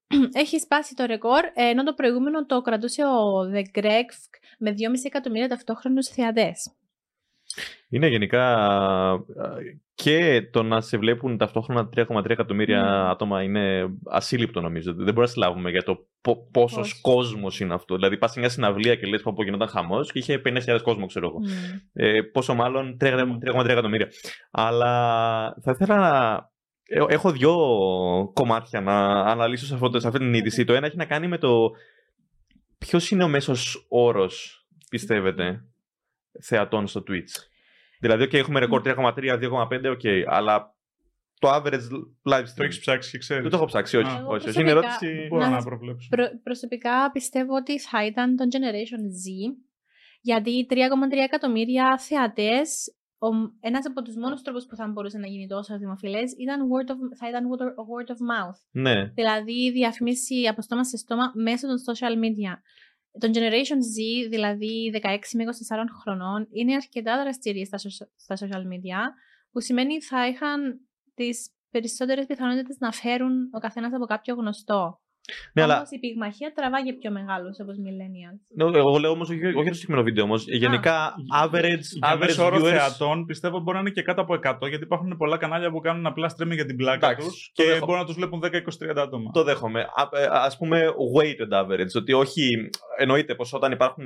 έχει 0.43 0.59
σπάσει 0.59 0.95
το 0.95 1.05
ρεκόρ, 1.05 1.45
ενώ 1.55 1.83
το 1.83 1.95
προηγούμενο 1.95 2.47
το 2.47 2.61
κρατούσε 2.61 3.05
ο 3.05 3.51
The 3.55 3.65
Greg 3.79 4.09
με 4.59 4.75
2,5 4.79 4.95
εκατομμύρια 5.05 5.49
ταυτόχρονους 5.49 6.09
θεατές. 6.09 6.75
Είναι 7.89 8.07
γενικά 8.07 8.45
και 10.03 10.49
το 10.53 10.63
να 10.63 10.81
σε 10.81 10.99
βλέπουν 10.99 11.37
ταυτόχρονα 11.37 11.89
3,3 11.97 12.31
εκατομμύρια 12.31 12.83
mm. 12.83 13.11
άτομα 13.11 13.43
είναι 13.43 13.91
ασύλληπτο 14.05 14.61
νομίζω. 14.61 14.93
Δεν 14.93 15.05
μπορούμε 15.05 15.23
να 15.23 15.27
συλλάβουμε 15.27 15.71
για 15.71 15.83
το 15.83 16.07
πόσος 16.51 17.01
κόσμος 17.01 17.61
είναι 17.61 17.75
αυτό. 17.75 17.95
Δηλαδή, 17.95 18.17
πας 18.17 18.33
σε 18.33 18.41
μια 18.41 18.49
συναυλία 18.49 18.95
και 18.95 19.07
λες 19.07 19.23
που 19.23 19.31
από 19.31 19.45
γινόταν 19.45 19.69
χαμός 19.69 20.13
και 20.13 20.19
είχε 20.19 20.43
50.000 20.45 20.79
κόσμο, 20.83 21.07
ξέρω 21.07 21.27
εγώ. 21.27 21.39
Mm. 21.43 21.81
Ε, 21.93 22.21
πόσο 22.21 22.55
μάλλον 22.55 22.97
3,3 23.01 23.69
εκατομμύρια. 23.69 24.09
Αλλά 24.51 24.93
θα 25.63 25.71
ήθελα 25.71 25.97
να. 25.97 26.37
Ε, 26.83 27.05
έχω 27.09 27.31
δύο 27.31 27.55
κομμάτια 28.33 28.81
να 28.81 28.95
αναλύσω 29.11 29.67
σε, 29.67 29.75
αυτό, 29.75 30.01
σε 30.01 30.07
αυτή 30.07 30.19
την 30.19 30.35
είδηση. 30.35 30.65
Το 30.65 30.75
ένα 30.75 30.87
έχει 30.87 30.97
να 30.97 31.05
κάνει 31.05 31.29
με 31.29 31.39
το 31.39 31.71
ποιος 32.79 33.11
είναι 33.11 33.25
ο 33.25 33.29
μέσος 33.29 33.87
όρος, 33.89 34.67
πιστεύετε, 34.91 35.65
θεατών 36.43 36.87
στο 36.87 37.03
Twitch. 37.09 37.50
Δηλαδή, 38.01 38.25
okay, 38.25 38.35
έχουμε 38.35 38.61
ρεκόρ 38.61 38.83
3,3, 38.85 39.15
2,5, 39.17 39.97
ok, 39.97 40.23
αλλά 40.27 40.75
το 41.39 41.49
average 41.55 41.89
live 42.31 42.41
stream. 42.41 42.55
Το 42.57 42.63
έχεις 42.63 42.81
ψάξει 42.81 43.11
και 43.11 43.19
ξέρεις. 43.19 43.43
Δεν 43.43 43.51
το 43.51 43.57
έχω 43.57 43.67
ψάξει, 43.67 43.97
όχι. 43.97 44.23
όχι, 44.27 44.49
όχι. 44.49 44.61
Είναι 44.61 44.71
ερώτηση. 44.71 45.27
Μπορώ 45.29 45.43
να, 45.43 45.51
να 45.51 45.63
προβλέψω. 45.63 46.09
Προ, 46.11 46.25
προσωπικά 46.43 47.11
πιστεύω 47.11 47.55
ότι 47.55 47.81
θα 47.81 48.07
ήταν 48.07 48.37
το 48.37 48.45
Generation 48.53 49.03
Z, 49.03 49.55
γιατί 50.21 50.67
3,3 50.71 50.77
εκατομμύρια 51.25 51.99
θεατές 51.99 52.95
ένας 53.61 53.87
από 53.87 54.03
τους 54.03 54.17
μόνους 54.17 54.43
τρόπους 54.43 54.67
που 54.67 54.77
θα 54.77 54.87
μπορούσε 54.87 55.19
να 55.19 55.27
γίνει 55.27 55.47
τόσο 55.47 55.79
δημοφιλές 55.79 56.33
ήταν 56.39 56.69
word 56.71 56.91
of, 56.91 57.17
θα 57.19 57.29
ήταν 57.29 57.45
word 57.51 57.63
of, 57.63 57.67
word 57.93 58.09
of 58.15 58.19
mouth. 58.33 58.59
ναι. 58.71 59.05
Δηλαδή 59.05 59.71
διαφήμιση 59.73 60.47
από 60.47 60.63
στόμα 60.63 60.85
σε 60.85 60.97
στόμα 60.97 61.33
μέσω 61.35 61.67
των 61.67 61.77
social 61.89 62.15
media. 62.25 62.53
Το 63.19 63.31
Generation 63.33 63.81
Z, 63.95 64.29
δηλαδή 64.29 64.93
16 65.03 65.19
με 65.35 65.45
24 65.45 65.49
χρονών, 66.03 66.49
είναι 66.51 66.75
αρκετά 66.75 67.23
δραστήριοι 67.23 67.65
στα, 67.65 67.79
σο- 67.79 68.09
στα 68.17 68.37
social 68.37 68.63
media, 68.63 68.99
που 69.51 69.61
σημαίνει 69.61 70.03
θα 70.03 70.29
είχαν 70.29 70.81
τις 71.15 71.51
περισσότερες 71.71 72.27
πιθανότητες 72.27 72.77
να 72.79 72.93
φέρουν 72.93 73.51
ο 73.53 73.59
καθένας 73.59 73.93
από 73.93 74.05
κάποιο 74.05 74.35
γνωστό. 74.35 75.01
Ναι, 75.55 75.63
αλλά 75.63 75.77
Όμως 75.77 75.91
η 75.91 75.99
πυγμαχία 75.99 76.53
τραβάει 76.55 76.83
και 76.85 76.93
πιο 76.93 77.11
μεγάλους 77.11 77.59
όπως 77.61 77.77
millennials. 77.85 78.39
Ναι, 78.71 78.79
Εγώ 78.79 78.99
λέω 78.99 79.11
όμως, 79.11 79.31
όχι, 79.31 79.47
όχι 79.47 79.69
το 79.69 79.75
συγκεκριμένο 79.75 80.03
βίντεο 80.05 80.25
όμως. 80.25 80.45
Γενικά, 80.49 81.15
average, 81.45 81.85
Για 81.99 82.15
average 82.15 82.19
μέσο 82.19 82.45
όρο 82.45 82.57
viewers. 82.57 82.69
θεατών 82.71 83.27
πιστεύω 83.27 83.59
μπορεί 83.61 83.75
να 83.77 83.81
είναι 83.81 83.91
και 83.91 84.03
κάτω 84.03 84.21
από 84.21 84.35
100 84.35 84.69
γιατί 84.69 84.85
υπάρχουν 84.85 85.17
πολλά 85.17 85.37
κανάλια 85.37 85.71
που 85.71 85.81
κάνουν 85.81 86.07
απλά 86.07 86.35
streaming 86.37 86.55
για 86.55 86.67
την 86.67 86.77
πλάκα 86.77 87.07
Εντάξει, 87.11 87.29
τους 87.29 87.51
το 87.55 87.63
και 87.63 87.69
δέχομαι. 87.69 87.87
μπορεί 87.87 87.99
να 87.99 88.05
τους 88.05 88.15
βλέπουν 88.15 88.41
10-20-30 88.45 88.97
άτομα. 88.97 89.31
Το 89.33 89.43
δέχομαι. 89.45 89.81
Α 89.81 90.09
ας 90.33 90.57
πούμε, 90.57 90.83
weighted 91.17 91.63
average. 91.65 91.95
Ότι 91.97 92.13
όχι. 92.13 92.69
Εννοείται 92.99 93.35
πως 93.35 93.53
όταν 93.53 93.73
υπάρχουν 93.73 94.05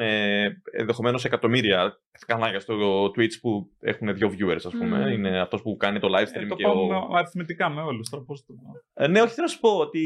ενδεχομένως 0.72 1.25
εκατομμύρια 1.25 1.99
κανάλια 2.27 2.61
στο 2.61 3.05
Twitch 3.07 3.39
που 3.41 3.70
έχουν 3.81 4.14
δύο 4.14 4.29
viewers, 4.29 4.57
ας 4.64 4.72
πούμε. 4.79 4.99
Μμμ. 4.99 5.07
Είναι 5.12 5.41
αυτός 5.41 5.62
που 5.62 5.77
κάνει 5.77 5.99
το 6.01 6.09
live 6.09 6.20
Ε, 6.33 6.41
stream 6.41 6.47
το 6.49 6.55
και 6.55 6.62
πάμε 6.62 6.81
ο. 6.81 6.87
με- 6.87 7.18
αριθμητικά 7.18 7.68
με 7.68 7.83
όλους. 7.83 8.09
Τώρα 8.09 8.25
πώς 8.25 8.45
το... 8.47 8.55
Ε, 8.95 9.07
ναι, 9.07 9.20
όχι, 9.20 9.33
θέλω 9.35 9.47
να 9.47 9.53
σου 9.53 9.61
πω 9.61 9.70
ότι. 9.79 10.01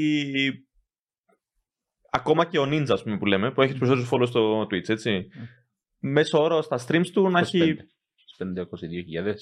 Ακόμα 2.11 2.45
και 2.45 2.59
ο 2.59 2.63
Ninja, 2.71 2.91
ας 2.91 3.03
πούμε, 3.03 3.19
που 3.19 3.27
λέμε, 3.27 3.51
που 3.51 3.63
έχει 3.63 3.71
τους 3.75 3.81
περισσότερους 3.89 4.11
followers 4.13 4.29
στο 4.31 4.61
Twitch, 4.63 4.89
έτσι. 4.89 5.29
Μέσο 5.99 6.43
όρο 6.43 6.63
στα 6.63 6.79
streams 6.87 7.07
του 7.13 7.29
να 7.31 7.39
έχει 7.39 7.77
522.000. 8.39 9.35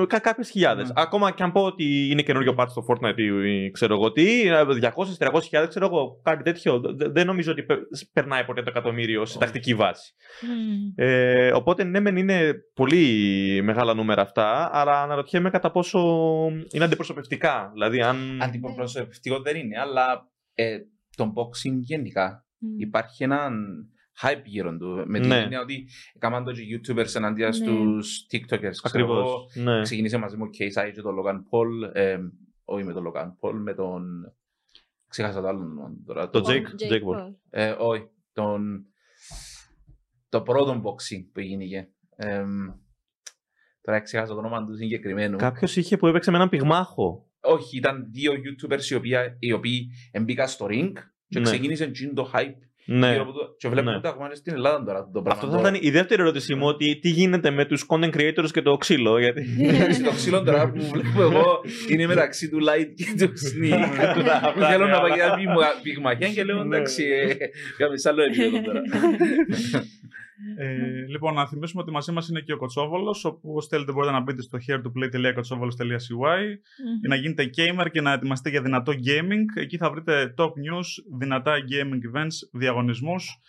ε, 0.00 0.06
κα- 0.06 0.18
κάποιες 0.18 0.50
χιλιάδες. 0.50 0.86
Ναι. 0.86 0.92
Ακόμα 0.96 1.30
και 1.30 1.42
αν 1.42 1.52
πω 1.52 1.62
ότι 1.64 2.08
είναι 2.10 2.22
καινούριο 2.22 2.54
patch 2.58 2.68
στο 2.68 2.84
Fortnite 2.88 3.18
ή 3.46 3.70
ξέρω 3.70 3.94
εγώ 3.94 4.12
τι, 4.12 4.42
200-300 4.48 5.42
χιλιάδες, 5.42 5.68
ξέρω 5.68 5.86
εγώ, 5.86 6.20
κάτι 6.22 6.42
τέτοιο. 6.42 6.80
Δε- 6.80 7.08
Δεν 7.08 7.26
νομίζω 7.26 7.52
ότι 7.52 7.62
πε- 7.62 7.78
περνάει 8.12 8.44
ποτέ 8.44 8.62
το 8.62 8.70
εκατομμύριο 8.70 9.24
σε 9.24 9.30
Όχι. 9.30 9.38
τακτική 9.38 9.74
βάση. 9.74 10.12
Μμμ. 10.42 10.92
Ε, 10.96 11.52
οπότε 11.52 11.84
ναι, 11.84 12.00
μεν 12.00 12.16
είναι 12.16 12.54
πολύ 12.74 13.60
μεγάλα 13.62 13.94
νούμερα 13.94 14.22
αυτά, 14.22 14.70
αλλά 14.72 15.02
αναρωτιέμαι 15.02 15.50
κατά 15.50 15.70
πόσο 15.70 15.98
είναι 16.72 16.84
αντιπροσωπευτικά. 16.84 17.70
Δηλαδή, 17.72 18.00
αν. 18.02 18.38
Αντιπροσωπευτικό 18.42 19.40
δεν 19.40 19.56
είναι, 19.56 19.78
αλλά 19.80 20.28
ε, 20.54 20.76
το 21.16 21.32
boxing 21.36 21.78
γενικά 21.80 22.46
Μμ. 22.58 22.78
υπάρχει 22.78 23.24
ένα 23.24 23.50
hype 24.22 24.42
γύρω 24.44 24.76
του. 24.76 25.04
Με 25.06 25.18
την 25.20 25.28
Ναι. 25.28 25.38
έννοια 25.38 25.60
ότι 25.60 25.88
έκαναν 26.14 26.44
το 26.44 26.52
και 26.52 26.60
YouTubers 26.62 27.14
εναντίον 27.14 27.48
Ναι. 27.48 27.54
στους 27.54 28.26
TikTokers. 28.32 28.58
ξέρω 28.58 28.80
Ακριβώς. 28.82 29.18
εγώ. 29.54 29.70
Ναι. 29.72 29.82
Ξεκινήσε 29.82 30.16
μαζί 30.16 30.36
μου 30.36 30.44
ο 30.44 30.48
KSI 30.58 30.90
και 30.94 31.02
τον 31.02 31.14
Logan 31.18 31.36
Paul. 31.36 31.90
ε, 31.94 32.18
όχι 32.64 32.84
με 32.84 32.92
τον 32.92 33.04
Logan 33.12 33.26
Paul, 33.40 33.54
με 33.54 33.74
τον... 33.74 34.32
Ξέχασα 35.08 35.40
το 35.40 35.46
άλλο 35.48 35.60
όνομα 35.60 35.88
του 35.88 36.02
τώρα. 36.06 36.30
Το 36.30 36.40
τον- 36.40 36.52
Jake- 36.54 36.92
Jake 36.92 37.02
Paul. 37.02 37.18
Paul. 37.26 37.34
Ε, 37.50 37.74
όχι, 37.78 38.08
τον... 38.32 38.84
Το 40.28 40.42
πρώτο 40.42 40.82
boxing 40.84 41.30
που 41.32 41.40
γίνηκε. 41.40 41.88
Ε, 42.16 42.44
τώρα 43.80 44.00
ξέχασα 44.00 44.32
το 44.32 44.38
όνομα 44.38 44.64
του 44.66 44.76
συγκεκριμένου. 44.76 45.36
Κάποιος 45.36 45.76
είχε 45.76 45.96
που 45.96 46.06
έπαιξε 46.06 46.30
με 46.30 46.36
έναν 46.36 46.48
πυγμάχο. 46.48 47.25
Όχι, 47.46 47.76
ήταν 47.76 48.06
δύο 48.12 48.32
YouTubers 48.32 48.90
οι 48.90 48.94
οποίοι, 48.94 49.12
οι 49.38 49.52
οποίοι 49.52 49.86
μπήκαν 50.22 50.48
στο 50.48 50.66
ring 50.70 50.92
και 51.28 51.38
Ναι. 51.38 51.44
ξεκίνησε 51.44 51.86
τζιν 51.86 52.14
το 52.14 52.30
hype. 52.34 52.54
Ναι. 52.88 53.10
γύρω 53.10 53.22
από 53.22 53.32
το- 53.32 53.54
Και 53.58 53.68
βλέπουμε 53.68 53.90
Ναι. 53.92 53.96
ότι 53.96 54.08
ακόμα 54.08 54.26
είναι 54.26 54.34
στην 54.34 54.52
Ελλάδα 54.54 54.84
τώρα 54.84 55.10
το 55.12 55.22
πράγμα. 55.22 55.42
Αυτό 55.42 55.54
θα 55.54 55.60
ήταν 55.68 55.78
η 55.82 55.90
δεύτερη 55.90 56.22
ερώτησή 56.22 56.54
μου, 56.54 56.66
ότι 56.66 56.98
τι 56.98 57.08
γίνεται 57.08 57.50
με 57.50 57.64
τους 57.64 57.84
content 57.88 58.10
creators 58.16 58.50
και 58.52 58.62
το 58.62 58.76
ξύλο. 58.76 59.18
Γιατί... 59.18 59.46
Εντάξει, 59.58 60.02
το 60.08 60.10
ξύλο 60.10 60.42
τώρα 60.42 60.70
που 60.70 60.80
βλέπω 60.92 61.22
εγώ 61.22 61.60
είναι 61.90 62.06
μεταξύ 62.06 62.48
του 62.48 62.58
Light 62.58 62.88
και 62.94 63.26
του 63.26 63.32
Sneak. 63.32 64.14
Που 64.54 64.60
Θέλω 64.60 64.86
να 64.86 64.98
πάω 65.00 65.14
για 65.14 65.34
πυγμα- 65.34 65.80
πυγμαχία 65.82 66.28
και 66.28 66.44
λέω 66.44 66.64
Ναι. 66.64 66.76
εντάξει, 66.76 67.04
ε, 67.04 67.34
κάμε 67.78 67.96
σ' 67.96 68.06
άλλο 68.06 68.22
επίπεδο 68.22 68.62
τώρα. 68.62 68.80
Ε, 70.56 71.06
λοιπόν, 71.08 71.34
να 71.34 71.46
θυμίσουμε 71.46 71.82
ότι 71.82 71.90
μαζί 71.90 72.12
μας 72.12 72.28
είναι 72.28 72.40
και 72.40 72.52
ο 72.52 72.56
Κοτσόβολος, 72.56 73.24
όπου 73.24 73.54
όσοι 73.54 73.68
θέλετε 73.68 73.92
μπορείτε 73.92 74.12
να 74.12 74.20
μπείτε 74.20 74.42
στο 74.42 74.58
heretoplay.kotsovolos.cy 74.66 76.38
για 77.00 77.08
να 77.08 77.14
γίνετε 77.14 77.50
gamer 77.56 77.86
και 77.92 78.00
να 78.00 78.12
ετοιμαστείτε 78.12 78.50
για 78.50 78.62
δυνατό 78.62 78.92
gaming. 78.92 79.44
Εκεί 79.54 79.76
θα 79.76 79.90
βρείτε 79.90 80.34
top 80.38 80.48
news, 80.48 81.16
δυνατά 81.18 81.54
gaming 81.54 82.16
events, 82.16 82.48
διαγωνισμούς 82.52 83.40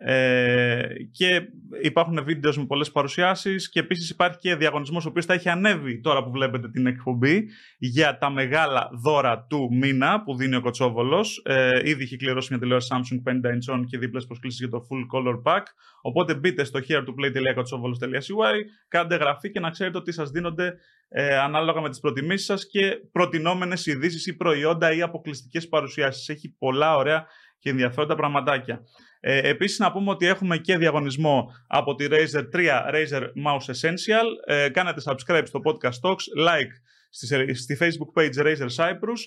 ε, 0.00 0.82
και 1.10 1.48
υπάρχουν 1.82 2.24
βίντεος 2.24 2.58
με 2.58 2.66
πολλές 2.66 2.90
παρουσιάσεις 2.92 3.68
και 3.68 3.80
επίσης 3.80 4.10
υπάρχει 4.10 4.38
και 4.38 4.54
διαγωνισμός 4.54 5.06
ο 5.06 5.08
οποίος 5.08 5.24
θα 5.24 5.34
έχει 5.34 5.48
ανέβει 5.48 6.00
τώρα 6.00 6.24
που 6.24 6.30
βλέπετε 6.30 6.68
την 6.68 6.86
εκπομπή 6.86 7.48
για 7.78 8.18
τα 8.18 8.30
μεγάλα 8.30 8.90
δώρα 8.92 9.46
του 9.48 9.68
μήνα 9.72 10.22
που 10.22 10.36
δίνει 10.36 10.56
ο 10.56 10.60
Κοτσόβολος. 10.60 11.42
Ε, 11.44 11.80
ήδη 11.84 12.02
έχει 12.02 12.16
κληρώσει 12.16 12.48
μια 12.50 12.60
τηλεόραση 12.60 12.88
Samsung 12.92 13.30
50 13.30 13.32
inch 13.32 13.84
και 13.86 13.98
δίπλες 13.98 14.26
προσκλήσεις 14.26 14.58
για 14.58 14.68
το 14.68 14.86
full 14.90 15.18
color 15.18 15.42
pack. 15.42 15.62
Οπότε 16.00 16.34
μπείτε 16.34 16.64
στο 16.64 16.80
heretoplay.kotsovolos.cy, 16.88 18.54
κάντε 18.88 19.16
γραφή 19.16 19.50
και 19.50 19.60
να 19.60 19.70
ξέρετε 19.70 19.98
ότι 19.98 20.12
σας 20.12 20.30
δίνονται 20.30 20.74
ε, 21.08 21.38
ανάλογα 21.38 21.80
με 21.80 21.88
τις 21.88 22.00
προτιμήσεις 22.00 22.46
σας 22.46 22.66
και 22.66 23.00
προτινόμενες 23.12 23.86
ειδήσεις 23.86 24.26
ή 24.26 24.36
προϊόντα 24.36 24.92
ή 24.92 25.02
αποκλειστικές 25.02 25.68
παρουσιάσεις. 25.68 26.28
Έχει 26.28 26.54
πολλά 26.58 26.96
ωραία 26.96 27.26
και 27.58 27.70
ενδιαφέροντα 27.70 28.14
πραγματάκια. 28.14 28.82
Ε, 29.20 29.48
επίσης 29.48 29.78
να 29.78 29.92
πούμε 29.92 30.10
ότι 30.10 30.26
έχουμε 30.26 30.56
και 30.58 30.76
διαγωνισμό 30.76 31.54
από 31.66 31.94
τη 31.94 32.06
Razer 32.10 32.44
3 32.54 32.94
Razer 32.94 33.22
Mouse 33.22 33.72
Essential. 33.72 34.24
Ε, 34.46 34.68
κάνετε 34.68 35.02
subscribe 35.04 35.42
στο 35.44 35.60
podcast 35.64 36.08
talks, 36.10 36.48
like 36.48 36.70
στη, 37.10 37.54
στη 37.54 37.78
facebook 37.80 38.20
page 38.20 38.34
Razer 38.34 38.68
Cyprus, 38.76 39.20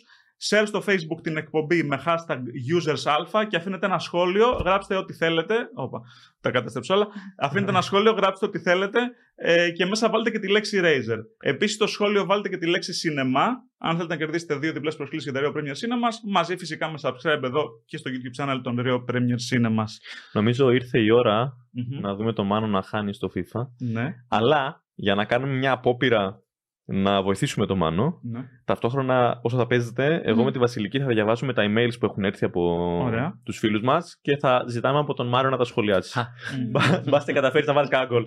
share 0.50 0.64
στο 0.66 0.84
facebook 0.88 1.22
την 1.24 1.38
εκπομπή 1.38 1.84
με 1.84 2.04
hashtag 2.06 2.40
usersalpha 2.78 3.46
και 3.48 3.56
αφήνετε 3.58 3.86
ένα 3.86 4.00
σχόλιο, 4.00 4.48
γράψτε 4.48 4.96
ό,τι 4.96 5.14
θέλετε. 5.14 5.56
Όπα, 5.74 6.02
τα 6.42 6.52
καταστρέψω 6.52 6.94
όλα. 6.94 7.08
Αφήνετε 7.38 7.72
ένα 7.72 7.82
σχόλιο, 7.82 8.12
γράψτε 8.12 8.46
ό,τι 8.46 8.60
θέλετε 8.60 9.00
ε, 9.36 9.72
και 9.72 9.86
μέσα 9.86 10.10
βάλτε 10.10 10.30
και 10.30 10.40
τη 10.40 10.48
λέξη 10.50 10.80
Razer. 10.84 11.18
Επίσης 11.40 11.76
στο 11.76 11.88
σχόλιο 11.88 12.26
βάλτε 12.26 12.50
και 12.50 12.58
τη 12.58 12.68
λέξη 12.68 12.94
Cinema. 13.04 13.46
Αν 13.78 13.96
θέλετε 13.96 14.14
να 14.14 14.20
κερδίσετε 14.20 14.56
δύο 14.56 14.74
διπλές 14.74 14.96
προσκλήσεις 14.96 15.32
για 15.32 15.42
τα 15.42 15.48
Rio 15.48 15.58
Premier 15.58 15.72
Cinemas, 15.72 16.32
μαζί 16.32 16.58
φυσικά 16.58 16.90
με 16.90 16.98
subscribe 17.02 17.44
εδώ 17.44 17.66
και 17.86 17.98
στο 17.98 18.12
YouTube 18.14 18.44
channel 18.44 18.60
των 18.64 18.80
Rio 18.86 18.96
Premier 18.96 19.38
Cinemas. 19.52 19.92
Νομίζω 20.34 20.70
ήρθε 20.70 21.00
η 21.00 21.12
ώρα 21.12 21.58
Μμμ. 21.72 22.00
να 22.00 22.16
δούμε 22.16 22.34
το 22.34 22.44
Μάνο 22.44 22.68
να 22.68 22.82
χάνει 22.82 23.14
στο 23.14 23.32
FIFA. 23.36 23.68
Ναι, 23.80 24.14
Αλλά 24.28 24.84
για 24.96 25.16
να 25.16 25.26
κάνουμε 25.26 25.54
μια 25.54 25.72
απόπειρα 25.72 26.42
να 26.86 27.22
βοηθήσουμε 27.22 27.66
το 27.66 27.76
Μάνο, 27.76 28.20
ναι. 28.22 28.40
ταυτόχρονα 28.66 29.40
όσο 29.44 29.58
θα 29.58 29.68
παίζετε, 29.68 30.22
εγώ 30.24 30.42
Μμ. 30.42 30.46
με 30.46 30.52
τη 30.52 30.60
Βασιλική 30.60 31.00
θα 31.00 31.06
διαβάσουμε 31.06 31.54
τα 31.54 31.64
emails 31.66 31.92
που 32.00 32.06
έχουν 32.06 32.24
έρθει 32.24 32.46
από 32.46 32.62
Ωραία. 33.06 33.40
τους 33.44 33.58
φίλους 33.58 33.82
μας 33.82 34.18
και 34.22 34.38
θα 34.38 34.64
ζητάμε 34.68 35.00
από 35.00 35.14
τον 35.14 35.28
Μάριο 35.28 35.50
να 35.50 35.58
τα 35.58 35.64
σχολιάσει. 35.64 36.20
Μμ. 36.20 36.72
Μπάστε 37.10 37.34
καταφέρεις 37.34 37.68
να 37.68 37.74
βάλεις 37.74 37.90
κανένα 37.90 38.10
γκολ. 38.12 38.24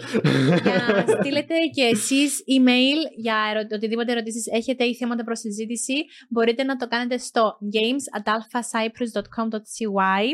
για 0.62 0.94
να 0.94 1.00
στείλετε 1.20 1.54
και 1.74 1.82
εσείς 1.82 2.42
email 2.58 2.98
για 3.16 3.36
ερω- 3.54 3.72
οτιδήποτε 3.72 4.12
ερωτήσεις 4.12 4.46
έχετε 4.46 4.84
ή 4.84 4.94
θέματα 4.94 5.24
προς 5.24 5.38
συζήτηση, 5.38 5.94
μπορείτε 6.30 6.62
να 6.62 6.76
το 6.76 6.88
κάνετε 6.88 7.18
στο 7.18 7.58
games.alphacyprus.com.cy 7.74 10.24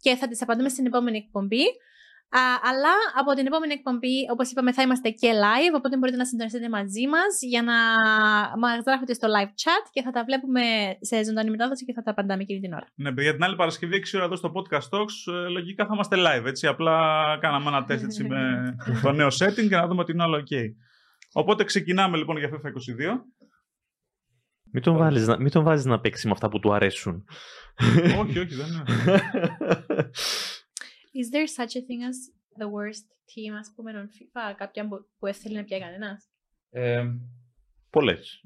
και 0.00 0.14
θα 0.14 0.28
τις 0.28 0.42
απαντούμε 0.42 0.68
στην 0.68 0.86
επόμενη 0.86 1.16
εκπομπή. 1.16 1.62
Α, 2.40 2.42
αλλά 2.70 2.92
από 3.20 3.30
την 3.34 3.46
επόμενη 3.46 3.72
εκπομπή, 3.72 4.16
όπως 4.32 4.50
είπαμε, 4.50 4.72
θα 4.72 4.82
είμαστε 4.82 5.08
και 5.10 5.30
live, 5.44 5.74
οπότε 5.76 5.96
μπορείτε 5.98 6.16
να 6.18 6.24
συντονιστείτε 6.24 6.68
μαζί 6.68 7.06
μας 7.14 7.32
για 7.40 7.62
να 7.62 7.76
μας 8.58 8.82
γράφετε 8.86 9.12
στο 9.14 9.28
live 9.34 9.52
chat 9.62 9.84
και 9.92 10.02
θα 10.02 10.10
τα 10.10 10.24
βλέπουμε 10.24 10.62
σε 11.00 11.24
ζωντανή 11.24 11.50
μετάδοση 11.50 11.84
και 11.84 11.92
θα 11.92 12.02
τα 12.02 12.10
απαντάμε 12.10 12.42
εκείνη 12.42 12.60
την 12.60 12.72
ώρα. 12.72 12.86
Ναι, 12.94 13.12
παιδιά, 13.12 13.32
την 13.32 13.44
άλλη 13.44 13.56
Παρασκευή 13.56 14.02
6 14.06 14.16
ώρα 14.16 14.24
εδώ 14.24 14.36
στο 14.36 14.52
Podcast 14.56 14.88
Talks, 14.98 15.16
ε, 15.34 15.48
λογικά 15.48 15.86
θα 15.86 15.90
είμαστε 15.94 16.16
live, 16.26 16.44
έτσι. 16.46 16.66
Απλά 16.66 16.96
κάναμε 17.40 17.68
ένα 17.68 17.84
τεστ 17.84 18.04
έτσι, 18.04 18.24
με 18.24 18.38
το 19.02 19.12
νέο 19.12 19.28
setting 19.28 19.66
και 19.68 19.76
να 19.76 19.86
δούμε 19.86 20.00
ότι 20.00 20.12
είναι 20.12 20.22
όλο 20.24 20.36
ok. 20.50 20.54
Οπότε 21.32 21.64
ξεκινάμε 21.64 22.16
λοιπόν 22.16 22.36
για 22.36 22.48
FIFA 22.48 22.66
22. 22.66 23.20
Μην 24.74 24.82
τον, 24.82 24.96
βάλεις, 24.96 25.26
να- 25.26 25.36
μην 25.40 25.50
τον 25.50 25.64
βάζεις 25.64 25.84
να 25.84 26.00
παίξει 26.00 26.26
με 26.26 26.32
αυτά 26.32 26.48
που 26.48 26.58
του 26.58 26.72
αρέσουν. 26.74 27.24
όχι, 28.20 28.38
όχι, 28.38 28.54
δεν 28.54 28.66
είναι. 28.66 28.82
Is 31.20 31.26
there 31.34 31.46
such 31.60 31.74
a 31.80 31.82
thing 31.86 32.02
as 32.10 32.16
the 32.62 32.68
worst 32.76 33.06
team, 33.32 33.52
ας 33.58 33.72
πούμε, 33.76 33.90
on 33.94 34.04
FIFA, 34.16 34.54
κάποια 34.56 34.88
που- 34.88 35.06
που 35.18 35.26
δεν 35.26 35.34
θέλει 35.34 35.54
να 35.56 35.64
πιάει 35.64 35.80
κανένας; 35.80 36.28
Ε, 36.70 37.04
Πολλές. 37.90 38.44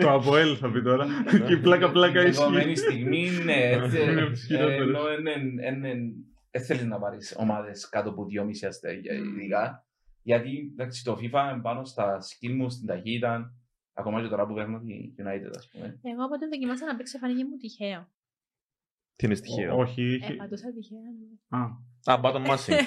το 0.00 0.10
Αποέλ 0.12 0.56
θα 0.60 0.70
πει 0.70 0.82
τώρα. 0.82 1.06
και 1.46 1.52
η 1.52 1.60
πλάκα 1.60 1.90
πλάκα 1.90 2.24
Την 2.24 2.32
επόμενη 2.32 2.70
ισχύει. 2.70 2.90
στιγμή, 2.90 3.30
ναι. 3.44 3.52
έτσι, 3.70 4.02
Είναι 4.02 4.20
ε, 4.20 4.22
από 4.22 4.30
τις 4.32 4.44
χειρότερες. 4.46 4.88
ενώ 5.58 5.84
δεν 6.50 6.62
θέλεις 6.64 6.84
να 6.84 6.98
πάρεις 6.98 7.34
ομάδες 7.38 7.88
κάτω 7.88 8.10
από 8.10 8.24
2,5 8.26 8.66
αστέρια 8.66 9.12
ειδικά. 9.14 9.86
Γιατί 10.22 10.68
εντάξει, 10.72 11.04
το 11.04 11.12
FIFA 11.12 11.52
είναι 11.52 11.60
πάνω 11.62 11.84
στα 11.84 12.18
skill 12.22 12.52
μου, 12.52 12.70
στην 12.70 12.86
ταχύτητα, 12.86 13.54
ακόμα 13.92 14.22
και 14.22 14.28
τώρα 14.28 14.46
που 14.46 14.54
παίρνω 14.54 14.78
τη 14.80 15.14
United, 15.18 15.50
ας 15.56 15.68
πούμε. 15.72 15.98
Εγώ 16.02 16.24
από 16.24 16.34
όταν 16.34 16.48
δοκιμάσα 16.50 16.86
να 16.86 16.96
παίξω 16.96 17.18
φάνηκε 17.18 17.44
μου 17.44 17.56
τυχαίο. 17.56 18.08
Τι 19.18 19.26
είναι 19.26 19.34
στοιχείο. 19.34 19.76
Όχι, 19.76 20.02
Ε, 20.02 20.14
είχε. 20.14 20.32
παντούσα 20.34 20.68
τυχαία. 20.72 20.98
ναι. 21.18 21.58
Α, 21.58 21.62
Α, 22.12 22.20
button 22.22 22.44
mashing. 22.50 22.80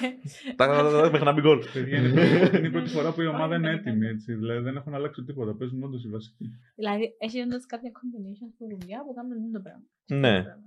Τα 0.56 0.66
τα- 0.66 0.82
τα- 0.82 0.90
τα- 1.00 1.10
μέχρι 1.10 1.24
να 1.24 1.32
μπει 1.32 1.40
γκολ. 1.40 1.58
παιδιά, 1.72 1.98
είναι, 1.98 2.08
η 2.08 2.12
πρώτη- 2.38 2.54
είναι 2.58 2.66
η 2.66 2.70
πρώτη 2.70 2.90
φορά 2.90 3.12
που 3.12 3.20
η 3.22 3.26
ομάδα 3.26 3.54
είναι 3.56 3.70
έτοιμη. 3.70 4.06
Έτσι. 4.06 4.34
Δηλαδή 4.34 4.60
δεν 4.62 4.76
έχουν 4.76 4.94
αλλάξει 4.94 5.22
τίποτα. 5.24 5.54
Παίζουν 5.56 5.82
όντω 5.82 5.96
οι 6.06 6.08
βασικοί. 6.08 6.46
Δηλαδή, 6.74 7.04
έχει 7.18 7.40
όντως 7.40 7.66
κάποια 7.66 7.90
combination 7.98 8.48
στη 8.54 8.64
δουλειά 8.74 8.98
που 9.04 9.12
κάνουν 9.14 9.32
αυτό 9.32 9.50
το 9.52 9.60
πράγμα. 9.66 9.84
Ναι. 10.22 10.38
Αυτό 10.38 10.50
το 10.50 10.58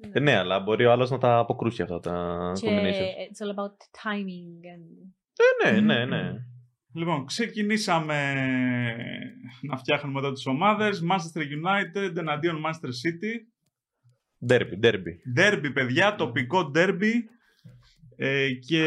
πράγμα. 0.00 0.12
Ε, 0.12 0.20
Ναι, 0.20 0.36
αλλά 0.36 0.60
μπορεί 0.60 0.84
ο 0.84 0.92
άλλο 0.92 1.06
να 1.10 1.18
τα 1.18 1.38
αποκρούσει 1.38 1.82
αυτά 1.82 1.98
τα 2.00 2.52
Και 2.60 2.68
combinations. 2.70 3.12
it's 3.24 3.40
all 3.46 3.52
about 3.54 3.76
timing 4.02 4.50
and... 4.74 4.86
Ε, 5.64 5.70
ναι, 5.70 5.80
ναι, 5.80 6.04
ναι. 6.04 6.32
Λοιπόν, 6.94 7.24
ξεκινήσαμε 7.24 8.18
να 9.62 9.76
φτιάχνουμε 9.76 10.18
εδώ 10.18 10.32
τις 10.32 10.46
ομάδες. 10.46 11.02
Manchester 11.10 11.40
United 11.40 12.16
εναντίον 12.16 12.56
Manchester 12.66 12.88
City. 12.88 13.32
Derby, 14.48 14.84
derby. 14.84 15.14
Derby, 15.40 15.70
παιδιά, 15.74 16.14
τοπικό 16.14 16.70
derby. 16.74 17.12
Ε, 18.20 18.50
και 18.50 18.82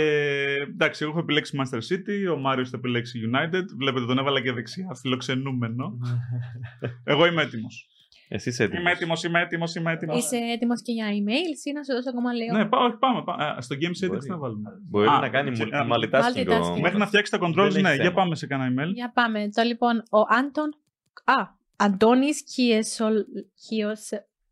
εντάξει, 0.74 1.04
εγώ 1.04 1.12
έχω 1.12 1.20
επιλέξει 1.22 1.58
Manchester 1.62 1.78
City, 1.93 2.34
ο 2.36 2.38
Μάριος 2.38 2.70
θα 2.70 2.78
επιλέξει 2.78 3.20
United. 3.32 3.64
Βλέπετε, 3.78 4.06
τον 4.06 4.18
έβαλα 4.18 4.41
και 4.41 4.52
δεξιά, 4.52 4.88
φιλοξενούμενο. 5.02 5.97
εγώ 7.04 7.26
είμαι 7.26 7.41
έτοιμος. 7.41 7.86
Εσύ 8.28 8.49
είσαι 8.49 8.64
έτοιμος. 8.64 8.82
Είμαι 8.82 8.91
έτοιμος, 8.91 9.24
είμαι 9.24 9.41
έτοιμος, 9.41 9.76
είμαι 9.76 9.91
έτοιμος. 9.91 10.18
Είσαι 10.18 10.36
έτοιμος 10.38 10.82
και 10.82 10.91
για 10.91 11.06
emails 11.08 11.66
ή 11.68 11.72
να 11.72 11.84
σου 11.84 11.93
δώσω 11.93 12.10
ακόμα 12.10 12.34
λίγο. 12.34 12.58
Ναι, 12.58 12.66
πάω, 12.66 12.84
όχι, 12.86 12.97
πάμε. 12.97 13.24
πάμε. 13.24 13.43
Α, 13.43 13.62
στο 13.62 13.76
Game 13.80 14.06
Settings 14.06 14.08
Μπορεί. 14.08 14.20
τι 14.20 14.30
να 14.30 14.38
βάλουμε. 14.38 14.70
Μπορεί 14.89 15.08
Α, 15.08 15.20
να 15.20 15.30
κάνει 15.30 15.52
και- 15.52 15.64
α, 15.76 15.86
multitasking. 15.91 16.47
ο- 16.47 16.74
multitasking. 16.74 16.80
Μέχρι 16.82 16.97
να 16.97 17.08
φτιάξει 17.08 17.32
τα 17.32 17.38
controls, 17.41 17.70
Δεν 17.72 17.82
ναι, 17.82 17.88
έχει 17.89 17.95
για 17.95 18.04
θέμα. 18.04 18.14
πάμε 18.14 18.36
σε 18.36 18.47
κάνα 18.47 18.68
email. 18.74 18.93
Για 18.93 19.12
πάμε. 19.14 19.49
Το 19.54 19.62
λοιπόν, 19.64 19.97
ο 19.97 20.20
Άντων. 20.30 20.76
Α, 21.24 21.60
Αντώνης 21.76 22.43
Κιεσολ... 22.43 23.16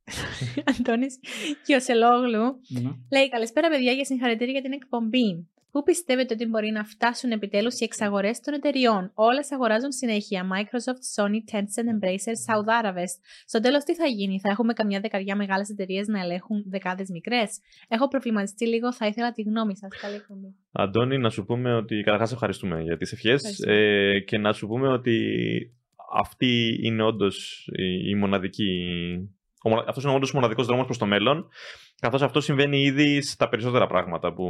Κιος... 0.10 0.64
Αντώνης 0.80 1.20
Κιοσελόγλου 1.66 2.43
Ναι. 2.68 2.89
λέει 3.12 3.30
καλησπέρα 3.30 3.70
παιδιά 3.70 3.95
και 3.95 4.03
συγχαρητήρια 4.03 4.53
για 4.53 4.62
την 4.62 4.74
εκπομπή. 4.74 5.47
Πού 5.72 5.84
πιστεύετε 5.84 6.34
ότι 6.34 6.45
μπορεί 6.45 6.72
να 6.72 6.84
φτάσουν 6.84 7.32
επιτέλους 7.32 7.80
οι 7.80 7.84
εξαγορές 7.84 8.39
των 8.39 8.53
εταιριών; 8.53 9.12
Όλες 9.14 9.51
αγοράζουν 9.51 9.91
συνέχεια. 9.91 10.47
Microsoft, 10.53 11.24
Sony, 11.24 11.39
Tencent, 11.51 11.88
Embracer, 11.93 12.34
Σαουδάραβες. 12.45 13.18
Στο 13.45 13.60
τέλος 13.60 13.84
τι 13.84 13.95
θα 13.95 14.05
γίνει, 14.07 14.39
θα 14.39 14.49
έχουμε 14.51 14.74
καμιά 14.74 14.99
δεκαριά 14.99 15.36
μεγάλες 15.36 15.70
εταιρείες 15.70 16.07
να 16.07 16.20
ελέγχουν 16.20 16.64
δεκάδες 16.68 17.10
μικρές; 17.10 17.60
Έχω 17.88 18.07
προβληματιστεί 18.07 18.68
λίγο, 18.68 18.93
θα 18.93 19.07
ήθελα 19.07 19.32
τη 19.32 19.41
γνώμη 19.41 19.78
σας. 19.78 19.89
Καλή 20.01 20.16
εκπομπή. 20.16 20.55
Αντώνη, 20.72 21.18
να 21.18 21.30
σου 21.30 21.45
πούμε 21.45 21.74
ότι 21.76 22.01
καταρχάς 22.01 22.32
ευχαριστούμε 22.32 22.82
για 22.82 22.97
τις 22.97 23.12
ευχές 23.12 23.34
Ευχαριστώ. 23.43 23.72
ε, 23.72 24.20
και 24.20 24.38
να 24.38 24.53
σου 24.53 24.68
πούμε 24.68 24.88
ότι 24.88 25.18
αυτή 26.14 26.80
είναι 26.82 27.03
όντως 27.03 27.68
η, 27.78 28.10
η 28.10 28.16
μοναδική. 28.16 28.70
Αυτός 29.88 30.03
είναι 30.03 30.14
όντως 30.14 30.30
ο 30.34 30.36
μοναδικός 30.36 30.66
δρόμος 30.66 30.86
προς 30.86 30.97
το 30.97 31.05
μέλλον. 31.05 31.49
Καθώς 31.99 32.22
αυτό 32.22 32.41
συμβαίνει 32.41 32.82
ήδη 32.82 33.22
στα 33.22 33.49
περισσότερα 33.49 33.88
πράγματα 33.88 34.34
που 34.34 34.49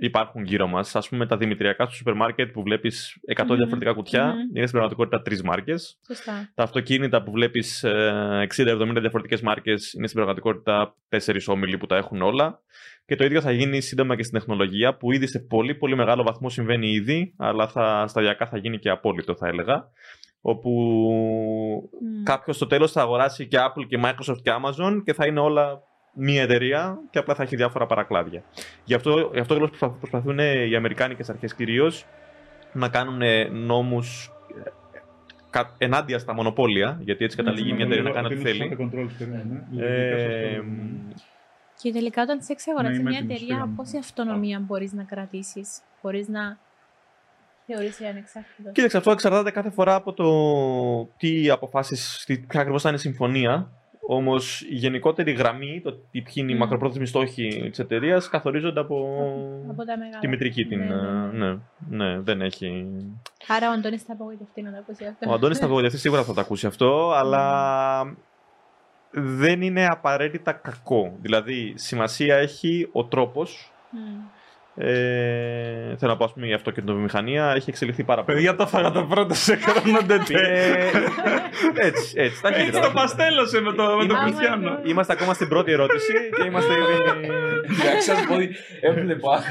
υπάρχουν 0.00 0.44
γύρω 0.44 0.66
μας. 0.66 0.96
Α 0.96 1.02
πούμε, 1.08 1.26
τα 1.26 1.36
δημητριακά 1.36 1.84
στο 1.84 1.94
σούπερ 1.94 2.14
μάρκετ 2.14 2.52
που 2.52 2.62
βλέπεις 2.62 3.20
100 3.26 3.44
Μμμ. 3.48 3.56
διαφορετικά 3.56 3.92
κουτιά 3.92 4.24
Μμμ. 4.24 4.38
είναι 4.38 4.66
στην 4.66 4.70
πραγματικότητα 4.70 5.22
τρεις 5.22 5.42
μάρκες. 5.42 5.98
Σωστά. 6.06 6.50
Τα 6.54 6.62
αυτοκίνητα 6.62 7.22
που 7.22 7.30
βλέπεις 7.30 7.84
60-70 7.84 9.00
διαφορετικές 9.00 9.40
μάρκες 9.40 9.92
είναι 9.92 10.06
στην 10.06 10.18
πραγματικότητα 10.18 10.96
4 11.08 11.18
όμιλοι 11.46 11.78
που 11.78 11.86
τα 11.86 11.96
έχουν 11.96 12.22
όλα. 12.22 12.60
Και 13.06 13.16
το 13.16 13.24
ίδιο 13.24 13.40
θα 13.40 13.50
γίνει 13.50 13.80
σύντομα 13.80 14.16
και 14.16 14.22
στην 14.22 14.38
τεχνολογία, 14.38 14.96
που 14.96 15.12
ήδη 15.12 15.26
σε 15.26 15.38
πολύ 15.38 15.74
πολύ 15.74 15.96
μεγάλο 15.96 16.22
βαθμό 16.22 16.48
συμβαίνει 16.48 16.90
ήδη, 16.90 17.34
αλλά 17.38 17.68
θα, 17.68 18.04
σταδιακά 18.08 18.46
θα 18.46 18.58
γίνει 18.58 18.78
και 18.78 18.90
απόλυτο, 18.90 19.34
θα 19.34 19.48
έλεγα. 19.48 19.90
Όπου 20.48 20.70
Μμ. 22.00 22.22
κάποιος 22.22 22.56
στο 22.56 22.66
τέλος 22.66 22.92
θα 22.92 23.00
αγοράσει 23.02 23.46
και 23.46 23.56
Apple 23.60 23.86
και 23.88 24.00
Microsoft 24.04 24.40
και 24.42 24.50
Amazon 24.62 25.02
και 25.04 25.12
θα 25.12 25.26
είναι 25.26 25.40
όλα 25.40 25.82
μία 26.12 26.42
εταιρεία 26.42 26.98
και 27.10 27.18
απλά 27.18 27.34
θα 27.34 27.42
έχει 27.42 27.56
διάφορα 27.56 27.86
παρακλάδια. 27.86 28.42
Γι' 28.84 28.94
αυτό, 28.94 29.30
γι 29.32 29.38
αυτό 29.40 29.54
ακριβώς 29.54 29.68
προσπα- 29.78 29.98
προσπαθούν 29.98 30.38
οι 30.38 30.76
Αμερικάνικες 30.76 31.28
αρχές 31.30 31.54
κυρίως 31.54 32.06
να 32.72 32.88
κάνουν 32.88 33.20
νόμους 33.52 34.30
ενάντια 35.78 36.18
στα 36.18 36.34
μονοπόλια, 36.34 36.98
γιατί 37.00 37.24
έτσι 37.24 37.36
καταλήγει 37.36 37.72
μια 37.72 37.84
εταιρεία 37.84 38.02
να 38.02 38.10
κάνει 38.10 38.26
ό,τι 38.26 38.36
θέλει. 38.36 38.76
Ε, 39.78 40.60
Και 41.82 41.92
τελικά 41.92 42.22
όταν 42.22 42.42
σε 42.42 42.52
εξαγοράζει 42.52 42.94
Ναι, 42.94 43.00
είμαι 43.00 43.08
μια 43.10 43.18
έτοιμος, 43.18 43.36
εταιρεία, 43.36 43.54
φύγαμε. 43.54 43.72
πόση 43.76 43.98
αυτονομία 43.98 44.60
μπορείς 44.66 44.92
να 44.92 45.02
κρατήσεις, 45.02 45.80
μπορείς 46.02 46.28
να 46.28 46.58
θεωρήσει 47.66 48.04
ανεξάρτητος. 48.04 48.72
Κοίταξε, 48.72 48.96
αυτό 48.96 49.10
εξαρτάται 49.10 49.50
κάθε 49.50 49.70
φορά 49.70 49.94
από 49.94 50.12
το 50.12 50.28
τι 51.16 51.50
αποφάσεις, 51.50 52.24
τι, 52.26 52.38
ποια 52.38 52.60
ακριβώς 52.60 52.82
θα 52.82 52.88
είναι 52.88 52.98
η 52.98 53.00
συμφωνία. 53.00 53.70
Όμως 54.08 54.60
η 54.60 54.74
γενικότερη 54.74 55.32
γραμμή, 55.32 55.80
το 55.84 55.92
τι 55.92 56.20
ποιοι 56.20 56.34
είναι 56.36 56.50
οι 56.50 56.54
Μμ. 56.54 56.58
μακροπρόθεσμοι 56.58 57.06
στόχοι 57.06 57.68
της 57.70 57.78
εταιρείας, 57.78 58.28
καθορίζονται 58.28 58.80
από, 58.80 58.96
Από 59.70 59.84
τα 59.84 59.98
μεγάλα. 59.98 60.18
τη 60.18 60.28
μητρική 60.28 60.64
την. 60.66 60.78
Ναι, 60.78 60.94
ναι, 60.94 61.28
ναι. 61.32 61.58
ναι, 61.88 62.04
ναι, 62.04 62.20
δεν 62.20 62.40
έχει. 62.40 62.86
Άρα 63.46 63.68
ο 63.68 63.72
Αντώνης 63.72 64.02
θα 64.02 64.12
απογοητευτεί 64.12 64.62
να 64.62 64.70
το 64.70 64.76
ακούσει 64.78 65.04
αυτό. 65.04 65.30
Ο 65.30 65.34
Αντώνης 65.34 65.58
θα 65.58 65.64
απογοητευτεί 65.64 65.98
σίγουρα 65.98 66.22
θα 66.22 66.34
το 66.34 66.40
ακούσει 66.40 66.66
αυτό, 66.66 67.12
αλλά 67.12 68.16
δεν 69.10 69.62
είναι 69.62 69.86
απαραίτητα 69.86 70.52
κακό. 70.52 71.16
Δηλαδή, 71.20 71.72
σημασία 71.76 72.36
έχει 72.36 72.88
ο 72.92 73.04
τρόπος. 73.04 73.72
Μμ. 73.90 73.98
Ε, 74.78 75.96
θέλω 75.98 76.10
να 76.12 76.16
πω, 76.16 76.24
ας 76.24 76.32
πούμε, 76.32 76.46
η 76.46 76.52
αυτοκινητοβιομηχανία 76.52 77.52
έχει 77.56 77.70
εξελιχθεί 77.70 78.04
πάρα 78.04 78.24
πολύ. 78.24 78.36
Παιδιά, 78.36 78.54
τα 78.54 78.66
φάγα 78.66 78.90
τα 78.90 79.04
πρώτα 79.04 79.34
σε 79.34 79.56
κάνονται 79.56 80.14
Ε, 80.14 80.18
έτσι, 81.74 81.84
έτσι, 81.84 82.12
Έτσι 82.16 82.42
ταχύτητα. 82.42 82.80
το 82.80 82.90
παστέλωσε 82.94 83.60
με 83.60 83.72
το, 83.72 83.82
με 84.00 84.06
το 84.06 84.14
Oh 84.14 84.18
my 84.18 84.22
Κριστιανό. 84.24 84.78
God. 84.82 84.86
Είμαστε 84.88 85.12
ακόμα 85.12 85.34
στην 85.34 85.48
πρώτη 85.48 85.72
ερώτηση 85.72 86.12
και 86.36 86.42
είμαστε 86.46 86.72
ήδη. 86.72 86.82
Εντάξει, 87.80 88.08
σας 88.08 88.24
πω 88.26 88.34
ότι 88.34 88.48
έβλεπα. 88.80 89.42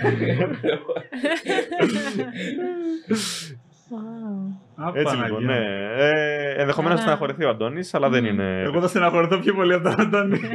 Wow. 3.96 4.84
Α, 4.86 4.92
Έτσι 4.94 5.16
λοιπόν, 5.16 5.30
Παναγία. 5.46 5.48
ναι. 5.48 5.66
Ε, 5.98 6.54
Ενδεχομένως 6.62 7.00
να 7.00 7.04
Καλά. 7.06 7.16
στεναχωρηθεί 7.16 7.44
ο 7.46 7.50
Αντώνης, 7.50 7.94
αλλά 7.94 8.10
δεν 8.10 8.24
Μμμ. 8.24 8.30
είναι. 8.30 8.62
Εγώ 8.62 8.82
θα 8.82 8.88
στεναχωρηθώ 8.88 9.38
πιο 9.40 9.54
πολύ 9.54 9.74
από 9.74 9.84
τον 9.90 10.00
Αντώνη. 10.00 10.40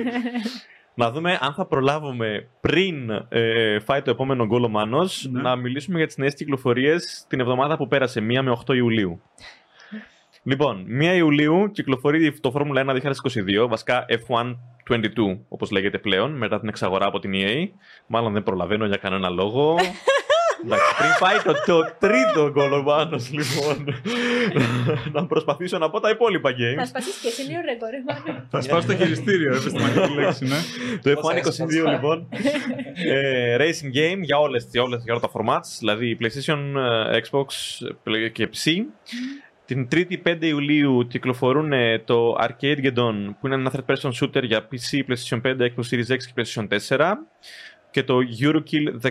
Να 0.94 1.10
δούμε 1.10 1.38
αν 1.40 1.54
θα 1.54 1.66
προλάβουμε 1.66 2.48
πριν 2.60 3.10
ε, 3.28 3.78
φάει 3.78 4.02
το 4.02 4.10
επόμενο 4.10 4.46
γκολ 4.46 4.64
ο 4.64 4.68
Μάνος, 4.68 5.28
Ναι. 5.30 5.40
να 5.42 5.56
μιλήσουμε 5.56 5.98
για 5.98 6.06
τις 6.06 6.16
νέες 6.16 6.34
κυκλοφορίες 6.34 7.24
την 7.28 7.40
εβδομάδα 7.40 7.76
που 7.76 7.88
πέρασε, 7.88 8.20
1 8.20 8.42
με 8.42 8.50
8 8.66 8.74
Ιουλίου. 8.74 9.20
Λοιπόν, 10.42 10.86
1 11.00 11.14
Ιουλίου 11.16 11.70
κυκλοφορεί 11.72 12.38
το 12.40 12.52
Formula 12.56 12.78
1 12.78 12.94
2022, 13.64 13.68
βασικά 13.68 14.04
F1 14.08 14.56
22, 14.90 15.38
όπως 15.48 15.70
λέγεται 15.70 15.98
πλέον, 15.98 16.30
μετά 16.36 16.60
την 16.60 16.68
εξαγορά 16.68 17.06
από 17.06 17.18
την 17.18 17.30
EA. 17.34 17.68
Μάλλον 18.06 18.32
δεν 18.32 18.42
προλαβαίνω 18.42 18.86
για 18.86 18.96
κανένα 18.96 19.28
λόγο. 19.28 19.74
Εντάξει, 20.64 20.94
πριν 20.98 21.10
πάει 21.20 21.36
το, 21.44 21.52
το 21.66 21.94
τρίτο 21.98 22.50
γκολ 22.50 22.72
ο 22.72 22.82
Μάνος, 22.82 23.30
λοιπόν. 23.30 23.94
να 25.12 25.26
προσπαθήσω 25.26 25.78
να 25.78 25.90
πω 25.90 26.00
τα 26.00 26.10
υπόλοιπα 26.10 26.50
Θα 26.50 26.56
games. 26.56 26.86
σπάσεις 26.88 27.16
και 27.22 27.28
εσύ 27.28 27.42
λίγο 27.42 27.60
ρεκόρ. 27.64 27.88
ε, 28.36 28.46
Θα 28.50 28.60
σπάσω 28.60 28.86
το 28.86 28.96
χειριστήριο, 28.96 29.54
επιστημονική 29.54 30.14
λέξη, 30.14 30.44
ναι. 30.44 30.56
Το 31.02 31.20
Πόσα 31.20 31.32
F1 31.34 31.36
έσπασα. 31.36 31.64
22 31.66 31.90
λοιπόν. 31.90 32.28
ε, 32.94 33.56
racing 33.58 33.96
game 33.98 34.18
για, 34.20 34.38
όλες, 34.38 34.68
για, 34.70 34.82
όλες, 34.82 35.02
για 35.04 35.12
όλα 35.14 35.22
τα 35.22 35.30
formats, 35.34 35.76
δηλαδή 35.78 36.18
PlayStation, 36.20 36.58
ε, 37.12 37.20
Xbox 37.30 37.46
ε, 38.24 38.28
και 38.28 38.48
PC. 38.54 38.70
Την 39.64 39.88
3η 39.92 40.16
5 40.26 40.36
Ιουλίου 40.40 41.06
κυκλοφορούν 41.06 41.72
ε, 41.72 41.98
το 41.98 42.36
Arcade 42.40 42.78
Geddon 42.84 43.14
που 43.40 43.46
είναι 43.46 43.54
ένα 43.54 43.72
third 43.76 43.94
person 43.94 44.10
shooter 44.20 44.42
για 44.42 44.68
PC, 44.72 44.98
PlayStation 45.10 45.40
5, 45.44 45.60
Xbox 45.60 45.88
Series 45.90 46.12
X 46.12 46.18
και 46.18 46.32
PlayStation 46.36 46.68
4 46.88 47.12
και 47.90 48.02
το 48.02 48.18
Eurokill 48.40 49.02
The 49.06 49.10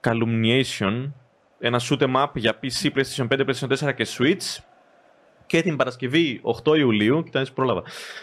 Calumniation 0.00 1.12
ένα 1.58 1.80
shoot 1.88 1.98
'em 1.98 2.14
up 2.14 2.30
για 2.34 2.58
PC, 2.62 2.90
PlayStation 2.94 3.28
5, 3.28 3.44
PlayStation 3.46 3.68
4 3.68 3.92
και 3.92 4.06
Switch 4.18 4.62
και 5.46 5.62
την 5.62 5.76
Παρασκευή 5.76 6.40
8 6.42 6.74
Ιουλίου, 6.74 7.22
κοιτάξτε 7.22 7.54
πρόλαβα. 7.54 7.82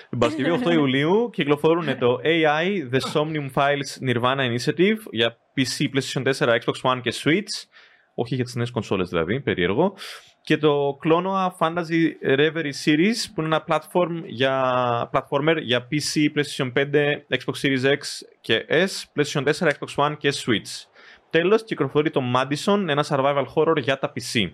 Την 0.09 0.19
Παρασκευή 0.19 0.49
8 0.49 0.71
Ιουλίου 0.71 1.29
κυκλοφορούν 1.33 1.97
το 1.97 2.19
AI 2.23 2.93
The 2.93 2.99
Somnium 3.13 3.51
Files 3.53 4.09
Nirvana 4.09 4.55
Initiative 4.55 4.97
για 5.11 5.37
PC, 5.55 5.85
PlayStation 5.93 6.23
4, 6.23 6.59
Xbox 6.59 6.91
One 6.91 6.99
και 7.01 7.13
Switch. 7.23 7.67
Όχι 8.13 8.35
για 8.35 8.43
τις 8.43 8.55
νέες 8.55 8.71
κονσόλες 8.71 9.09
δηλαδή, 9.09 9.41
περίεργο. 9.41 9.95
Και 10.41 10.57
το 10.57 10.97
Klonoa 11.03 11.47
Fantasy 11.59 12.11
Reverie 12.37 12.73
Series 12.85 13.15
που 13.33 13.41
είναι 13.41 13.55
ένα 13.55 13.63
platform 13.67 14.23
για, 14.25 15.09
platformer 15.13 15.57
για 15.61 15.87
PC, 15.91 16.29
PlayStation 16.35 16.71
5, 16.73 17.25
Xbox 17.29 17.61
Series 17.61 17.83
X 17.83 17.99
και 18.41 18.65
S, 18.69 19.19
PlayStation 19.19 19.43
4, 19.43 19.71
Xbox 19.71 20.05
One 20.05 20.15
και 20.17 20.33
Switch. 20.45 20.94
Τέλος, 21.35 21.63
κυκλοφορεί 21.63 22.09
το 22.09 22.21
Madison, 22.35 22.85
ένα 22.87 23.05
survival 23.07 23.45
horror 23.55 23.77
για 23.77 23.99
τα 23.99 24.13
PC. 24.15 24.51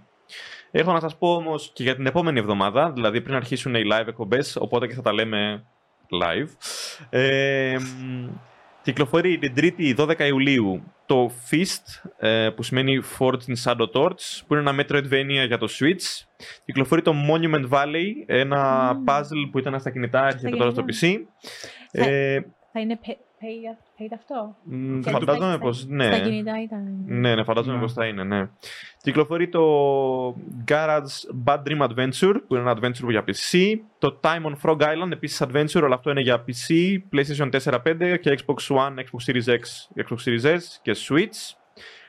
Έχω 0.71 0.91
να 0.91 0.99
σας 0.99 1.17
πω 1.17 1.33
όμως 1.33 1.71
και 1.73 1.83
για 1.83 1.95
την 1.95 2.05
επόμενη 2.05 2.39
εβδομάδα, 2.39 2.91
δηλαδή 2.91 3.21
πριν 3.21 3.35
αρχίσουν 3.35 3.75
οι 3.75 3.81
live 3.91 4.07
εκπομπές, 4.07 4.55
οπότε 4.55 4.87
και 4.87 4.93
θα 4.93 5.01
τα 5.01 5.13
λέμε 5.13 5.65
live. 6.23 6.47
Ε, 7.09 7.75
μ, 7.79 8.27
κυκλοφορεί 8.81 9.37
την 9.37 9.53
3η 9.57 9.95
12 9.95 10.19
Ιουλίου 10.19 10.83
το 11.05 11.31
Fist, 11.49 12.09
ε, 12.17 12.49
που 12.49 12.63
σημαίνει 12.63 13.01
Forged 13.19 13.45
in 13.47 13.63
Shadow 13.63 13.91
Torch, 13.91 14.39
που 14.47 14.55
είναι 14.55 14.69
ένα 14.69 14.83
Metroidvania 14.83 15.47
για 15.47 15.57
το 15.57 15.67
Switch. 15.79 16.25
Κυκλοφορεί 16.65 17.01
το 17.01 17.13
Monument 17.29 17.69
Valley, 17.69 18.07
ένα 18.25 18.93
Μμμ. 18.93 19.03
puzzle 19.07 19.49
που 19.51 19.59
ήταν 19.59 19.79
στα 19.79 19.89
κινητά, 19.91 20.27
έρχεται 20.27 20.55
τώρα 20.55 20.71
στο 20.71 20.83
κινητά. 20.83 21.27
PC. 21.91 22.05
Ε, 22.07 22.39
Θα 22.71 22.79
είναι 22.79 22.99
pay, 23.41 23.67
pay, 23.99 24.01
paid 24.01 24.09
αυτό. 24.15 24.55
Μ, 24.63 24.99
Και 24.99 25.09
Φαντάζομαι 25.09 25.47
στα- 25.49 25.59
πως 25.59 25.85
ναι. 25.87 26.03
Στα 26.05 26.19
κινητά 26.19 26.61
ήταν. 26.63 27.03
Ναι, 27.05 27.35
ναι, 27.35 27.43
φαντάζομαι 27.43 27.75
Ναι. 27.75 27.81
πως 27.81 27.93
θα 27.93 28.05
είναι, 28.05 28.23
ναι. 28.23 28.49
Κυκλοφορεί 29.01 29.49
το 29.49 29.61
Garage 30.67 31.43
Bad 31.45 31.57
Dream 31.63 31.87
Adventure, 31.87 32.35
που 32.47 32.55
είναι 32.55 32.59
ένα 32.59 32.77
adventure 32.81 33.09
για 33.09 33.23
PC. 33.27 33.57
Το 33.99 34.19
Time 34.23 34.43
on 34.45 34.53
Frog 34.63 34.81
Island, 34.81 35.11
επίσης 35.11 35.43
adventure, 35.47 35.81
αλλά 35.83 35.95
αυτό 35.95 36.11
είναι 36.11 36.21
για 36.21 36.43
PC, 36.47 36.73
PlayStation 37.13 37.49
4, 37.51 37.79
5 37.81 38.17
και 38.17 38.37
Xbox 38.39 38.75
One, 38.75 38.93
Xbox 38.99 39.31
Series 39.31 39.49
X, 39.57 39.61
Xbox 39.95 40.17
Series 40.25 40.55
S 40.55 40.59
και 40.81 40.95
Switch. 41.07 41.55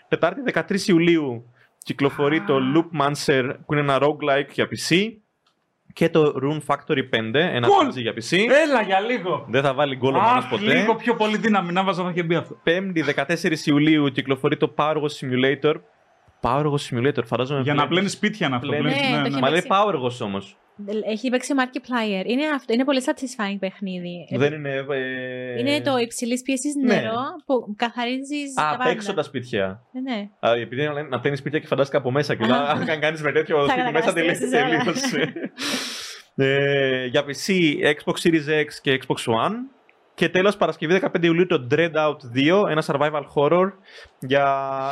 Τετάρτη 0.08 0.42
13 0.42 0.88
Ιουλίου 0.88 1.44
κυκλοφορεί 1.78 2.42
το 2.42 2.58
Loop 2.74 3.00
Mancer, 3.00 3.54
που 3.66 3.72
είναι 3.72 3.82
ένα 3.82 3.98
roguelike 4.02 4.50
για 4.52 4.68
PC. 4.68 4.96
Και 5.92 6.08
το 6.08 6.34
Rune 6.42 6.60
Factory 6.66 6.98
5, 7.10 7.34
ένα 7.34 7.68
Cool. 7.68 7.86
RPG 7.88 7.96
για 7.96 8.12
PC. 8.12 8.36
Έλα 8.66 8.82
για 8.82 9.00
λίγο. 9.00 9.46
Δεν 9.48 9.62
θα 9.62 9.74
βάλει 9.74 9.96
γκολ 9.96 10.14
ο 10.14 10.18
Μάνος 10.20 10.44
Αχ, 10.44 10.50
ποτέ. 10.50 10.74
λίγο 10.74 10.94
πιο 10.94 11.14
πολύ 11.14 11.36
δύναμη 11.36 11.72
να 11.72 11.82
βάζα 11.82 12.02
θα 12.02 12.10
είχε 12.10 12.22
μπει 12.22 12.34
αυτό. 12.34 12.56
5η 12.64 13.02
14 13.04 13.66
Ιουλίου 13.66 14.08
κυκλοφορεί 14.08 14.56
το 14.56 14.74
Power 14.76 14.94
Wash 14.96 15.20
Simulator. 15.20 15.74
Power 16.40 16.64
Wash 16.64 16.90
Simulator, 16.90 17.24
φαντάζομαι. 17.24 17.60
Για 17.60 17.74
να 17.74 17.86
πλένεις- 17.86 17.88
πλένεις 17.88 18.12
σπίτια 18.12 18.48
να 18.48 18.56
αυτό. 18.56 18.68
Πλένεις- 18.68 18.92
πλένεις, 18.92 19.08
Ναι, 19.10 19.16
ναι, 19.16 19.22
το 19.22 19.28
ναι. 19.28 19.28
είχε 19.28 19.40
Μα 19.40 19.50
λέει 19.50 19.62
Εντάξει. 19.66 19.84
Power 19.86 19.94
Wash 20.04 20.26
όμως. 20.26 20.56
Έχει 21.06 21.30
παίξει 21.30 21.52
Markiplier. 21.58 22.22
Είναι, 22.26 22.46
αυτό, 22.54 22.72
είναι 22.72 22.84
πολύ 22.84 23.02
satisfying 23.04 23.56
παιχνίδι. 23.58 24.28
Δεν 24.30 24.52
είναι. 24.52 24.84
ε, 24.90 25.58
Είναι 25.60 25.80
το 25.80 25.96
υψηλής 25.96 26.42
πίεσης 26.42 26.74
ναι. 26.74 26.94
νερό 26.94 27.20
που 27.46 27.74
καθαρίζεις. 27.76 28.50
Α, 28.58 28.62
τα 28.62 28.68
απ' 28.70 28.78
πάντα. 28.78 28.90
έξω 28.90 29.14
τα 29.14 29.22
σπίτια. 29.22 29.82
Ναι, 29.92 30.00
ναι. 30.14 30.28
Α, 30.40 30.52
επειδή 30.60 30.82
λένε 30.82 31.02
να 31.02 31.20
πλένει 31.20 31.36
σπίτια 31.36 31.58
και 31.58 31.66
φαντάστηκα 31.66 31.98
από 31.98 32.10
μέσα. 32.10 32.34
Και 32.34 32.44
Α. 32.44 32.46
να- 32.46 32.56
αν 32.92 33.00
κάνεις 33.00 33.22
με 33.22 33.32
τέτοιο 33.32 33.66
Θα 33.66 33.72
σπίτι 33.72 33.92
μέσα 33.92 34.12
τελείωσε. 34.12 34.46
κατακαταστρέψεις 34.46 34.52
όλα. 34.52 34.84
τελείωσε. 34.84 35.32
Ε, 36.36 37.06
για 37.06 37.22
PC, 37.24 37.52
Xbox 37.94 38.14
Series 38.22 38.60
X 38.60 38.66
και 38.82 39.00
Xbox 39.06 39.32
One. 39.46 39.52
Και 40.14 40.28
τέλος 40.28 40.56
Παρασκευή 40.56 41.00
15 41.02 41.22
Ιουλίου 41.26 41.46
το 41.46 41.66
Dread 41.70 41.92
Out 41.92 42.16
2, 42.34 42.66
ένα 42.68 42.82
survival 42.86 43.22
horror 43.34 43.72
για 44.20 44.46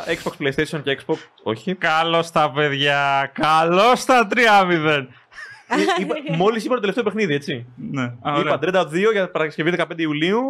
Xbox, 0.07 0.31
PlayStation 0.45 0.81
και 0.83 0.97
Xbox. 1.05 1.15
Όχι. 1.43 1.75
Καλώς 1.75 2.31
τα 2.31 2.51
παιδιά. 2.55 3.31
Καλώς 3.33 4.05
τα 4.05 4.27
3-0. 4.35 5.07
Είπα, 6.01 6.15
μόλις 6.35 6.65
είπα 6.65 6.73
το 6.73 6.79
τελευταίο 6.79 7.03
παιχνίδι, 7.03 7.33
έτσι. 7.33 7.65
Ναι, 7.75 8.01
Α, 8.01 8.11
Είπα 8.19 8.33
ωραία. 8.33 8.59
Dread 8.61 8.73
Out 8.75 8.87
2 8.87 9.11
για 9.11 9.31
Παρασκευή 9.31 9.73
15 9.77 9.83
Ιουλίου. 9.95 10.41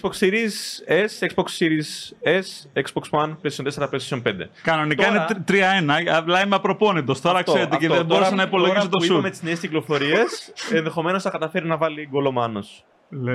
Xbox 0.00 0.10
Series 0.20 0.54
S, 0.88 1.26
Xbox 1.28 1.44
Series 1.58 2.12
S, 2.40 2.80
Xbox 2.82 3.20
One, 3.20 3.30
PlayStation 3.42 3.64
4, 3.64 3.88
PlayStation 3.90 4.22
5. 4.22 4.48
Κανονικά 4.62 5.04
Τώρα- 5.06 5.16
είναι 5.16 5.26
τρ- 5.26 5.42
3-1, 5.44 6.08
απλά 6.16 6.44
είμαι 6.44 6.54
απροπόνητο. 6.54 7.20
Τώρα 7.20 7.38
Αυτό, 7.38 7.52
ξέρετε 7.52 7.76
και 7.76 7.84
αυτό. 7.84 7.96
δεν 7.96 8.06
μπορούσα 8.06 8.24
Τώρα- 8.24 8.36
να 8.36 8.42
υπολογίσω 8.48 8.76
τώρα 8.78 8.88
το 8.90 8.98
που 8.98 9.04
σου. 9.04 9.12
είπαμε 9.12 9.30
τις 9.30 9.42
νέες 9.42 9.60
κυκλοφορίες, 9.60 10.52
ενδεχομένως 10.78 11.22
θα 11.22 11.30
καταφέρει 11.30 11.66
να 11.66 11.76
βάλει 11.76 12.08
γκολ 12.10 12.26
ο 12.26 12.32
Μάνος. 12.32 12.84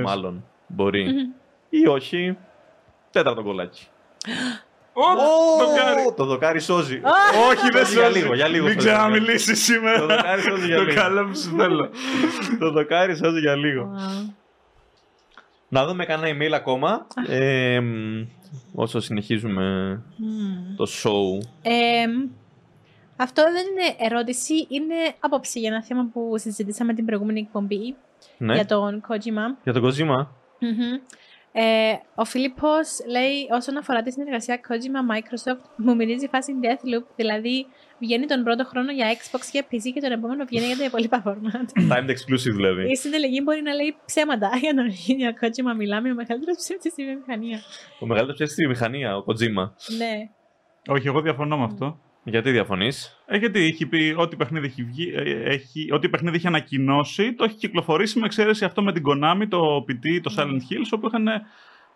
Μάλλον. 0.04 0.44
Μπορεί. 0.68 1.08
Ή 1.70 1.88
όχι. 1.88 2.38
Τέταρτο 3.12 3.42
γκολάκι. 3.44 3.88
το 4.94 5.66
κάνει. 5.78 6.14
Το 6.16 6.26
δοκάρι 6.26 6.60
σώζει. 6.60 7.02
Όχι, 7.50 7.70
δεν 7.72 7.86
Για 7.92 8.04
σώζει. 8.06 8.20
λίγο, 8.20 8.34
για 8.36 8.48
λίγο 8.48 8.66
Μην 8.66 8.74
σώζει. 8.74 8.88
ξαναμιλήσεις 8.88 9.48
Το 9.66 9.74
σήμερα. 9.74 10.06
δοκάρι 10.06 10.42
σώζει 10.42 10.66
για 10.66 10.76
Το 10.76 10.84
λίγο. 10.84 11.02
καλό 11.02 11.26
που 11.26 11.36
σου 11.38 11.56
θέλω. 11.58 11.90
Το 12.60 12.72
δοκάρι 12.72 13.16
σώζει 13.18 13.40
για 13.40 13.56
λίγο. 13.56 13.92
Wow. 13.98 14.34
Να 15.68 15.86
δούμε 15.86 16.06
κανένα 16.06 16.38
email 16.38 16.52
ακόμα. 16.52 17.08
Ε, 17.28 17.80
μ, 17.80 18.24
όσο 18.76 19.00
συνεχίζουμε 19.00 19.64
Μμμ. 20.18 20.76
το 20.76 20.88
show. 21.04 21.46
Εμ, 21.62 22.12
αυτό 23.16 23.44
δεν 23.44 23.54
είναι 23.72 23.96
ερώτηση, 24.14 24.54
είναι 24.70 24.96
άποψη 25.20 25.60
για 25.60 25.70
ένα 25.70 25.84
θέμα 25.84 26.10
που 26.14 26.34
συζητήσαμε 26.38 26.94
την 26.94 27.06
προηγούμενη 27.06 27.40
εκπομπή 27.40 27.96
Ναι. 28.38 28.54
για 28.54 28.66
τον 28.66 29.02
Kojima. 29.08 29.56
Για 29.64 29.74
τον 29.74 29.84
Kojima. 29.86 30.28
Μμμ. 30.60 31.00
Ε, 31.54 31.94
ο 32.16 32.26
Φίλιππος 32.26 32.88
λέει 33.08 33.48
όσον 33.52 33.78
αφορά 33.78 34.02
τη 34.02 34.12
συνεργασία 34.12 34.60
Kojima-Microsoft 34.68 35.64
μου 35.76 35.96
μυρίζει 35.96 36.28
φάση 36.28 36.54
Deathloop, 36.64 37.04
δηλαδή 37.16 37.66
βγαίνει 38.00 38.26
τον 38.26 38.44
πρώτο 38.44 38.66
χρόνο 38.66 38.92
για 38.92 39.08
Xbox 39.14 39.40
και 39.52 39.64
PC 39.72 39.92
και 39.94 40.02
τον 40.02 40.12
επόμενο 40.12 40.46
βγαίνει 40.46 40.66
για 40.66 40.78
τα 40.78 40.84
υπόλοιπα 40.84 41.24
format. 41.26 41.92
Timed 41.92 42.10
exclusive 42.10 42.56
δηλαδή. 42.56 42.92
Η 42.92 42.96
συντελεγή 42.96 43.40
μπορεί 43.44 43.62
να 43.62 43.74
λέει 43.74 43.96
ψέματα 44.06 44.50
για 44.64 44.74
τον 44.74 44.86
ίδιο 44.86 45.32
Kojima 45.42 45.76
μιλάμε 45.78 46.12
ο 46.12 46.16
μεγαλύτερος 46.16 46.58
ψεύτης 46.58 46.92
στη 46.92 47.06
βιομηχανία. 47.06 47.60
Ο 48.00 48.06
μεγαλύτερος 48.06 48.36
ψεύτης 48.36 48.56
στη 48.56 48.68
μηχανία, 48.68 49.18
ο 49.18 49.24
Kojima. 49.28 49.72
Ναι. 49.98 50.30
Όχι, 50.88 51.08
εγώ 51.08 51.22
διαφωνώ 51.22 51.58
με 51.58 51.64
αυτό. 51.64 52.00
Γιατί 52.24 52.52
διαφωνείς; 52.52 53.24
Ε, 53.26 53.38
γιατί 53.38 53.60
έχει 53.60 53.86
πει 53.86 54.16
ό,τι 54.18 54.36
παιχνίδι 54.36 54.66
έχει, 54.66 54.84
βγει, 54.84 55.14
ε, 55.16 55.44
έχει, 55.44 55.90
ό,τι 55.94 56.10
παιχνίδι 56.10 56.36
έχει 56.36 56.48
ανακοινώσει, 56.48 57.34
το 57.34 57.44
έχει 57.44 57.56
κυκλοφορήσει 57.56 58.20
με 58.20 58.26
εξαίρεση 58.26 58.66
αυτό 58.66 58.82
με 58.84 58.92
την 58.92 59.04
Konami, 59.08 59.46
το 59.50 59.86
PT, 59.88 60.20
το 60.24 60.34
Silent 60.38 60.74
Hills, 60.74 60.90
όπου 60.92 61.08
είχαν 61.08 61.28
ε, 61.28 61.42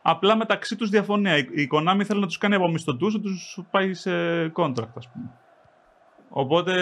απλά 0.02 0.36
μεταξύ 0.36 0.76
τους 0.76 0.90
διαφωνία. 0.90 1.38
Η, 1.38 1.46
η 1.52 1.70
Konami 1.72 2.02
θέλει 2.04 2.20
να 2.20 2.28
τους 2.28 2.38
κάνει 2.38 2.56
από 2.56 2.68
μισθωτούς, 2.68 3.14
να 3.14 3.20
τους 3.20 3.60
πάει 3.72 3.94
σε 3.94 4.12
contract, 4.56 4.94
ας 4.96 5.10
πούμε. 5.12 5.32
Οπότε, 6.30 6.74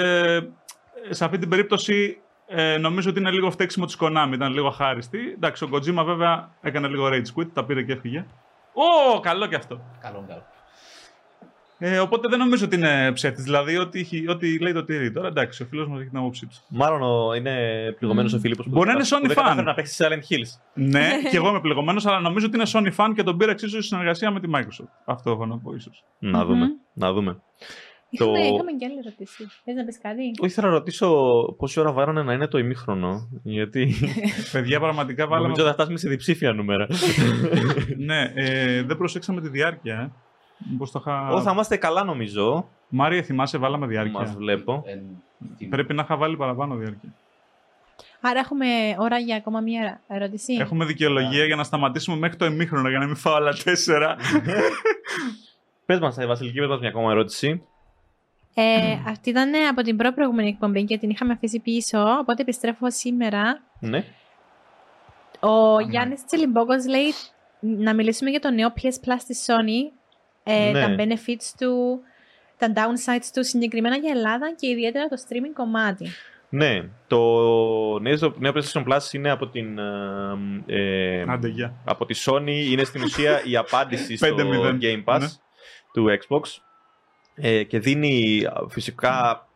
ε, 1.09 1.13
σε 1.13 1.25
αυτή 1.25 1.37
την 1.37 1.49
περίπτωση, 1.49 2.17
ε, 2.47 2.77
νομίζω 2.77 3.09
ότι 3.09 3.19
είναι 3.19 3.31
λίγο 3.31 3.51
φταίξιμο 3.51 3.85
της 3.85 3.97
Konami, 3.99 4.31
ήταν 4.33 4.53
λίγο 4.53 4.67
αχάριστη. 4.67 5.31
Εντάξει, 5.35 5.63
ο 5.63 5.69
Kojima 5.71 6.03
βέβαια 6.05 6.49
έκανε 6.61 6.87
λίγο 6.87 7.07
rage 7.07 7.39
quit, 7.39 7.47
τα 7.53 7.65
πήρε 7.65 7.83
και 7.83 7.93
έφυγε. 7.93 8.25
Ω, 8.73 9.19
καλό 9.19 9.47
και 9.47 9.55
αυτό. 9.55 9.81
Καλό, 10.01 10.25
καλό. 10.27 10.45
Ε, 11.85 11.99
οπότε 11.99 12.27
δεν 12.27 12.39
νομίζω 12.39 12.65
ότι 12.65 12.75
είναι 12.75 13.11
ψεύτης. 13.13 13.43
Δηλαδή, 13.43 13.77
ό,τι, 13.77 13.99
έχει- 13.99 14.29
ό,τι 14.29 14.59
λέει 14.59 14.73
το 14.73 14.83
τυρί. 14.83 15.11
Τώρα 15.11 15.27
εντάξει, 15.27 15.63
ο 15.63 15.65
φίλος 15.65 15.87
μας 15.87 15.99
έχει 15.99 16.09
την 16.09 16.17
άποψή 16.17 16.45
του. 16.45 16.55
Μάλλον 16.69 17.01
ο- 17.01 17.33
είναι 17.33 17.55
πληγωμένος 17.99 18.33
ο 18.33 18.39
Φίλιππος 18.39 18.65
που 18.65 18.71
Μπορεί 18.71 18.87
να 18.87 18.93
δεν 18.93 19.01
είναι 19.01 19.09
κα- 19.09 19.17
Sony 19.17 19.21
που 19.21 19.27
δεν 19.27 19.37
fan. 19.37 19.41
κατάφερε 19.41 19.65
να 19.67 19.73
παίξει 19.73 20.03
Silent 20.03 20.33
Hills. 20.33 20.49
ναι, 20.73 21.09
και 21.31 21.37
εγώ 21.37 21.49
είμαι 21.49 21.59
πληγωμένος, 21.61 22.05
αλλά 22.05 22.19
νομίζω 22.19 22.45
ότι 22.45 22.55
είναι 22.55 22.65
Sony 22.73 22.95
fan 23.05 23.11
και 23.15 23.23
τον 23.23 23.37
πήρα 23.37 23.51
εξίσου 23.51 23.75
σε 23.75 23.81
συνεργασία 23.81 24.31
με 24.31 24.39
τη 24.39 24.47
Microsoft. 24.55 24.91
Αυτό 25.05 25.31
έχω 25.31 25.45
να 25.45 25.57
πω, 25.57 25.73
ίσως. 25.73 26.03
Να 26.19 26.39
Μμμ. 26.39 26.47
δούμε. 26.47 26.65
Να 26.93 27.13
δούμε. 27.13 27.41
Είχαμε, 28.09 28.31
Το- 28.31 28.37
είχαμε 28.43 28.71
και 28.79 28.85
άλλη 28.85 28.97
ερωτήση. 29.05 29.43
Θες 29.63 29.75
να 29.75 29.83
πεις 29.85 29.99
κάτι; 30.01 30.21
Όχι, 30.41 30.53
θέλω 30.53 30.67
να 30.67 30.73
ρωτήσω 30.73 31.07
πόση 31.57 31.79
ώρα 31.79 31.91
βάρανε 31.91 32.23
να 32.23 32.33
είναι 32.33 32.47
το 32.47 32.57
ημίχρονο. 32.57 33.29
Γιατί 33.43 33.93
Παιδιά, 34.51 34.79
πραγματικά 34.79 35.27
βάλαμε. 35.27 35.47
νομίζω 35.47 35.65
θα 35.67 35.73
φτάσουμε 35.73 35.97
σε 35.97 36.09
διψήφια 36.09 36.53
νούμερα. 36.53 36.87
ναι, 38.07 38.31
ε, 38.35 38.83
δεν 38.83 38.97
προσέξαμε 38.97 39.41
τη 39.41 39.49
διάρκεια. 39.49 40.11
Ε. 40.67 40.69
Μήπως 40.71 40.91
το 40.91 40.99
είχα... 41.01 41.29
Ω, 41.29 41.41
θα 41.41 41.51
είμαστε 41.51 41.77
καλά 41.77 42.03
νομίζω. 42.03 42.69
Μάρια, 42.89 43.23
θυμάσαι, 43.23 43.57
βάλαμε 43.57 43.87
διάρκεια. 43.87 44.19
Μας 44.19 44.35
βλέπω. 44.35 44.83
Εν- 44.85 45.23
τι- 45.57 45.65
Πρέπει 45.65 45.93
να 45.93 46.01
είχα 46.01 46.17
βάλει 46.17 46.37
παραπάνω 46.37 46.75
διάρκεια. 46.75 47.13
Άρα 48.21 48.39
έχουμε 48.39 48.65
ώρα 48.99 49.17
για 49.17 49.35
ακόμα 49.35 49.59
μία 49.59 50.01
ερώτηση; 50.07 50.53
Έχουμε 50.53 50.85
δικαιολογία 50.85 51.45
για 51.45 51.55
να 51.55 51.63
σταματήσουμε 51.63 52.17
μέχρι 52.17 52.37
το 52.37 52.45
ημίχρονο 52.45 52.89
για 52.89 52.99
να 52.99 53.05
μην 53.05 53.15
φάω 53.15 53.33
άλλα 53.33 53.53
τέσσερα. 53.63 54.15
Πες 55.85 55.99
μας, 55.99 56.17
ε, 56.17 56.25
Βασιλική, 56.25 56.59
πες 56.59 56.67
μας 56.67 56.79
μια 56.79 56.89
ακόμα 56.89 57.11
ερώτηση. 57.11 57.63
Ε, 58.53 58.97
αυτή 59.07 59.29
ήταν 59.29 59.51
από 59.69 59.81
την 59.81 59.97
πρώτη 59.97 60.13
προηγούμενη 60.13 60.47
εκπομπή 60.49 60.83
και 60.83 60.97
την 60.97 61.09
είχαμε 61.09 61.33
αφήσει 61.33 61.59
πίσω, 61.59 62.17
οπότε 62.19 62.41
επιστρέφω 62.41 62.91
σήμερα. 62.91 63.61
Ναι. 63.79 64.03
Ο 65.39 65.75
ναι. 65.79 65.83
Γιάννης 65.89 66.25
Τσελιμπόκος 66.25 66.87
λέει 66.87 67.13
να 67.59 67.93
μιλήσουμε 67.93 68.29
για 68.29 68.39
το 68.39 68.51
νέο 68.51 68.73
PS 68.75 69.07
Plus 69.07 69.19
της 69.27 69.45
Sony, 69.47 69.93
ε, 70.43 70.71
Ναι. 70.71 70.81
τα 70.81 70.95
benefits 71.03 71.53
του, 71.59 72.01
τα 72.57 72.73
downsides 72.75 73.29
του 73.33 73.43
συγκεκριμένα 73.43 73.97
για 73.97 74.11
Ελλάδα 74.11 74.53
και 74.55 74.67
ιδιαίτερα 74.67 75.07
το 75.07 75.15
streaming 75.27 75.53
κομμάτι. 75.53 76.09
Ναι, 76.49 76.89
το 77.07 77.19
νέο, 77.99 78.17
το 78.17 78.35
νέο 78.37 78.51
PlayStation 78.55 78.87
Plus 78.87 79.13
είναι 79.13 79.29
από 79.29 79.47
την, 79.47 79.77
ε, 79.77 81.19
ε, 81.19 81.25
Άντε, 81.27 81.47
γεια. 81.47 81.73
από 81.85 82.05
τη 82.05 82.23
Sony. 82.25 82.69
Είναι 82.71 82.83
στην 82.83 83.03
ουσία 83.03 83.43
η 83.43 83.57
απάντηση 83.57 84.17
στο 84.17 84.35
5-0, 84.37 84.79
Game 84.81 85.03
Pass 85.03 85.19
ναι. 85.19 85.27
του 85.93 86.07
Xbox 86.27 86.41
ε, 87.35 87.63
και 87.63 87.79
δίνει 87.79 88.45
α, 88.45 88.69
φυσικά, 88.69 89.47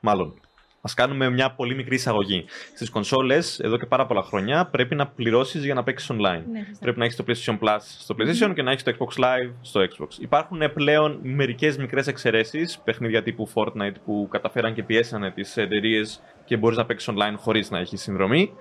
μάλλον, 0.00 0.40
ας 0.80 0.94
κάνουμε 0.94 1.30
μια 1.30 1.50
πολύ 1.50 1.74
μικρή 1.74 1.94
εισαγωγή. 1.94 2.44
Στις 2.74 2.90
κονσόλες, 2.90 3.58
εδώ 3.60 3.78
και 3.78 3.86
πάρα 3.86 4.06
πολλά 4.06 4.22
χρόνια, 4.22 4.66
πρέπει 4.66 4.94
να 4.94 5.06
πληρώσεις 5.06 5.64
για 5.64 5.74
να 5.74 5.82
παίξεις 5.82 6.10
online. 6.12 6.42
Ναι, 6.50 6.58
σωστά. 6.58 6.78
Πρέπει 6.80 6.98
να 6.98 7.04
έχεις 7.04 7.16
το 7.16 7.24
PlayStation 7.28 7.58
Plus 7.58 7.78
στο 7.80 8.14
PlayStation 8.18 8.52
και 8.54 8.62
να 8.62 8.70
έχεις 8.70 8.82
το 8.82 8.96
Xbox 8.98 9.20
Live 9.22 9.52
στο 9.62 9.80
Xbox. 9.80 10.08
Υπάρχουν 10.20 10.72
πλέον 10.74 11.18
μερικές 11.22 11.76
μικρές 11.76 12.06
εξαιρέσεις, 12.06 12.78
παιχνίδια 12.84 13.22
τύπου 13.22 13.48
Fortnite 13.54 13.94
που 14.04 14.28
καταφέραν 14.30 14.74
και 14.74 14.82
πιέσανε 14.82 15.30
τις 15.30 15.56
εταιρείες 15.56 16.22
και 16.44 16.56
μπορείς 16.56 16.76
να 16.76 16.86
παίξεις 16.86 17.14
online 17.14 17.34
χωρίς 17.36 17.70
να 17.70 17.78
έχεις 17.78 18.02
συνδρομή. 18.02 18.52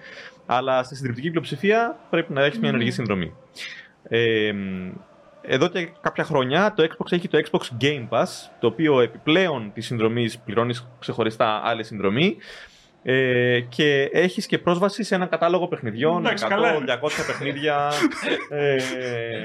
Αλλά 0.46 0.84
στη 0.84 0.96
συντριπτική 0.96 1.30
πλειοψηφία 1.30 2.00
πρέπει 2.10 2.34
να 2.34 2.44
έχεις 2.44 2.60
μια 2.60 2.70
ενεργή 2.70 2.88
Ναι. 2.88 2.94
συνδρομή. 2.94 3.34
Ε, 4.10 4.54
εδώ 5.48 5.68
και 5.68 5.88
κάποια 6.02 6.24
χρόνια 6.24 6.74
το 6.76 6.84
Xbox 6.84 7.12
έχει 7.12 7.28
το 7.28 7.40
Xbox 7.52 7.84
Game 7.84 8.08
Pass, 8.10 8.26
το 8.60 8.68
οποίο 8.68 9.02
επιπλέον 9.02 9.72
τη 9.74 9.82
συνδρομή 9.82 10.30
πληρώνεις 10.46 10.88
ξεχωριστά 11.00 11.62
άλλη 11.64 11.84
συνδρομή. 11.84 12.38
Ε, 13.04 13.60
και 13.70 14.10
έχεις 14.12 14.46
και 14.46 14.58
πρόσβαση 14.58 15.04
σε 15.04 15.16
ένα 15.16 15.26
κατάλογο 15.26 15.68
παιχνιδιών, 15.68 16.26
Εντάξει, 16.26 16.46
100-200 16.48 16.50
καλά 16.50 16.74
είναι. 16.76 16.86
παιχνίδια. 17.28 17.92
ε, 18.50 18.76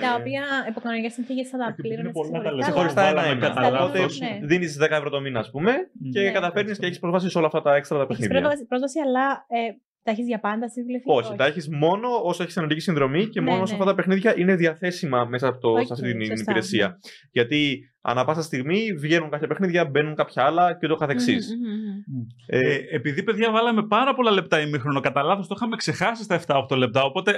Τα 0.00 0.16
οποία 0.20 0.42
υπό 0.68 0.80
κανονικέ 0.80 1.08
συνθήκε 1.08 1.44
θα 1.44 1.58
τα 1.58 1.64
Είναι 1.64 1.74
πλήρωνε 1.76 2.10
πολλά 2.10 2.42
τα 2.42 2.52
λεφτά. 2.52 2.70
ξεχωριστά 2.70 3.02
Βάλαμε 3.02 3.26
ένα-ένα. 3.28 3.48
κατά 3.54 3.66
Οπότε 3.84 3.98
λάθος. 3.98 4.18
Ναι. 4.20 4.38
δίνεις 4.42 4.78
10 4.80 4.86
ευρώ 4.90 5.10
το 5.10 5.20
μήνα, 5.20 5.38
ας 5.40 5.50
πούμε, 5.50 5.72
και 6.12 6.20
Ναι. 6.20 6.30
καταφέρνεις 6.30 6.78
και 6.78 6.86
έχεις 6.86 6.98
πρόσβαση 6.98 7.30
σε 7.30 7.38
όλα 7.38 7.46
αυτά 7.46 7.62
τα 7.62 7.74
έξτρα 7.74 7.96
τα 7.98 8.02
Έχεις 8.02 8.16
παιχνίδια. 8.16 8.40
πρόσβαση, 8.40 8.66
πρόσβαση, 8.66 8.98
αλλά 9.00 9.44
ε, 9.48 9.70
Τα 10.04 10.10
έχεις 10.10 10.26
για 10.26 10.40
πάντα 10.40 10.68
στη 10.68 10.80
βιβλιοθήκη. 10.80 11.10
Όχι, 11.12 11.36
τα 11.36 11.44
έχεις 11.46 11.68
μόνο 11.68 12.08
όσο 12.22 12.42
έχεις 12.42 12.56
αναλύσει 12.58 12.80
συνδρομή 12.80 13.26
και 13.26 13.40
Ναι, 13.40 13.50
μόνο 13.50 13.62
όσο 13.62 13.72
ναι. 13.72 13.78
αυτά 13.80 13.90
τα 13.90 13.96
παιχνίδια 13.96 14.38
είναι 14.38 14.54
διαθέσιμα 14.56 15.24
μέσα 15.24 15.48
από 15.48 15.58
το, 15.58 15.70
Οκ, 15.70 15.86
σε 15.86 15.92
αυτή 15.92 16.12
την 16.12 16.24
σωστά, 16.26 16.42
υπηρεσία. 16.42 16.86
ναι. 16.88 16.94
Γιατί 17.30 17.91
ανά 18.02 18.24
πάσα 18.24 18.42
στιγμή 18.42 18.92
βγαίνουν 18.92 19.30
κάποια 19.30 19.46
παιχνίδια, 19.48 19.84
μπαίνουν 19.84 20.14
κάποια 20.14 20.44
άλλα 20.44 20.72
και 20.78 20.86
ούτω 20.86 20.96
καθεξής. 20.96 21.56
Μμμ, 21.56 21.68
μμμ, 21.68 22.18
μμμ. 22.18 22.26
Ε, 22.46 22.58
Ε, 22.58 22.96
επειδή 22.96 23.22
παιδιά 23.22 23.50
βάλαμε 23.50 23.82
πάρα 23.86 24.14
πολλά 24.14 24.30
λεπτά 24.30 24.60
ημίχρονο, 24.60 25.00
κατά 25.00 25.22
λάθος 25.22 25.40
το 25.42 25.54
είχαμε 25.56 25.76
ξεχάσει 25.76 26.22
στα 26.22 26.40
7-8 26.70 26.76
λεπτά. 26.76 27.02
Οπότε 27.02 27.30
ε, 27.30 27.36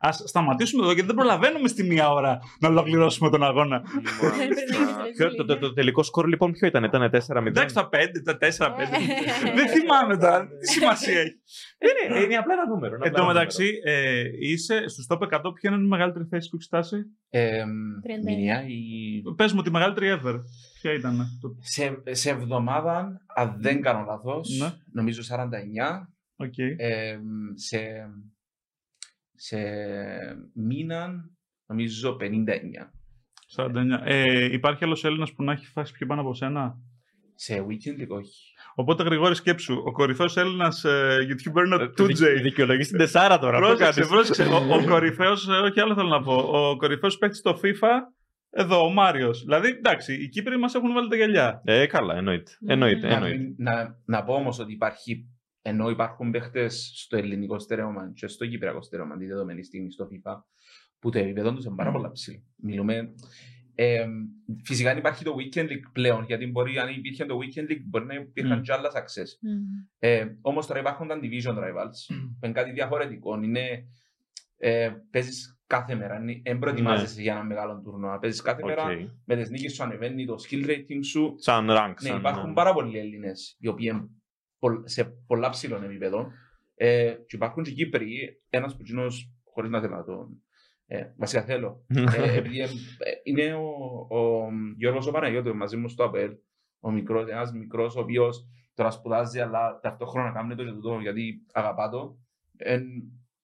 ας 0.00 0.22
σταματήσουμε 0.26 0.82
εδώ 0.82 0.92
γιατί 0.92 1.06
δεν 1.06 1.16
προλαβαίνουμε 1.16 1.68
στη 1.68 1.82
μία 1.82 2.10
ώρα 2.10 2.38
να 2.60 2.68
ολοκληρώσουμε 2.68 3.30
τον 3.30 3.42
αγώνα. 3.44 3.80
Πρέπει 4.20 4.36
να 4.38 4.44
γίνει 4.44 5.12
ποιο- 5.16 5.34
το, 5.36 5.44
το, 5.44 5.58
το 5.58 5.72
τελικό 5.72 6.02
σκορ 6.02 6.26
λοιπόν 6.26 6.52
ποιο 6.52 6.66
ήταν, 6.66 6.84
ήταν 6.84 7.10
4-0. 7.28 7.46
Εντάξει, 7.46 7.74
τα 7.74 7.88
5, 7.92 7.96
τα 8.24 8.32
4-5. 8.32 8.40
Ε. 8.40 8.46
δεν 9.54 9.68
θυμάμαι 9.68 10.16
τώρα. 10.16 10.46
Τι 10.60 10.66
σημασία 10.70 11.20
έχει. 11.20 11.34
είναι, 12.12 12.24
είναι 12.24 12.34
απλά 12.36 12.52
ένα 12.52 12.66
νούμερο. 12.68 12.94
ένα 12.94 13.04
Εν 13.04 13.10
απλά 13.12 13.22
τω 13.24 13.30
ένα 13.30 13.32
μεταξύ, 13.38 13.70
ε, 13.84 14.22
είσαι 14.40 14.88
στους 14.88 15.06
top 15.08 15.18
100. 15.18 15.28
Ποια 15.54 15.70
είναι 15.70 15.84
η 15.84 15.88
μεγαλύτερη 15.88 16.24
θέση 16.30 16.48
που 16.48 16.56
έχεις 16.56 16.66
φτάσει; 16.66 16.96
Ε, 17.30 17.62
39. 17.62 17.64
μηνιαία 18.24 18.62
ή... 18.66 19.22
Πες 19.36 19.52
μου 19.52 19.62
τη 19.62 19.70
μεγαλύτερη 19.70 19.95
ever. 20.02 20.40
Ποια 20.80 20.92
ήταν. 20.92 21.18
Το... 21.40 21.56
Σε, 21.60 22.02
σε 22.10 22.30
εβδομάδα, 22.30 23.20
αν 23.34 23.56
δεν 23.60 23.80
κάνω 23.80 24.04
λάθος, 24.04 24.48
Ναι. 24.60 24.72
νομίζω 24.92 25.22
49. 25.22 26.06
Οκ. 26.36 26.58
Ε, 26.58 27.18
σε, 27.54 27.78
σε 29.34 29.58
μήνα, 30.54 31.08
νομίζω 31.66 32.16
59. 32.20 32.24
49. 33.56 34.00
Ε, 34.04 34.44
υπάρχει 34.52 34.84
άλλος 34.84 35.04
Έλληνας 35.04 35.32
που 35.32 35.42
να 35.42 35.52
έχει 35.52 35.66
φτάσει 35.66 35.92
πιο 35.92 36.06
πάνω 36.06 36.20
από 36.20 36.34
σένα; 36.34 36.74
Σε 37.34 37.66
weekend, 37.68 37.96
λίγο 37.96 38.16
όχι. 38.16 38.52
Οπότε 38.74 39.02
γρηγόρη 39.02 39.34
σκέψου. 39.34 39.82
Ο 39.86 39.92
κορυφαίος 39.92 40.36
Έλληνας 40.36 40.84
ε, 40.84 41.16
YouTuber 41.28 41.64
είναι 41.66 41.74
ο 41.74 41.92
2J. 41.98 42.40
Δικαιολογείς 42.42 42.88
την 42.88 42.98
τεσσάρα 42.98 43.38
τώρα. 43.38 43.56
αυτό 43.58 43.68
Πρόσεξε, 43.68 44.00
κάνεις. 44.00 44.08
πρόσεξε. 44.14 44.42
Ο, 44.42 44.74
ο 44.74 44.84
κορυφαίος, 44.84 45.46
όχι 45.48 45.80
άλλο 45.80 45.94
θέλω 45.94 46.08
να 46.08 46.22
πω. 46.22 46.34
Ο 46.36 46.76
κορυφαίος 46.76 47.18
παίκτης 47.18 47.38
στο 47.38 47.58
FIFA, 47.62 47.88
εδώ, 48.56 48.84
ο 48.86 48.90
Μάριος. 48.90 49.42
Δηλαδή, 49.42 49.68
εντάξει, 49.68 50.14
οι 50.22 50.28
Κύπροι 50.28 50.58
μας 50.58 50.74
έχουν 50.74 50.92
βάλει 50.92 51.08
τα 51.08 51.16
γυαλιά. 51.16 51.62
Ε, 51.64 51.86
καλά, 51.86 52.16
εννοείται. 52.16 52.50
Μμμ. 52.60 52.70
εννοείται, 52.70 53.08
Να, 53.08 53.14
εννοείται. 53.14 53.36
μην- 53.38 53.54
να, 53.58 53.98
να 54.04 54.24
πω 54.24 54.34
όμως 54.34 54.58
ότι 54.58 54.72
υπάρχει, 54.72 55.28
ενώ 55.62 55.90
υπάρχουν 55.90 56.30
παίχτες 56.30 56.90
στο 56.94 57.16
ελληνικό 57.16 57.58
στερεώμα 57.58 58.12
και 58.14 58.26
στο 58.26 58.46
κυπριακό 58.46 58.82
στερεώμα 58.82 59.16
τη 59.16 59.26
δεδομένη 59.26 59.64
στιγμή 59.64 59.90
στο 59.92 60.08
FIFA, 60.12 60.34
που 60.98 61.10
το 61.10 61.18
επίπεδο 61.18 61.52
τους 61.54 61.64
είναι 61.64 61.74
πάρα 61.74 61.90
πολύ 61.92 62.10
ψηλό. 62.12 62.42
Μιλούμε. 62.56 63.14
Ε, 63.78 64.06
φυσικά 64.64 64.90
αν 64.90 64.98
υπάρχει 64.98 65.24
το 65.24 65.34
Weekend 65.38 65.64
League 65.64 65.90
πλέον, 65.92 66.24
γιατί 66.24 66.46
μπορεί, 66.46 66.78
αν 66.78 66.88
υπήρχε 66.94 67.24
το 67.24 67.38
Weekend 67.38 67.70
League, 67.72 67.82
μπορεί 67.86 68.04
να 68.06 68.14
υπήρχαν 68.14 68.58
Μμ. 68.58 68.62
και 68.62 68.72
άλλα 68.72 68.90
success. 68.90 69.30
Μμμ. 69.40 69.62
Ε, 69.98 70.26
Όμως 70.40 70.66
τώρα 70.66 70.80
υπάρχουν 70.80 71.08
τα 71.08 71.18
division 71.22 71.54
rivals. 71.58 72.14
που 72.38 72.44
είναι 72.46 72.52
κάτι 72.52 72.70
διαφορετικό. 72.72 73.42
Είναι, 73.42 73.84
ε, 74.56 74.90
παίζεις 75.10 75.55
κάθε 75.66 75.94
μέρα. 75.94 76.20
Δεν 76.42 76.58
προετοιμάζεσαι 76.58 77.22
για 77.22 77.32
ένα 77.32 77.44
μεγάλο 77.44 77.80
τουρνουά. 77.84 78.18
Παίζεις 78.18 78.42
κάθε 78.42 78.64
Ναι. 78.64 78.72
Οκ. 78.72 78.78
μέρα 78.78 79.12
με 79.24 79.36
τις 79.36 79.50
νίκες 79.50 79.74
σου 79.74 79.82
ανεβαίνει 79.82 80.26
το 80.26 80.34
skill 80.48 80.66
rating 80.68 80.98
σου. 81.04 81.34
Σαν 81.38 81.66
rank. 81.70 81.94
Ναι, 82.02 82.08
σαν, 82.08 82.18
υπάρχουν 82.18 82.52
πάρα 82.52 82.72
πολλοί 82.72 82.98
Έλληνες 82.98 83.56
οι 83.60 83.68
οποίοι 83.68 83.88
είναι 83.92 84.08
πο- 84.58 84.82
σε 84.88 85.04
πολλά 85.26 85.48
ψηλών 85.50 85.82
επίπεδο. 85.84 86.30
Ε, 86.74 87.10
και 87.26 87.36
υπάρχουν 87.36 87.62
και 87.62 87.70
Κύπροι, 87.70 88.40
ένας 88.50 88.76
που 88.76 88.82
κοινό, 88.82 89.06
χωρίς 89.44 89.70
να 89.70 89.80
θέλω 89.80 89.96
να 89.96 90.04
τον. 90.04 90.40
Ε, 90.86 91.12
βασικά 91.16 91.42
θέλω. 91.42 91.84
ε, 91.88 92.36
επειδή 92.38 92.60
ε, 92.60 92.64
ε, 92.64 92.68
είναι 93.24 93.54
ο, 93.54 93.66
ο 94.18 94.48
Γιώργος 94.76 95.06
ο 95.06 95.10
Παναγιώτης 95.10 95.52
μαζί 95.52 95.76
μου 95.76 95.88
στο 95.88 96.04
ΑΠΕΛ. 96.04 96.30
Ο 96.80 96.90
μικρός, 96.90 97.28
ένας 97.28 97.52
μικρός 97.52 97.96
ο 97.96 98.00
οποίος 98.00 98.46
τώρα 98.74 98.90
σπουδάζει 98.90 99.40
αλλά 99.40 99.78
ταυτόχρονα 99.82 100.30
κάνει 100.32 100.54
το 100.54 100.64
και 100.64 100.70
τούτο 100.70 100.98
γιατί 101.02 101.46
αγαπά 101.52 101.88
το. 101.90 102.18
Ε, 102.56 102.80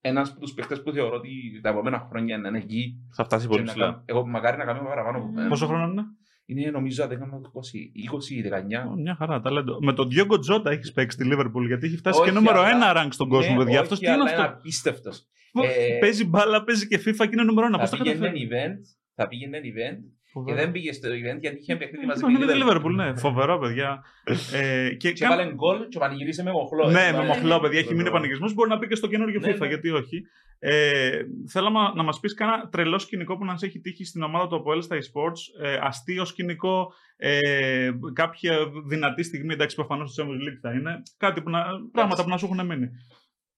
ένας 0.05 0.30
από 0.30 0.40
τους 0.40 0.53
παίχτες 0.55 0.82
που 0.82 0.92
θεωρώ 0.92 1.16
ότι 1.16 1.30
τα 1.62 1.68
επόμενα 1.68 2.07
χρόνια 2.11 2.38
να 2.38 2.48
είναι 2.48 2.59
εκεί. 2.59 2.94
Θα 3.14 3.24
φτάσει 3.24 3.42
και 3.46 3.50
πολύ 3.53 3.62
να 3.64 3.68
ψηλά. 3.70 3.84
κάνω- 3.84 4.03
Εγώ 4.05 4.26
μακάρι 4.26 4.57
να 4.57 4.64
κάνουμε 4.64 4.88
παραπάνω 4.88 5.18
από 5.18 5.26
μένα. 5.26 5.48
Πόσο 5.48 5.66
χρόνο 5.66 5.84
είναι; 5.92 6.03
Είναι 6.46 6.70
νομίζω 6.70 7.03
αν 7.03 7.09
δεν 7.09 7.18
κάνω 7.18 7.40
20, 7.53 7.92
20 7.94 8.34
ή 8.34 8.40
19. 8.42 8.88
Ω, 8.90 8.94
Μια 8.96 9.14
χαρά, 9.14 9.40
ταλέντο. 9.40 9.78
Με 9.82 9.92
τον 9.92 10.09
Diego 10.12 10.34
Jota 10.53 10.66
έχεις 10.66 10.92
παίξει 10.92 11.18
στη 11.20 11.30
Liverpool 11.32 11.66
γιατί 11.66 11.86
έχει 11.86 11.96
φτάσει 11.96 12.20
Όχι, 12.20 12.28
και 12.28 12.34
νούμερο 12.34 12.61
αλλά- 12.61 12.90
ένα 12.92 13.05
rank 13.05 13.09
στον 13.11 13.28
κόσμο, 13.28 13.53
Ναι, 13.53 13.59
παιδιά. 13.59 13.72
όχι, 13.72 13.82
Αυτός 13.82 13.98
τι 13.98 14.05
είναι 14.07 14.14
αλλά 14.14 14.24
αυτός; 14.24 14.44
απίστευτος. 14.44 15.26
Πώς- 15.53 15.66
Ε, 15.66 15.98
Παίζει 16.00 16.24
μπάλα, 16.26 16.64
παίζει 16.64 16.86
και 16.88 16.98
FIFA 16.98 17.16
και 17.16 17.28
είναι 17.32 17.42
νούμερο 17.42 17.66
ένα. 17.66 17.78
Πώς 17.78 17.90
Θα 17.90 17.96
τα 17.96 18.03
πήγαινε 18.03 18.20
καταφέρει. 18.26 18.48
event, 18.50 18.80
θα 19.14 19.28
πήγαινε 19.28 19.61
event 19.64 19.98
και 20.47 20.55
δεν 20.55 20.70
πήγε 20.70 20.93
στο 20.93 21.09
event 21.09 21.39
γιατί 21.41 21.59
είχε 21.61 21.76
παιχνίδι 21.76 22.07
μαζί 22.07 22.22
Μαζί 22.22 22.39
με 22.39 22.45
με 22.45 22.53
τη 22.53 22.59
τη 22.59 22.64
Liverpool. 22.66 22.76
Liverpool, 22.85 22.95
ναι. 22.95 23.16
Φοβερό, 23.26 23.59
παιδιά. 23.59 24.05
Ε, 24.53 24.95
και 24.95 25.12
Και 25.12 25.24
κάν- 25.24 25.33
έβαλε 25.33 25.53
γκολ 25.55 25.89
και 25.89 25.99
πανηγύρισε 25.99 26.43
με 26.43 26.51
μοχλό. 26.51 26.91
Ναι, 26.91 27.07
ε. 27.07 27.12
με 27.12 27.18
ναι, 27.18 27.26
μοχλό, 27.26 27.55
ναι. 27.55 27.61
παιδιά. 27.61 27.78
Έχει 27.78 27.89
μείνει 27.89 27.99
Φοβερό. 27.99 28.14
πανηγυρισμός. 28.14 28.55
Μπορεί 28.55 28.68
να 28.68 28.78
πει 28.78 28.87
και 28.87 28.95
στο 28.95 29.07
καινούργιο 29.07 29.41
Ναι, 29.41 29.53
FIFA, 29.55 29.59
ναι. 29.59 29.66
γιατί 29.66 29.91
όχι. 29.91 30.22
Ε, 30.59 31.11
θέλαμε 31.49 31.78
να 31.95 32.03
μας 32.03 32.20
πεις 32.20 32.35
κάνα 32.35 32.68
τρελό 32.68 32.99
σκηνικό 32.99 33.37
που 33.39 33.45
να 33.45 33.57
σε 33.57 33.66
έχει 33.66 33.80
τύχει 33.80 34.05
στην 34.05 34.22
ομάδα 34.22 34.47
του 34.47 34.57
Αποέλ 34.57 34.83
στα 34.83 34.97
eSports. 34.97 35.64
Ε, 35.66 35.78
αστείο 35.83 36.24
σκηνικό, 36.24 36.93
ε, 37.16 37.91
κάποια 38.12 38.59
δυνατή 38.87 39.22
στιγμή. 39.22 39.53
Εντάξει, 39.53 39.76
προφανώς 39.76 40.12
στο 40.12 40.24
Champions 40.24 40.28
League 40.49 40.59
θα 40.61 40.72
είναι. 40.72 41.03
Κάτι 41.16 41.43
που 41.43 41.51
να, 41.51 41.64
πράγματα 41.93 42.22
που 42.22 42.28
να 42.28 42.37
σου 42.37 42.45
έχουν 42.53 42.66
μείνει. 42.66 42.89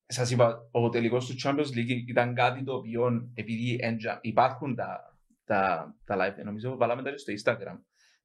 Σας 0.07 0.31
είπα, 0.31 0.69
ο 0.71 0.89
τελικός 0.89 1.27
του 1.27 1.35
Champions 1.45 1.77
League 1.79 2.09
ήταν 2.09 2.35
κάτι 2.35 2.65
το 2.65 2.75
οποίο 2.75 3.31
επειδή 3.35 3.79
έντια- 3.81 4.19
υπάρχουν 4.23 4.75
τα, 4.75 5.14
τα, 5.45 5.95
τα 6.05 6.17
live, 6.19 6.45
νομίζω 6.45 6.77
βάλαμε 6.77 7.03
τα 7.03 7.11
και 7.11 7.17
στο 7.17 7.33
Instagram 7.33 7.79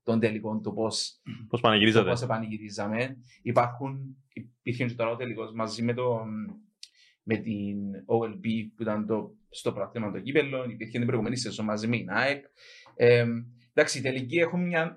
των 0.04 0.20
τελικών, 0.20 0.62
το 0.62 0.72
πώς 0.72 1.22
Πώς 1.48 1.62
το 1.62 1.68
πανηγυρίζατε. 1.68 2.10
πώς 2.10 2.22
επανηγυρίζαμε. 2.22 3.18
Υπάρχουν, 3.42 4.18
υπήρχε 4.34 4.86
και 4.86 4.94
τώρα 4.94 5.10
ο 5.10 5.16
τελικός 5.16 5.52
μαζί 5.54 5.84
με, 5.84 5.94
το, 5.94 6.22
με 7.24 7.36
την 7.38 7.78
OLB 8.06 8.46
που 8.76 8.82
ήταν 8.82 9.06
το, 9.06 9.36
στο 9.50 9.72
πράθυμα 9.74 10.12
το 10.12 10.20
κύπελο, 10.20 10.64
υπήρχε 10.70 10.98
την 10.98 11.06
προηγούμενη 11.08 11.38
σεζόν 11.38 11.66
μαζί 11.66 11.88
με 11.88 11.98
την 11.98 12.10
ΑΕΚ. 12.10 12.46
Ε, 12.96 13.26
εντάξει, 13.74 14.00
οι 14.00 14.02
τελικοί 14.02 14.38
έχουν 14.38 14.66
μια... 14.66 14.96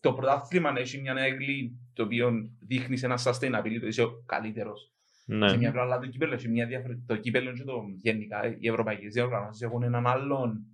Το 0.00 0.12
πρωτάθλημα 0.12 0.72
έχει 0.76 1.00
μια 1.00 1.14
αίγλη 1.16 1.78
το 1.92 2.02
οποίο 2.02 2.32
δείχνει 2.60 2.96
σε 2.96 3.06
ένα 3.06 3.18
sustainability, 3.24 3.78
το 3.80 3.86
είσαι 3.86 4.02
ο 4.02 4.22
καλύτερος. 4.26 4.92
Ναι. 5.26 5.48
Σε 5.48 5.56
μια 5.56 5.70
πλευρά, 5.70 5.82
αλλά 5.92 5.98
το 5.98 6.06
κύπελο 6.06 6.34
έχει 6.34 6.48
μια 6.48 6.66
διαφορετική. 6.66 7.06
Το 7.06 7.16
κύπελο 7.16 7.52
και 7.52 7.64
το 7.64 7.82
γενικά 7.96 8.56
οι 8.58 8.68
ευρωπαϊκές 8.68 9.12
διοργανώσεις 9.12 9.62
έχουν 9.62 9.82
έναν 9.82 10.06
άλλον 10.06 10.66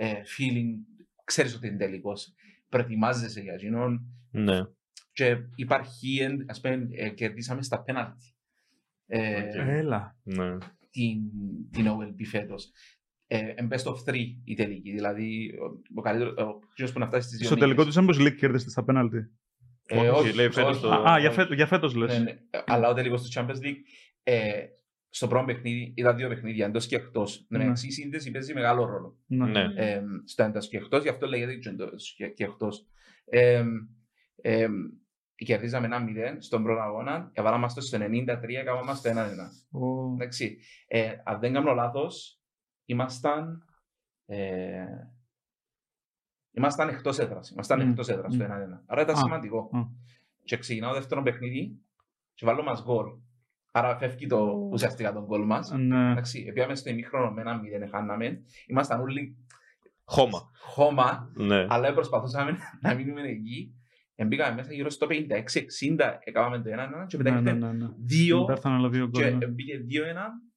ε, 0.00 0.12
feeling. 0.12 1.02
Ξέρεις 1.24 1.54
ότι 1.54 1.66
είναι 1.66 1.76
τελικός. 1.76 2.34
Προετοιμάζεσαι 2.68 3.40
για 3.40 3.52
εκείνον. 3.52 4.00
ναι. 4.30 4.60
Και 5.12 5.36
υπάρχει, 5.54 6.26
ας 6.46 6.60
πούμε, 6.60 6.88
ε, 6.92 7.08
κερδίσαμε 7.08 7.62
στα 7.62 7.82
πέναλτι. 7.82 8.34
Ε, 9.06 9.42
Οκ. 9.42 9.54
Έλα. 9.54 10.16
ναι. 10.22 10.56
την, 10.90 11.20
την 11.70 11.86
OLB 11.88 12.24
φέτος. 12.26 12.70
Ε, 13.26 13.52
εν 13.54 13.68
best 13.72 13.82
of 13.92 13.94
three 14.04 14.24
η 14.44 14.54
τελική. 14.54 14.90
Δηλαδή, 14.92 15.50
ο, 15.62 15.82
ο 15.94 16.00
καλύτερο. 16.00 16.30
Ο 16.48 16.58
κύριος 16.74 16.92
που 16.94 16.98
να 16.98 17.06
φτάσει 17.06 17.26
στις 17.26 17.38
δύο. 17.38 17.46
Στο 17.46 17.56
τελικό 17.56 17.84
του 17.84 17.92
Champions 17.94 18.26
League 18.26 18.34
κέρδισε 18.36 18.70
στα 18.70 18.84
πέναλτι. 18.84 19.30
Ε, 19.84 19.98
Όχι, 19.98 20.08
όχι, 20.08 20.32
λέει 20.34 20.50
φέτος 20.50 20.70
όχι. 20.70 20.80
το- 20.80 20.90
Α, 20.92 21.12
α, 21.12 21.18
για, 21.18 21.30
φέτο, 21.30 21.54
για 21.54 21.66
φέτος 21.66 21.94
λες. 21.94 22.18
Ναι, 22.18 22.24
ναι. 22.24 22.38
Αλλά 22.66 22.88
ο 22.88 22.94
τελικός 22.94 23.22
του 23.22 23.28
Champions 23.40 23.64
League, 23.64 23.76
ε, 24.22 24.64
στο 25.10 25.28
πρώτο 25.28 25.44
παιχνίδι, 25.44 25.92
ήταν 25.96 26.16
δύο 26.16 26.28
παιχνίδια, 26.28 26.66
εντός 26.66 26.86
και 26.86 26.96
εκτός. 26.96 27.46
Ναι. 27.48 27.64
Ναι. 27.64 27.72
η 27.82 27.90
σύνδεση 27.90 28.30
παίζει 28.30 28.54
μεγάλο 28.54 28.84
ρόλο. 28.84 29.18
Ναι. 29.26 29.46
Ναι. 29.46 29.72
Ε, 29.76 30.02
στο 30.24 30.42
εντός 30.42 30.68
και 30.68 30.76
εκτός, 30.76 31.02
γι' 31.02 31.08
αυτό 31.08 31.26
λέγεται 31.26 31.54
και 31.54 31.68
εντός 31.68 32.14
και- 32.16 32.28
και 32.28 32.44
εκτός. 32.44 32.86
Ε, 33.24 33.64
ε, 34.36 34.68
κερδίζαμε 35.34 35.86
ένα 35.86 36.00
0 36.00 36.36
στον 36.38 36.62
πρώτο 36.62 36.80
αγώνα, 36.80 37.30
έβαλαμε 37.32 37.66
το 37.74 37.80
στο 37.80 37.98
93, 38.00 38.58
έκαναμε 38.58 38.94
στο 38.94 39.08
1-1. 39.08 39.50
Ω, 39.70 40.12
Εντάξει. 40.12 40.58
Ε, 40.86 41.12
αν 41.24 41.40
δεν 41.40 41.52
κάνω 41.52 41.74
λάθος, 41.74 42.40
ήμασταν. 42.84 43.62
Ε, 44.26 44.84
ήμασταν 46.50 46.88
εκτός 46.88 47.18
έδρας. 47.18 47.50
Ήμασταν 47.50 47.82
Μμ, 47.84 47.90
εκτός 47.90 48.08
έδρας 48.08 48.32
μμ. 48.34 48.36
στο 48.36 48.44
1-1. 48.44 48.82
Άρα 48.86 49.02
ήταν 49.02 49.14
Α, 49.14 49.18
σημαντικό. 49.18 49.70
α. 49.72 49.78
Και 50.44 50.56
ξεκινάω 50.56 50.92
δεύτερο 50.92 51.22
παιχνίδι 51.22 51.80
και 52.34 52.46
βάλω 52.46 52.62
μας 52.62 52.82
γκολ. 52.82 53.06
Άρα 53.70 53.96
φεύγει 53.96 54.26
το, 54.26 54.36
Ω. 54.36 54.68
ουσιαστικά 54.72 55.12
τον 55.12 55.24
γκολ 55.24 55.44
μας. 55.44 55.70
Ναι. 55.70 56.10
Εντάξει, 56.10 56.50
πήγαμε 56.54 56.74
στο 56.74 56.90
ημίχρονο 56.90 57.30
με 57.30 57.40
ένα 57.40 57.58
μηδέν, 57.58 57.88
χάναμε. 57.88 58.42
Ήμασταν 58.66 59.00
όλοι 59.00 59.36
Χώμα. 60.04 60.50
χώμα, 60.58 61.30
Ναι. 61.34 61.66
αλλά 61.68 61.92
προσπαθούσαμε 61.94 62.56
να 62.82 62.94
μείνουμε 62.94 63.20
εκεί. 63.22 63.72
Μπήκαμε 64.26 64.54
μέσα 64.54 64.72
γύρω 64.72 64.90
στο 64.90 65.06
56-60, 65.10 65.14
έκαναμε 66.24 66.58
το 66.58 66.70
1-1 67.02 67.06
και 67.06 67.16
μετά 67.16 67.30
Ναι, 67.30 67.40
ναι, 67.40 67.50
ήρθε 67.50 67.66
ναι, 67.66 67.72
ναι. 67.72 67.88
δύο 67.98 68.38
Μετά 68.40 68.52
ήρθαν 68.52 68.72
άλλα 68.72 68.88
δύο 68.88 69.08
και 69.10 69.22
γκολ. 69.22 69.36
ναι. 69.38 69.46
μπήκε 69.46 69.78
2-1 69.78 69.84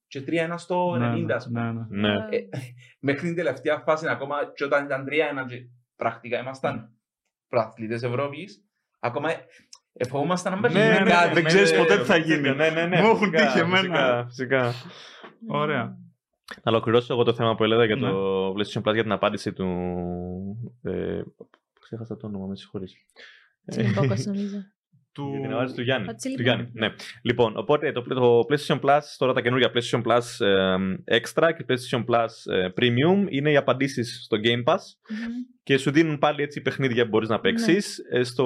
και 0.08 0.24
3-1 0.28 0.54
στο 0.58 0.94
90. 0.94 1.24
Ναι, 1.26 1.34
ας 1.34 1.46
πούμε. 1.46 1.62
ναι, 1.72 1.82
ναι. 1.90 2.10
Ναι. 2.14 2.26
Ε, 2.30 2.48
μέχρι 3.08 3.28
την 3.28 3.36
τελευταία 3.36 3.80
φάση 3.80 4.08
ακόμα 4.10 4.36
και 4.56 4.64
όταν 4.64 4.86
ήταν 4.86 5.06
3-1 5.44 5.48
και 5.48 5.56
πρακτικά 5.96 6.40
ήμασταν 6.40 6.92
πρωταθλητές 7.48 8.04
Ευρώπης 8.04 8.66
ακόμα 9.00 9.30
ε, 9.94 10.04
ε, 10.04 10.08
φοβόμασταν 10.08 10.60
να 10.60 10.70
Ναι, 10.70 10.80
μην 10.80 10.88
ναι, 10.88 10.98
γίνει 10.98 11.10
κάτι. 11.10 11.34
δεν 11.34 11.44
ξέρεις 11.44 11.76
ποτέ 11.76 11.98
τι 11.98 12.04
θα 12.04 12.18
γίνει. 12.18 12.56
Ναι, 12.56 12.70
ναι, 12.70 12.86
ναι. 12.86 13.02
Μου 13.02 13.08
έχουν 13.10 13.18
φυσικά, 13.30 13.46
τύχει 13.46 13.60
εμένα. 13.60 14.26
Φυσικά, 14.28 14.72
φυσικά. 14.72 14.74
Ωραία. 15.48 15.84
Να 16.64 16.72
ολοκληρώσω 16.72 17.14
εγώ 17.14 17.24
το 17.24 17.34
θέμα 17.34 17.56
που 17.56 17.64
έλεγα 17.64 17.86
για 17.86 17.96
Ναι. 17.96 18.10
το 18.10 18.48
PlayStation 18.50 18.82
Plus 18.90 18.94
για 18.94 19.04
την 19.04 19.12
απάντηση 19.12 19.54
του. 19.54 19.68
Ε, 20.84 21.22
ξέχασα 21.80 22.18
το 22.18 22.28
όνομα, 22.28 22.46
με 22.46 22.56
συγχωρείς. 22.56 22.94
Τσιμπόκος 23.70 24.26
νομίζω. 24.26 24.58
Του. 25.14 25.30
Για 25.32 25.40
την 25.40 25.52
ανάλυση 25.52 25.76
του 25.76 25.82
Γιάννη. 25.82 26.08
Ο 26.10 26.16
Τσίλι 26.16 26.36
Του 26.36 26.42
Γιάννη, 26.42 26.70
ναι. 26.74 26.94
Λοιπόν, 27.22 27.58
οπότε 27.58 27.92
το, 27.92 28.02
το 28.02 28.46
PlayStation 28.50 28.80
Plus, 28.80 29.00
τώρα 29.18 29.34
τα 29.34 29.42
καινούργια 29.42 29.72
PlayStation 29.74 30.02
Plus 30.04 30.46
ε, 30.46 30.76
Extra 31.20 31.50
και 31.58 31.66
PlayStation 31.68 32.06
Plus 32.06 32.54
ε, 32.54 32.68
Premium 32.78 33.26
είναι 33.30 33.52
οι 33.52 33.56
απαντήσεις 33.56 34.24
στο 34.24 34.38
Game 34.44 34.64
Pass 34.64 34.80
Μμμ. 35.10 35.32
και 35.64 35.78
σου 35.78 35.92
δίνουν 35.92 36.18
πάλι 36.18 36.44
έτσι 36.44 36.62
παιχνίδια 36.62 37.04
που 37.04 37.10
μπορείς 37.10 37.30
να 37.30 37.40
παίξεις. 37.40 37.98
Ε, 38.12 38.24
στο 38.24 38.46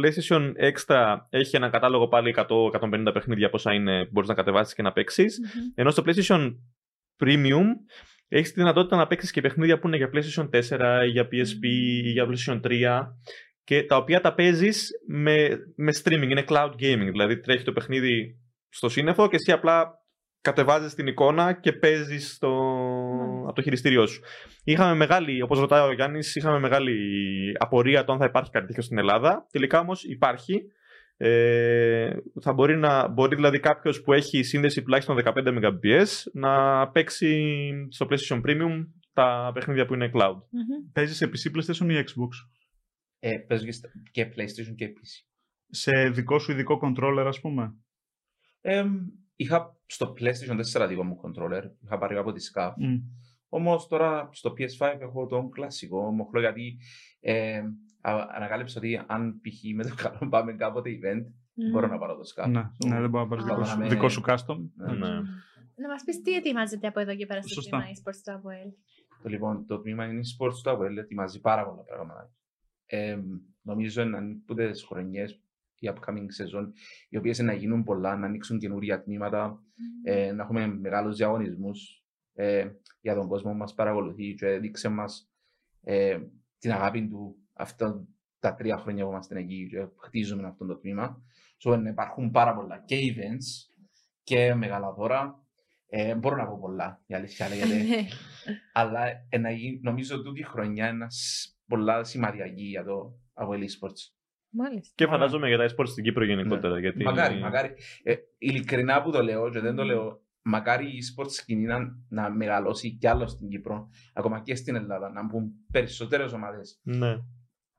PlayStation 0.00 0.52
Extra 0.72 1.16
έχει 1.30 1.56
ένα 1.56 1.68
κατάλογο 1.68 2.08
πάλι 2.08 2.34
100-150 2.36 3.10
παιχνίδια 3.12 3.50
πόσα 3.50 3.72
είναι 3.72 4.04
που 4.04 4.10
μπορείς 4.12 4.28
να 4.28 4.34
κατεβάσεις 4.34 4.74
και 4.74 4.82
να 4.82 4.92
παίξεις. 4.92 5.38
Μμμ. 5.38 5.72
Ενώ 5.74 5.90
στο 5.90 6.02
PlayStation 6.06 6.56
Premium 7.24 7.66
έχεις 8.28 8.52
τη 8.52 8.60
δυνατότητα 8.60 8.96
να 8.96 9.06
παίξεις 9.06 9.30
και 9.30 9.40
παιχνίδια 9.40 9.78
που 9.78 9.86
είναι 9.86 9.96
για 9.96 10.10
PlayStation 10.12 10.48
4 10.50 11.04
ή 11.06 11.08
για 11.08 11.28
PSP 11.32 11.62
ή 12.04 12.10
για 12.10 12.26
PlayStation 12.28 12.60
3 12.64 13.06
και 13.68 13.82
τα 13.82 13.96
οποία 13.96 14.20
τα 14.20 14.34
παίζεις 14.34 14.90
με, 15.06 15.48
με 15.76 15.92
streaming, 16.02 16.28
είναι 16.30 16.44
cloud 16.48 16.70
gaming, 16.70 17.08
δηλαδή 17.10 17.40
τρέχει 17.40 17.64
το 17.64 17.72
παιχνίδι 17.72 18.38
στο 18.68 18.88
σύννεφο 18.88 19.28
και 19.28 19.36
εσύ 19.36 19.52
απλά 19.52 19.90
κατεβάζεις 20.40 20.94
την 20.94 21.06
εικόνα 21.06 21.52
και 21.52 21.72
παίζεις 21.72 22.34
στο, 22.34 22.48
από 23.44 23.52
το 23.52 23.62
χειριστήριό 23.62 24.06
σου. 24.06 24.20
Είχαμε 24.64 24.94
μεγάλη, 24.94 25.42
όπως 25.42 25.58
ρωτάει 25.58 25.88
ο 25.88 25.92
Γιάννης, 25.92 26.36
είχαμε 26.36 26.58
μεγάλη 26.58 26.96
απορία 27.58 28.04
το 28.04 28.12
αν 28.12 28.18
θα 28.18 28.24
υπάρχει 28.24 28.50
κάτι 28.50 28.66
τέτοιο 28.66 28.82
στην 28.82 28.98
Ελλάδα. 28.98 29.46
Τελικά 29.50 29.80
όμως 29.80 30.04
υπάρχει. 30.04 30.62
Ε, 31.16 32.10
θα 32.40 32.52
μπορεί, 32.52 32.76
να, 32.76 33.08
μπορεί 33.08 33.34
δηλαδή 33.34 33.60
κάποιος 33.60 34.02
που 34.02 34.12
έχει 34.12 34.42
σύνδεση 34.42 34.82
τουλάχιστον 34.82 35.18
15 35.24 35.32
Mbps 35.34 36.06
να 36.32 36.88
παίξει 36.88 37.70
στο 37.90 38.06
PlayStation 38.10 38.40
Premium 38.46 38.86
τα 39.12 39.50
παιχνίδια 39.54 39.86
που 39.86 39.94
είναι 39.94 40.10
cloud. 40.14 40.36
Μμμ. 40.50 40.92
Παίζεις 40.92 41.16
σε 41.16 41.30
PC, 41.32 41.56
PlayStation 41.56 41.90
ή 41.90 42.04
Xbox; 42.06 42.30
Ε, 43.18 43.38
παίζω 43.38 43.64
και 43.64 43.72
στα- 43.72 43.88
και 44.10 44.32
PlayStation 44.36 44.74
και 44.76 44.88
PC. 44.88 45.24
Σε 45.70 46.08
δικό 46.08 46.38
σου 46.38 46.52
ειδικό 46.52 46.80
controller, 46.82 47.24
ας 47.26 47.40
πούμε. 47.40 47.74
Ε, 48.60 48.84
είχα 49.36 49.76
στο 49.86 50.14
PlayStation 50.20 50.60
4 50.82 50.86
δικό 50.88 51.04
μου 51.04 51.20
controller, 51.22 51.62
είχα 51.84 51.98
πάρει 51.98 52.16
από 52.16 52.32
τη 52.32 52.42
SCAF. 52.52 52.72
Μμ. 52.76 52.96
Όμως 53.48 53.86
τώρα 53.88 54.28
στο 54.32 54.50
PS5 54.58 54.96
έχω 55.00 55.26
τον 55.26 55.50
κλασικό 55.50 56.10
μοχλό 56.12 56.40
γιατί 56.40 56.78
ε, 57.20 57.58
α- 58.00 58.26
ανακάλυψα 58.34 58.78
ότι 58.78 59.02
αν 59.06 59.40
π.χ. 59.40 59.74
με 59.74 59.82
το 59.84 59.94
καλό 59.94 60.18
πάμε 60.30 60.52
κάποτε 60.52 60.90
event, 60.90 61.22
Μμμ. 61.54 61.70
μπορώ 61.70 61.86
να 61.86 61.98
πάρω 61.98 62.14
το 62.16 62.22
SCAF. 62.34 62.48
Ναι, 62.48 62.60
ναι, 62.86 63.00
δεν 63.00 63.10
μπορεί 63.10 63.24
να 63.24 63.28
πάρει 63.28 63.42
Α, 63.42 63.44
δικό, 63.44 63.64
σου- 63.64 63.78
ναι. 63.78 63.88
δικό 63.88 64.08
σου 64.08 64.22
custom. 64.26 64.56
Ναι. 64.74 64.92
Ναι. 64.92 65.08
Να 65.80 65.88
μας 65.88 66.02
πεις 66.04 66.22
τι 66.22 66.34
ετοιμάζεται 66.34 66.86
από 66.86 67.00
εδώ 67.00 67.16
και 67.16 67.26
πέρα 67.26 67.42
στο 67.42 67.54
Σωστά. 67.54 67.76
τμήμα 67.76 67.90
eSports 67.92 68.20
του 68.24 68.32
ΑΠΟΕΛ. 68.32 68.68
Το, 69.22 69.28
λοιπόν, 69.28 69.66
το 69.66 69.80
τμήμα 69.80 70.04
είναι 70.06 70.20
sports 70.38 70.54
του 70.62 70.70
Apple, 70.70 70.96
ετοιμάζει 70.98 71.40
πάρα 71.40 71.64
πολλά 71.68 71.82
πράγματα. 71.82 72.32
Ε, 72.90 73.18
νομίζω 73.62 74.04
να 74.04 74.18
ανοίξουν 74.18 74.56
τις 74.56 74.84
χρονιές, 74.84 75.42
η 75.78 75.90
upcoming 75.94 76.26
season, 76.26 76.66
οι 77.08 77.16
οποίες 77.16 77.38
να 77.38 77.52
γίνουν 77.52 77.84
πολλά, 77.84 78.16
να 78.16 78.26
ανοίξουν 78.26 78.58
καινούργια 78.58 79.02
τμήματα, 79.02 79.62
ε, 80.02 80.32
να 80.32 80.42
έχουμε 80.42 80.66
μεγάλους 80.66 81.16
διαγωνισμούς 81.16 82.04
ε, 82.34 82.68
για 83.00 83.14
τον 83.14 83.28
κόσμο 83.28 83.50
που 83.50 83.56
μας 83.56 83.74
παρακολουθεί 83.74 84.34
και 84.34 84.46
δείξε 84.58 84.88
μας 84.88 85.30
ε, 85.82 86.18
την 86.58 86.72
αγάπη 86.72 87.08
του 87.08 87.36
αυτά 87.52 88.06
τα 88.38 88.54
τρία 88.54 88.76
χρόνια 88.76 89.04
που 89.04 89.10
είμαστε 89.10 89.38
εκεί 89.38 89.68
και 89.70 89.86
χτίζουμε 89.96 90.46
αυτό 90.46 90.66
το 90.66 90.76
τμήμα. 90.76 91.22
So, 91.64 91.78
να 91.78 91.88
υπάρχουν 91.88 92.30
πάρα 92.30 92.54
πολλά 92.54 92.82
και 92.86 92.96
events 92.98 93.72
και 94.22 94.54
μεγάλα 94.54 94.92
δώρα. 94.92 95.42
Ε, 95.90 96.14
μπορώ 96.14 96.36
να 96.36 96.46
πω 96.46 96.58
πολλά, 96.60 97.02
η 97.06 97.14
αλήθεια 97.14 97.48
λέγεται. 97.48 97.76
Ναι. 97.82 98.08
αλλά 98.72 99.00
ε, 99.28 99.38
να 99.38 99.50
γίνει- 99.50 99.80
νομίζω 99.82 100.16
ότι 100.16 100.40
η 100.40 100.42
χρονιά 100.42 100.88
είναι 100.88 101.06
σ- 101.10 101.57
πολλά 101.68 102.04
σημαντική 102.04 102.62
για 102.62 102.84
το 102.84 103.18
Apple 103.34 103.58
Esports. 103.58 104.02
Μάλιστα. 104.50 104.92
Και 104.94 105.06
φαντάζομαι 105.06 105.48
για 105.48 105.58
τα 105.58 105.64
esports 105.64 105.88
στην 105.88 106.04
Κύπρο 106.04 106.24
γενικότερα. 106.24 106.78
Γιατί... 106.80 107.04
Μακάρι, 107.04 107.38
μακάρι. 107.38 107.74
Ε, 108.02 108.14
ειλικρινά 108.38 109.02
που 109.02 109.10
το 109.10 109.22
λέω 109.22 109.50
και 109.50 109.60
δεν 109.60 109.74
το 109.74 109.82
Μμμ. 109.82 109.88
λέω, 109.88 110.22
μακάρι 110.42 110.86
η 110.86 110.98
e-sports 110.98 111.30
σκηνή 111.30 111.64
να, 111.64 111.78
να 112.08 112.30
μεγαλώσει 112.30 112.96
κι 112.96 113.06
άλλο 113.06 113.26
στην 113.26 113.48
Κύπρο, 113.48 113.88
ακόμα 114.14 114.42
και 114.42 114.54
στην 114.54 114.74
Ελλάδα, 114.74 115.10
να 115.10 115.24
μπουν 115.24 115.52
περισσότερες 115.72 116.32
ομάδες 116.32 116.80
Ναι. 116.82 117.16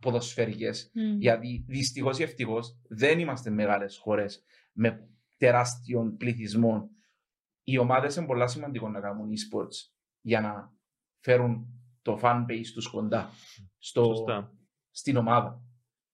ποδοσφαιρικές. 0.01 0.91
Μμ. 0.93 1.17
Γιατί 1.19 1.65
δυστυχώς 1.67 2.19
ή 2.19 2.23
ευτυχώς 2.23 2.79
δεν 2.89 3.19
είμαστε 3.19 3.49
μεγάλες 3.49 3.97
χώρες 3.97 4.43
με 4.73 5.09
τεράστιον 5.37 6.17
πληθυσμό. 6.17 6.89
Οι 7.63 7.77
ομάδες 7.77 8.15
είναι 8.15 8.25
πολύ 8.25 8.49
σημαντικό 8.49 8.89
να 8.89 8.99
κάνουν 8.99 9.27
e-sports 9.29 9.91
για 10.21 10.41
να 10.41 10.73
φέρουν 11.23 11.78
το 12.01 12.19
fan 12.21 12.45
base 12.49 12.65
τους 12.73 12.87
κοντά 12.87 13.29
στο, 13.77 14.03
Σωστά. 14.03 14.53
στην 14.91 15.17
ομάδα. 15.17 15.61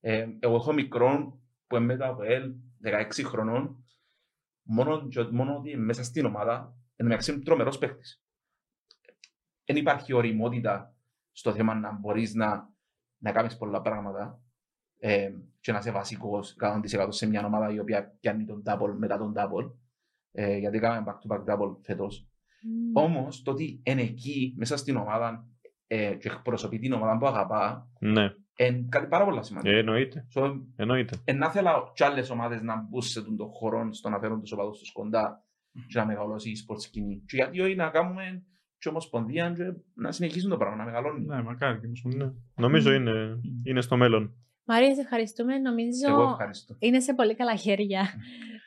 Ε, 0.00 0.26
εγώ 0.38 0.54
έχω 0.54 0.72
μικρό 0.72 1.40
που 1.66 1.76
είναι 1.76 1.84
μετά 1.84 2.08
από 2.08 2.22
ελ 2.22 2.54
16 2.84 3.22
χρονών. 3.24 3.84
Μόνο, 4.62 5.08
και- 5.08 5.22
μόνο 5.30 5.56
ότι 5.56 5.76
μέσα 5.76 6.02
στην 6.04 6.24
ομάδα 6.24 6.74
είναι 6.96 7.08
μεταξύ 7.08 7.38
τρομερός 7.38 7.78
παίχτη. 7.78 8.02
Δεν 9.64 9.76
υπάρχει 9.76 10.12
οριμότητα 10.12 10.94
στο 11.32 11.52
θέμα 11.52 11.74
να 11.74 11.92
μπορείς 11.92 12.34
να, 12.34 12.72
να 13.18 13.32
κάνεις 13.32 13.56
πολλά 13.56 13.80
πράγματα 13.80 14.40
ε, 14.98 15.32
και 15.60 15.72
να 15.72 15.78
είσαι 15.78 15.90
βασικός 15.90 16.56
100% 16.60 17.06
σε 17.08 17.26
μια 17.26 17.46
ομάδα 17.46 17.72
η 17.72 17.78
οποία 17.78 18.16
πιάνει 18.20 18.44
τον 18.44 18.62
double 18.66 18.94
μετά 18.98 19.18
τον 19.18 19.32
double. 19.36 19.72
Ε, 20.32 20.56
γιατί 20.56 20.78
κάναμε 20.78 21.06
back 21.08 21.28
to 21.28 21.36
back 21.36 21.44
double 21.54 21.76
φέτος. 21.82 22.28
Μμ. 22.62 22.90
Όμως 22.96 23.42
το 23.42 23.50
ότι 23.50 23.80
είναι 23.84 24.02
εκεί 24.02 24.54
μέσα 24.56 24.76
στην 24.76 24.96
ομάδα 24.96 25.46
ε, 25.86 26.14
και 26.14 26.28
εκπροσωπεί 26.28 26.78
την 26.78 26.92
ομάδα 26.92 27.18
που 27.18 27.26
αγαπά, 27.26 27.88
Ναι. 28.00 28.32
είναι 28.56 28.86
κάτι 28.88 29.06
πάρα 29.06 29.24
πολύ 29.24 29.44
σημαντικό. 29.44 29.74
Ε, 29.74 29.78
εννοείται. 29.78 30.26
So, 30.34 30.60
εννοείται. 30.76 31.16
ε, 31.24 31.32
να 31.32 31.50
θέλω 31.50 31.90
κι 31.94 32.04
άλλες 32.04 32.30
ομάδες 32.30 32.62
να 32.62 32.76
μπουν 32.88 33.02
σε 33.02 33.22
τον 33.22 33.36
το 33.36 33.46
χώρο 33.46 33.92
στο 33.92 34.08
να 34.08 34.18
φέρουν 34.18 34.40
τους 34.40 34.52
οπαδούς 34.52 34.78
τους 34.78 34.92
κοντά 34.92 35.44
και 35.72 35.98
να 35.98 36.06
μεγαλώσει 36.06 36.50
η 36.50 36.56
σπορτ 36.56 36.80
σκηνή. 36.80 37.22
Και 37.26 37.36
γιατί 37.36 37.60
όχι 37.60 37.74
να 37.74 37.88
κάνουμε 37.88 38.42
και 38.78 38.88
ομοσπονδία 38.88 39.50
και 39.56 39.62
να 39.94 40.12
συνεχίσουν 40.12 40.50
το 40.50 40.56
πράγμα, 40.56 40.76
να 40.76 40.84
μεγαλώνει. 40.84 41.24
Ναι, 41.24 41.42
μακάρι 41.42 41.78
και 41.80 41.86
εμείς. 41.86 42.02
Ναι. 42.04 42.30
Νομίζω 42.54 42.90
Μμ. 42.90 42.94
είναι, 42.94 43.40
είναι 43.64 43.80
στο 43.80 43.96
μέλλον. 43.96 44.34
Μαρία, 44.64 44.94
σε 44.94 45.00
ευχαριστούμε. 45.00 45.58
Νομίζω 45.58 46.08
Εγώ 46.08 46.22
ευχαριστώ. 46.30 46.76
είναι 46.78 47.00
σε 47.00 47.14
πολύ 47.14 47.34
καλά 47.36 47.56
χέρια 47.56 48.02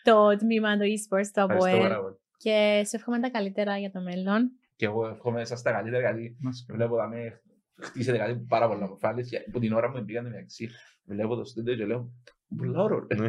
το 0.03 0.35
τμήμα 0.37 0.77
του 0.77 0.83
eSports 0.83 1.27
του 1.33 1.39
Ευχαριστώ 1.39 1.45
πάρα 1.45 1.53
ΑΠΟΕΛ 1.55 2.01
πολύ. 2.01 2.15
και 2.37 2.81
σε 2.85 2.95
εύχομαι 2.95 3.19
τα 3.19 3.29
καλύτερα 3.29 3.77
για 3.77 3.91
το 3.91 4.01
μέλλον. 4.01 4.51
Και 4.79 4.85
εγώ 4.85 5.07
εύχομαι 5.07 5.45
σας 5.45 5.61
τα 5.61 5.71
καλύτερα 5.71 5.99
γιατί 5.99 6.37
Να 6.41 6.49
είσαι 6.49 6.63
καλά. 6.67 6.77
βλέπω 6.77 6.95
να 7.01 7.07
με 7.07 7.41
χτίσετε 7.81 8.17
κάτι 8.17 8.45
πάρα 8.47 8.67
πολλά 8.67 8.83
αποφάλες 8.85 9.29
και 9.29 9.37
που 9.51 9.59
την 9.59 9.73
ώρα 9.73 9.89
μου 9.89 10.05
πήγαν 10.05 10.23
μεταξύ. 10.25 10.69
Βλέπω 11.05 11.35
το 11.35 11.43
στούντιο 11.45 11.75
και 11.75 11.85
λέω 11.85 12.11
«Πολλά 12.57 12.81
ωραίο, 12.83 13.07
ρε». 13.11 13.15
Ναι. 13.19 13.27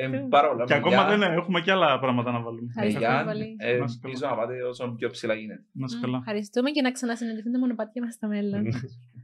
Ε, 0.00 0.26
Πάρα 0.28 0.48
πολλά. 0.48 0.64
Και 0.64 0.72
Με 0.72 0.78
ακόμα 0.78 0.94
γεια, 0.96 1.06
δεν 1.08 1.16
είναι, 1.16 1.34
έχουμε 1.40 1.60
και 1.60 1.70
άλλα 1.70 1.98
πράγματα 1.98 2.30
να 2.32 2.40
βάλουμε. 2.42 2.62
με 2.62 2.68
Ευχαριστούμε 2.68 3.06
γεια, 3.06 3.24
πολύ. 3.24 3.56
ε, 3.58 3.76
Να 3.78 3.84
είσαι 3.84 3.98
καλά. 4.00 4.00
Ελπίζω 4.04 4.26
να 4.30 4.34
πάτε 4.36 4.62
όσο 4.62 4.94
πιο 4.98 5.10
ψηλά 5.10 5.34
γίνεται. 5.34 5.64
Να 5.72 5.84
είσαι 5.88 5.96
Μμ, 5.96 6.00
καλά. 6.00 6.16
Ευχαριστούμε 6.18 6.70
και 6.70 6.82
να 6.82 6.90
ξανασυναντηθούν 6.92 7.52
τα 7.52 7.58
μονοπάτια 7.58 8.02
μας 8.04 8.14
στο 8.14 8.26
μέλλον. 8.28 8.62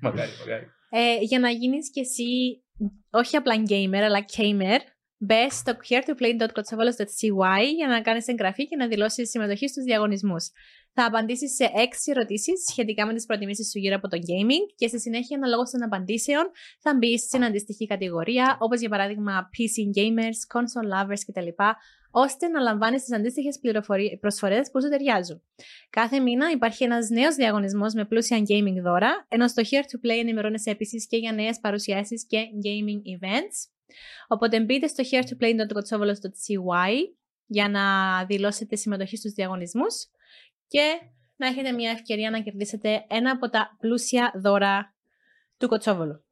Μακάρι, 0.00 0.30
μακάρι. 0.40 0.66
Ε, 0.90 1.22
για 1.22 1.38
να 1.38 1.48
γίνεις 1.50 1.90
κι 1.90 2.00
εσύ 2.00 2.28
όχι 3.10 3.36
απλά 3.36 3.54
gamer, 3.68 4.02
αλλά 4.08 4.20
gamer, 4.36 4.80
μπε 5.18 5.48
στο 5.48 5.72
queertoplay.kotsovolos.cy 5.88 7.62
για 7.76 7.88
να 7.88 8.00
κάνεις 8.00 8.26
εγγραφή 8.28 8.66
και 8.68 8.76
να 8.76 8.86
δηλώσεις 8.88 9.30
συμμετοχή 9.30 9.68
στους 9.68 9.84
διαγωνισμούς. 9.84 10.44
Θα 10.92 11.04
απαντήσεις 11.04 11.54
σε 11.54 11.70
έξι 11.74 12.10
ερωτήσεις 12.10 12.64
σχετικά 12.70 13.06
με 13.06 13.14
τις 13.14 13.26
προτιμήσεις 13.26 13.70
σου 13.70 13.78
γύρω 13.78 13.96
από 13.96 14.08
το 14.08 14.16
gaming 14.16 14.74
και 14.74 14.88
στη 14.88 15.00
συνέχεια, 15.00 15.36
αναλόγως 15.36 15.70
των 15.70 15.82
απαντήσεων, 15.82 16.50
θα 16.80 16.96
μπει 16.96 17.18
στην 17.18 17.44
αντίστοιχη 17.44 17.86
κατηγορία, 17.86 18.56
όπως 18.60 18.80
για 18.80 18.88
παράδειγμα 18.88 19.48
PC 19.54 19.98
gamers, 19.98 20.38
console 20.54 20.88
lovers 20.94 21.22
κτλ., 21.26 21.48
ώστε 22.10 22.48
να 22.48 22.60
λαμβάνεις 22.60 23.02
τις 23.02 23.14
αντίστοιχες 23.14 23.58
πληροφορίες- 23.60 24.18
προσφορές 24.20 24.70
που 24.70 24.82
σου 24.82 24.88
ταιριάζουν. 24.88 25.42
Κάθε 25.90 26.18
μήνα 26.18 26.50
υπάρχει 26.50 26.84
ένας 26.84 27.08
νέος 27.08 27.34
διαγωνισμός 27.34 27.94
με 27.94 28.04
πλούσια 28.04 28.38
gaming 28.38 28.82
δώρα, 28.82 29.26
ενώ 29.28 29.48
στο 29.48 29.62
Here 29.70 29.84
to 29.84 30.06
Play 30.06 30.18
ενημερώνεσαι 30.20 30.70
επίσης 30.70 31.06
και 31.06 31.16
για 31.16 31.32
νέες 31.32 31.60
παρουσιάσεις 31.60 32.26
και 32.26 32.38
gaming 32.38 33.00
events. 33.18 33.56
Οπότε 34.28 34.60
μπείτε 34.60 34.86
στο 34.86 35.04
heretoplay.kotsovolos.cy 35.10 36.92
για 37.46 37.68
να 37.68 37.84
δηλώσετε 38.24 38.76
συμμετοχή 38.76 39.16
στους 39.16 39.32
διαγωνισμούς 39.32 39.94
και 40.70 41.00
να 41.36 41.46
έχετε 41.46 41.72
μια 41.72 41.90
ευκαιρία 41.90 42.30
να 42.30 42.40
κερδίσετε 42.40 43.04
ένα 43.08 43.30
από 43.30 43.50
τα 43.50 43.76
πλούσια 43.78 44.32
δώρα 44.42 44.94
του 45.58 45.68
Κοτσόβολου. 45.68 46.24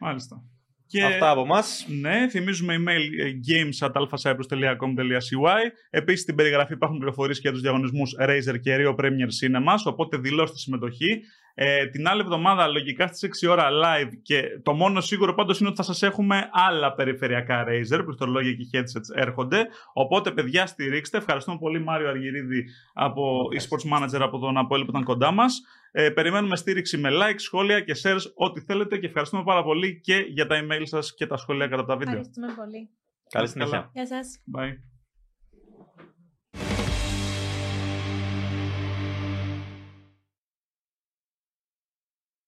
Μάλιστα. 0.00 0.42
Και... 0.86 1.04
Αυτά 1.04 1.30
από 1.30 1.40
εμά. 1.40 1.62
Ναι, 2.00 2.28
θυμίζουμε 2.28 2.76
email 2.78 3.02
ε, 3.20 3.30
games.alphacyprus.com.cy. 3.48 5.70
Επίσης 5.90 6.22
στην 6.22 6.34
περιγραφή 6.34 6.72
υπάρχουν 6.72 6.98
πληροφορίες 6.98 7.38
για 7.38 7.52
τους 7.52 7.60
διαγωνισμούς 7.60 8.16
Razer 8.20 8.60
και 8.60 8.76
Rio 8.80 8.94
Premier 8.94 9.30
Cinemas. 9.40 9.80
Οπότε 9.84 10.16
δηλώστε 10.16 10.58
συμμετοχή. 10.58 11.22
Ε, 11.60 11.86
την 11.86 12.08
άλλη 12.08 12.20
εβδομάδα, 12.20 12.66
λογικά 12.66 13.06
στις 13.06 13.44
6 13.44 13.50
ώρα 13.50 13.68
live 13.70 14.10
και 14.22 14.42
το 14.62 14.72
μόνο 14.72 15.00
σίγουρο 15.00 15.34
πάντως 15.34 15.60
είναι 15.60 15.68
ότι 15.68 15.76
θα 15.76 15.82
σας 15.82 16.02
έχουμε 16.02 16.48
άλλα 16.52 16.94
περιφερειακά 16.94 17.64
Razer, 17.64 18.02
πληκτρολόγια 18.04 18.52
και 18.52 18.64
headsets 18.72 19.14
έρχονται. 19.14 19.66
Οπότε, 19.92 20.30
παιδιά, 20.30 20.66
στηρίξτε. 20.66 21.16
Ευχαριστούμε 21.16 21.58
πολύ, 21.58 21.80
Μάριο 21.80 22.08
Αργυρίδη, 22.08 22.64
από 22.92 23.40
eSports 23.58 23.96
Manager 23.96 24.20
από 24.20 24.38
τον 24.38 24.56
Αποέλ 24.56 24.84
που 24.84 24.90
ήταν 24.90 25.04
κοντά 25.04 25.30
μας. 25.30 25.60
Ε, 25.92 26.10
περιμένουμε 26.10 26.56
στήριξη 26.56 26.98
με 26.98 27.10
like, 27.12 27.36
σχόλια 27.36 27.80
και 27.80 27.94
shares, 28.02 28.22
ό,τι 28.34 28.60
θέλετε 28.60 28.98
και 28.98 29.06
ευχαριστούμε 29.06 29.42
πάρα 29.42 29.62
πολύ 29.62 30.00
και 30.00 30.16
για 30.28 30.46
τα 30.46 30.56
email 30.62 30.82
σας 30.82 31.14
και 31.14 31.26
τα 31.26 31.36
σχόλια 31.36 31.66
κατά 31.66 31.84
τα 31.84 31.96
βίντεο. 31.96 32.14
Ευχαριστούμε 32.14 32.52
πολύ. 32.56 32.88
Καλή 33.28 33.48
συνέχεια. 33.48 33.78
Καλά. 33.78 33.90
Γεια 33.92 34.06
σας. 34.06 34.40
Bye. 34.56 34.97